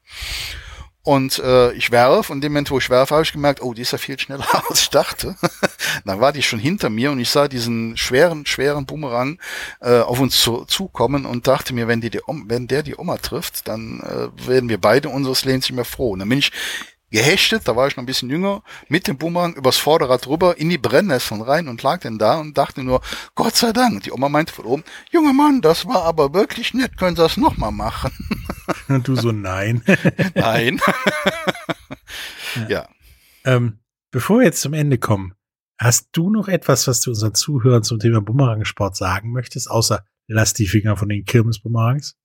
Und 1.04 1.40
äh, 1.40 1.72
ich 1.74 1.92
werf 1.92 2.30
und 2.30 2.42
dem 2.42 2.52
Moment, 2.52 2.70
wo 2.70 2.78
ich 2.78 2.92
werfe, 2.92 3.16
habe 3.16 3.24
ich 3.24 3.32
gemerkt, 3.32 3.62
oh, 3.64 3.74
die 3.74 3.82
ist 3.82 3.92
ja 3.92 3.98
viel 3.98 4.20
schneller, 4.20 4.46
als 4.70 4.82
ich 4.82 4.90
dachte. 4.90 5.36
Dann 6.06 6.20
war 6.20 6.32
die 6.32 6.44
schon 6.44 6.60
hinter 6.60 6.90
mir 6.90 7.12
und 7.12 7.20
ich 7.20 7.30
sah 7.30 7.48
diesen 7.48 7.98
schweren, 7.98 8.46
schweren 8.46 8.86
Boomerang 8.86 9.40
äh, 9.82 10.00
auf 10.00 10.20
uns 10.20 10.40
zu, 10.40 10.66
zukommen 10.66 11.26
und 11.26 11.48
dachte 11.48 11.74
mir, 11.74 11.88
wenn, 11.88 12.02
die 12.02 12.12
die 12.12 12.22
wenn 12.28 12.68
der 12.68 12.84
die 12.84 12.96
Oma 12.96 13.18
trifft, 13.18 13.68
dann 13.68 14.00
äh, 14.02 14.48
werden 14.48 14.70
wir 14.70 14.80
beide 14.80 15.10
unseres 15.10 15.44
Lebens 15.44 15.66
nicht 15.66 15.76
mehr 15.76 15.86
froh. 15.86 16.12
Und 16.12 16.20
dann 16.20 16.30
bin 16.30 16.40
ich 16.40 16.52
gehechtet, 17.12 17.68
da 17.68 17.76
war 17.76 17.88
ich 17.88 17.96
noch 17.96 18.04
ein 18.04 18.08
bisschen 18.08 18.30
jünger, 18.30 18.64
mit 18.88 19.08
dem 19.08 19.18
Boomerang 19.18 19.54
übers 19.56 19.78
Vorderrad 19.78 20.28
rüber 20.28 20.58
in 20.58 20.70
die 20.70 20.78
Brennnesseln 20.78 21.42
rein 21.42 21.68
und 21.68 21.84
lag 21.84 22.00
dann 22.00 22.18
da 22.18 22.40
und 22.40 22.58
dachte 22.58 22.84
nur, 22.84 23.02
Gott 23.36 23.56
sei 23.56 23.74
Dank. 23.74 24.04
Die 24.04 24.12
Oma 24.12 24.30
meinte 24.30 24.54
von 24.54 24.66
oben, 24.66 24.84
junger 25.12 25.34
Mann, 25.34 25.62
das 25.62 25.86
war 25.86 26.04
aber 26.04 26.34
wirklich 26.34 26.74
nett, 26.74 26.98
können 26.98 27.16
Sie 27.16 27.22
das 27.22 27.38
nochmal 27.38 27.72
machen? 27.72 28.12
Und 28.88 29.08
du 29.08 29.16
so, 29.16 29.32
nein. 29.32 29.84
Nein. 30.36 30.80
ja. 32.68 32.88
ähm, 33.44 33.80
bevor 34.12 34.40
wir 34.40 34.46
jetzt 34.46 34.62
zum 34.62 34.74
Ende 34.74 34.98
kommen, 34.98 35.34
hast 35.78 36.10
du 36.14 36.30
noch 36.30 36.48
etwas, 36.48 36.88
was 36.88 37.02
du 37.02 37.12
unseren 37.12 37.36
Zuhörern 37.36 37.84
zum 37.84 38.00
Thema 38.00 38.22
Boomerangsport 38.22 38.96
sagen 38.96 39.32
möchtest, 39.32 39.70
außer 39.70 40.06
lass 40.28 40.54
die 40.54 40.68
Finger 40.68 40.96
von 40.96 41.10
den 41.10 41.26
Kirmesboomerangs? 41.26 42.16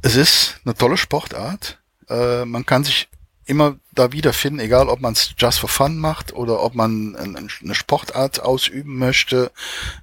Es 0.00 0.16
ist 0.16 0.60
eine 0.64 0.74
tolle 0.74 0.96
Sportart. 0.96 1.82
Äh, 2.08 2.44
man 2.44 2.66
kann 2.66 2.84
sich 2.84 3.08
immer 3.46 3.76
da 3.92 4.12
wiederfinden, 4.12 4.60
egal 4.60 4.88
ob 4.88 5.00
man 5.00 5.12
es 5.12 5.34
just 5.36 5.58
for 5.60 5.68
fun 5.68 5.98
macht 5.98 6.32
oder 6.32 6.62
ob 6.62 6.74
man 6.74 7.14
ein- 7.16 7.36
eine 7.62 7.74
Sportart 7.74 8.40
ausüben 8.40 8.96
möchte. 8.98 9.50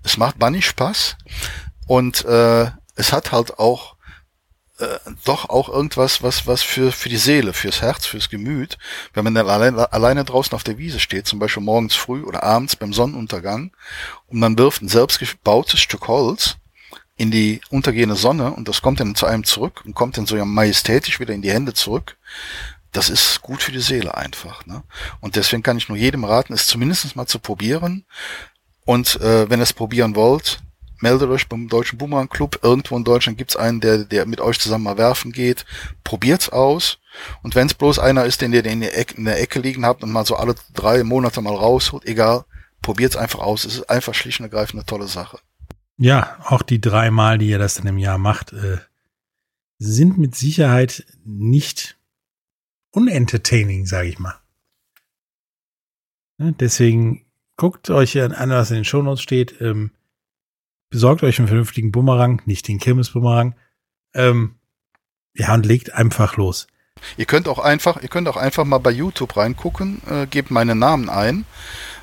Es 0.04 0.18
macht 0.18 0.38
bannig 0.39 0.66
Spaß 0.66 1.18
und 1.88 2.24
äh, 2.26 2.72
es 2.96 3.12
hat 3.14 3.32
halt 3.32 3.58
auch 3.60 3.96
äh, 4.80 5.00
doch 5.26 5.50
auch 5.50 5.70
irgendwas, 5.70 6.24
was 6.24 6.48
was 6.48 6.62
für 6.64 6.92
für 6.92 7.10
die 7.10 7.18
Seele, 7.18 7.54
fürs 7.54 7.82
Herz, 7.82 8.06
fürs 8.06 8.30
Gemüt. 8.30 8.78
Wenn 9.14 9.24
man 9.24 9.36
dann 9.36 9.48
alleine, 9.48 9.92
alleine 9.94 10.24
draußen 10.26 10.54
auf 10.56 10.64
der 10.64 10.78
Wiese 10.78 11.00
steht, 11.00 11.28
zum 11.28 11.39
Beispiel 11.39 11.64
morgens 11.64 11.96
früh 11.96 12.24
oder 12.24 12.44
abends 12.44 12.76
beim 12.76 12.94
Sonnenuntergang 12.94 13.72
und 14.28 14.39
man 14.39 14.58
wirft 14.58 14.82
ein 14.82 14.88
selbstgebautes 14.89 15.80
Stück 15.80 16.08
Holz 16.08 16.58
in 17.18 17.30
die 17.30 17.62
untergehende 17.70 18.16
Sonne 18.16 18.52
und 18.52 18.68
das 18.68 18.82
kommt 18.82 19.00
dann 19.00 19.14
zu 19.16 19.26
einem 19.28 19.44
zurück 19.44 19.84
und 19.86 19.94
kommt 19.94 20.18
dann 20.18 20.26
so 20.26 20.36
ja 20.36 20.46
majestätisch 20.46 21.20
wieder 21.20 21.34
in 21.34 21.42
die 21.44 21.52
Hände 21.52 21.74
zurück. 21.74 22.18
Das 22.92 23.10
ist 23.10 23.42
gut 23.42 23.64
für 23.64 23.72
die 23.72 23.80
Seele 23.80 24.16
einfach. 24.16 24.66
Ne? 24.66 24.84
Und 25.20 25.36
deswegen 25.36 25.64
kann 25.64 25.78
ich 25.78 25.89
nur 25.89 25.98
jedem 25.98 26.24
raten, 26.24 26.54
es 26.54 26.68
zumindest 26.68 27.16
mal 27.16 27.28
zu 27.28 27.39
probieren. 27.39 28.06
Und 28.86 29.20
äh, 29.22 29.50
wenn 29.50 29.60
ihr 29.60 29.64
es 29.64 29.74
probieren 29.74 30.16
wollt, 30.16 30.62
meldet 31.00 31.30
euch 31.30 31.48
beim 31.48 31.68
Deutschen 31.68 31.98
Boomerang 31.98 32.30
Club. 32.30 32.60
Irgendwo 32.62 32.98
in 32.98 33.04
Deutschland 33.04 33.38
gibt's 33.38 33.56
einen, 33.56 33.80
der, 33.80 34.00
der 34.06 34.26
mit 34.26 34.42
euch 34.42 34.60
zusammen 34.60 34.84
mal 34.84 34.98
werfen 34.98 35.32
geht. 35.32 35.66
Probiert's 36.04 36.50
aus. 36.50 37.00
Und 37.44 37.56
wenn 37.56 37.68
es 37.68 37.74
bloß 37.74 38.00
einer 38.00 38.26
ist, 38.26 38.42
den 38.42 38.54
ihr 38.54 38.66
in 38.66 38.82
der, 38.82 38.98
Ecke, 38.98 39.16
in 39.16 39.26
der 39.26 39.42
Ecke 39.42 39.60
liegen 39.60 39.86
habt 39.86 40.04
und 40.04 40.12
mal 40.12 40.26
so 40.26 40.36
alle 40.36 40.56
drei 40.74 41.04
Monate 41.04 41.42
mal 41.42 41.56
rausholt, 41.56 42.06
egal, 42.06 42.46
probiert's 42.82 43.16
einfach 43.16 43.39
aus. 43.39 43.66
Es 43.66 43.76
ist 43.76 43.89
einfach 43.89 44.14
schlicht 44.14 44.39
und 44.39 44.46
ergreifend 44.46 44.80
eine 44.80 44.86
tolle 44.86 45.08
Sache. 45.08 45.39
Ja, 45.98 46.38
auch 46.46 46.62
die 46.62 46.82
dreimal, 46.82 47.38
die 47.38 47.50
ihr 47.50 47.60
das 47.60 47.76
dann 47.76 47.88
im 47.88 47.98
Jahr 47.98 48.18
macht, 48.18 48.54
äh, 48.54 48.78
sind 49.78 50.18
mit 50.18 50.36
Sicherheit 50.36 51.06
nicht 51.26 51.98
unentertaining, 52.92 53.86
sage 53.86 54.10
ich 54.10 54.20
mal. 54.20 54.39
Ne, 56.38 56.54
deswegen 56.60 57.26
guckt 57.58 57.89
euch 57.89 58.20
an, 58.20 58.50
was 58.50 58.72
in 58.72 58.78
den 58.78 58.86
Shownotes 58.86 59.22
steht. 59.22 59.62
Ähm, 59.62 59.92
besorgt 60.89 61.24
euch 61.24 61.39
einen 61.39 61.48
vernünftigen 61.48 61.92
Bumerang, 61.92 62.42
nicht 62.46 62.68
den 62.68 62.80
Kirmes-Bumerang. 62.80 63.56
Ähm, 64.14 64.56
ja, 65.36 65.54
und 65.54 65.66
legt 65.66 65.94
einfach 65.94 66.38
los. 66.38 66.68
Ihr 67.18 67.26
könnt 67.26 67.48
auch 67.48 67.60
einfach, 67.60 68.02
ihr 68.02 68.10
könnt 68.10 68.28
auch 68.28 68.38
einfach 68.38 68.66
mal 68.66 68.78
bei 68.78 68.92
YouTube 68.92 69.38
reingucken, 69.38 70.02
äh, 70.10 70.28
gebt 70.28 70.52
meinen 70.52 70.80
Namen 70.80 71.10
ein. 71.10 71.46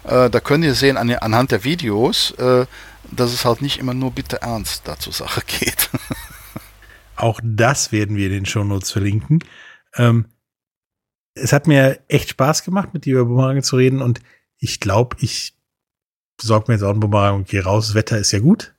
Äh, 0.05 0.31
da 0.31 0.41
könnt 0.41 0.65
ihr 0.65 0.75
sehen 0.75 0.97
an, 0.97 1.11
anhand 1.11 1.51
der 1.51 1.65
Videos, 1.65 2.33
äh, 2.33 2.67
dass 3.11 3.33
es 3.33 3.45
halt 3.45 3.63
nicht 3.63 3.79
immer 3.79 3.95
nur 3.95 4.13
bitte 4.13 4.43
ernst 4.43 4.83
dazu 4.87 5.11
Sache 5.11 5.43
geht. 5.47 5.91
auch 7.17 7.41
das 7.43 7.93
werden 7.93 8.17
wir 8.17 8.27
in 8.27 8.33
den 8.33 8.47
Shownotes 8.47 8.91
verlinken. 8.91 9.45
Ähm, 9.95 10.27
es 11.43 11.53
hat 11.53 11.67
mir 11.67 11.99
echt 12.09 12.31
Spaß 12.31 12.65
gemacht, 12.65 12.95
mit 12.95 13.05
dir 13.05 13.15
über 13.21 13.25
Bumerang 13.27 13.63
zu 13.63 13.77
reden 13.77 14.03
und 14.03 14.21
ich 14.59 14.81
glaube, 14.81 15.17
ich 15.21 15.55
besorge 16.37 16.67
mir 16.69 16.75
jetzt 16.75 16.83
auch 16.85 16.91
einen 16.91 17.01
Bumerang 17.01 17.37
und 17.37 17.49
gehe 17.49 17.63
raus. 17.63 17.87
Das 17.89 17.95
Wetter 17.95 18.19
ist 18.19 18.33
ja 18.33 18.39
gut. 18.41 18.75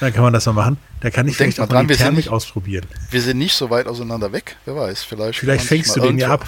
Dann 0.00 0.12
kann 0.12 0.22
man 0.24 0.32
das 0.32 0.44
mal 0.46 0.52
machen. 0.52 0.76
Da 1.00 1.10
kann 1.10 1.28
ich 1.28 1.36
Denk 1.36 1.52
vielleicht 1.54 1.60
auch 1.60 1.68
dran, 1.72 1.84
mal 1.84 1.88
wir 1.88 1.96
die 1.96 2.02
Thermik 2.02 2.16
nicht- 2.18 2.28
ausprobieren. 2.30 2.86
Wir 3.10 3.22
sind 3.22 3.38
nicht 3.38 3.54
so 3.54 3.70
weit 3.70 3.86
auseinander 3.86 4.32
weg. 4.32 4.56
Wer 4.64 4.74
weiß, 4.74 5.04
vielleicht. 5.04 5.38
Vielleicht 5.38 5.66
fängst 5.66 5.94
du 5.94 6.00
den 6.00 6.18
ja 6.18 6.30
ab. 6.30 6.44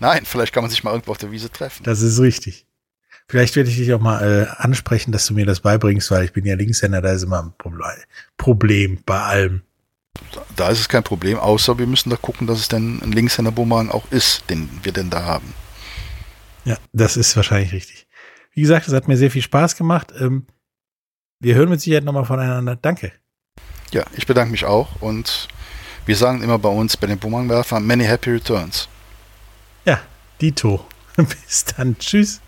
Nein, 0.00 0.24
vielleicht 0.24 0.52
kann 0.54 0.62
man 0.62 0.70
sich 0.70 0.82
mal 0.82 0.90
irgendwo 0.92 1.10
auf 1.10 1.18
der 1.18 1.30
Wiese 1.30 1.50
treffen. 1.50 1.84
Das 1.84 2.00
ist 2.00 2.18
richtig. 2.20 2.66
Vielleicht 3.28 3.56
werde 3.56 3.70
ich 3.70 3.76
dich 3.76 3.92
auch 3.92 4.00
mal 4.00 4.22
äh, 4.22 4.62
ansprechen, 4.62 5.12
dass 5.12 5.26
du 5.26 5.34
mir 5.34 5.46
das 5.46 5.60
beibringst, 5.60 6.10
weil 6.10 6.24
ich 6.24 6.32
bin 6.32 6.44
ja 6.44 6.54
Linkshänder, 6.54 7.00
da 7.02 7.12
ist 7.12 7.22
immer 7.22 7.42
ein 7.42 7.52
Proble- 7.58 8.02
Problem 8.36 9.00
bei 9.06 9.20
allem. 9.20 9.62
Da 10.56 10.68
ist 10.68 10.80
es 10.80 10.88
kein 10.88 11.02
Problem, 11.02 11.38
außer 11.38 11.78
wir 11.78 11.86
müssen 11.86 12.10
da 12.10 12.16
gucken, 12.16 12.46
dass 12.46 12.58
es 12.58 12.68
denn 12.68 13.00
ein 13.02 13.12
Linkshänder-Bumerang 13.12 13.90
auch 13.90 14.10
ist, 14.10 14.48
den 14.50 14.68
wir 14.82 14.92
denn 14.92 15.10
da 15.10 15.24
haben. 15.24 15.54
Ja, 16.64 16.76
das 16.92 17.16
ist 17.16 17.34
wahrscheinlich 17.36 17.72
richtig. 17.72 18.06
Wie 18.52 18.60
gesagt, 18.60 18.86
es 18.86 18.94
hat 18.94 19.08
mir 19.08 19.16
sehr 19.16 19.30
viel 19.30 19.42
Spaß 19.42 19.76
gemacht. 19.76 20.12
Ähm, 20.18 20.46
wir 21.40 21.54
hören 21.54 21.70
mit 21.70 21.80
Sicherheit 21.80 22.04
nochmal 22.04 22.24
voneinander. 22.24 22.76
Danke. 22.76 23.12
Ja, 23.90 24.04
ich 24.16 24.26
bedanke 24.26 24.52
mich 24.52 24.64
auch 24.64 25.00
und 25.00 25.48
wir 26.06 26.16
sagen 26.16 26.42
immer 26.42 26.58
bei 26.58 26.68
uns, 26.68 26.96
bei 26.96 27.06
den 27.06 27.18
Bumerangwerfern, 27.18 27.84
many 27.86 28.04
happy 28.04 28.30
returns. 28.30 28.88
Ja, 29.84 30.00
Dito. 30.40 30.86
Bis 31.16 31.64
dann. 31.64 31.98
Tschüss. 31.98 32.40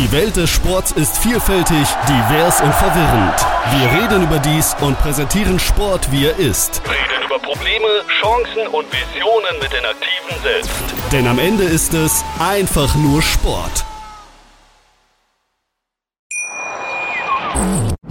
Die 0.00 0.10
Welt 0.12 0.34
des 0.34 0.48
Sports 0.48 0.92
ist 0.92 1.18
vielfältig, 1.18 1.86
divers 2.08 2.62
und 2.62 2.74
verwirrend. 2.74 3.34
Wir 3.70 4.00
reden 4.00 4.22
über 4.22 4.38
dies 4.38 4.74
und 4.80 4.98
präsentieren 4.98 5.58
Sport, 5.58 6.10
wie 6.10 6.24
er 6.24 6.38
ist. 6.38 6.80
Reden 6.86 7.26
über 7.26 7.38
Probleme, 7.38 7.86
Chancen 8.22 8.66
und 8.68 8.86
Visionen 8.90 9.58
mit 9.60 9.70
den 9.70 9.84
Aktiven 9.84 10.42
selbst. 10.42 10.70
Denn 11.12 11.26
am 11.26 11.38
Ende 11.38 11.64
ist 11.64 11.92
es 11.92 12.24
einfach 12.38 12.94
nur 12.94 13.20
Sport. 13.20 13.84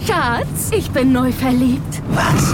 Schatz, 0.06 0.70
ich 0.72 0.92
bin 0.92 1.12
neu 1.12 1.32
verliebt. 1.32 2.04
Was? 2.10 2.54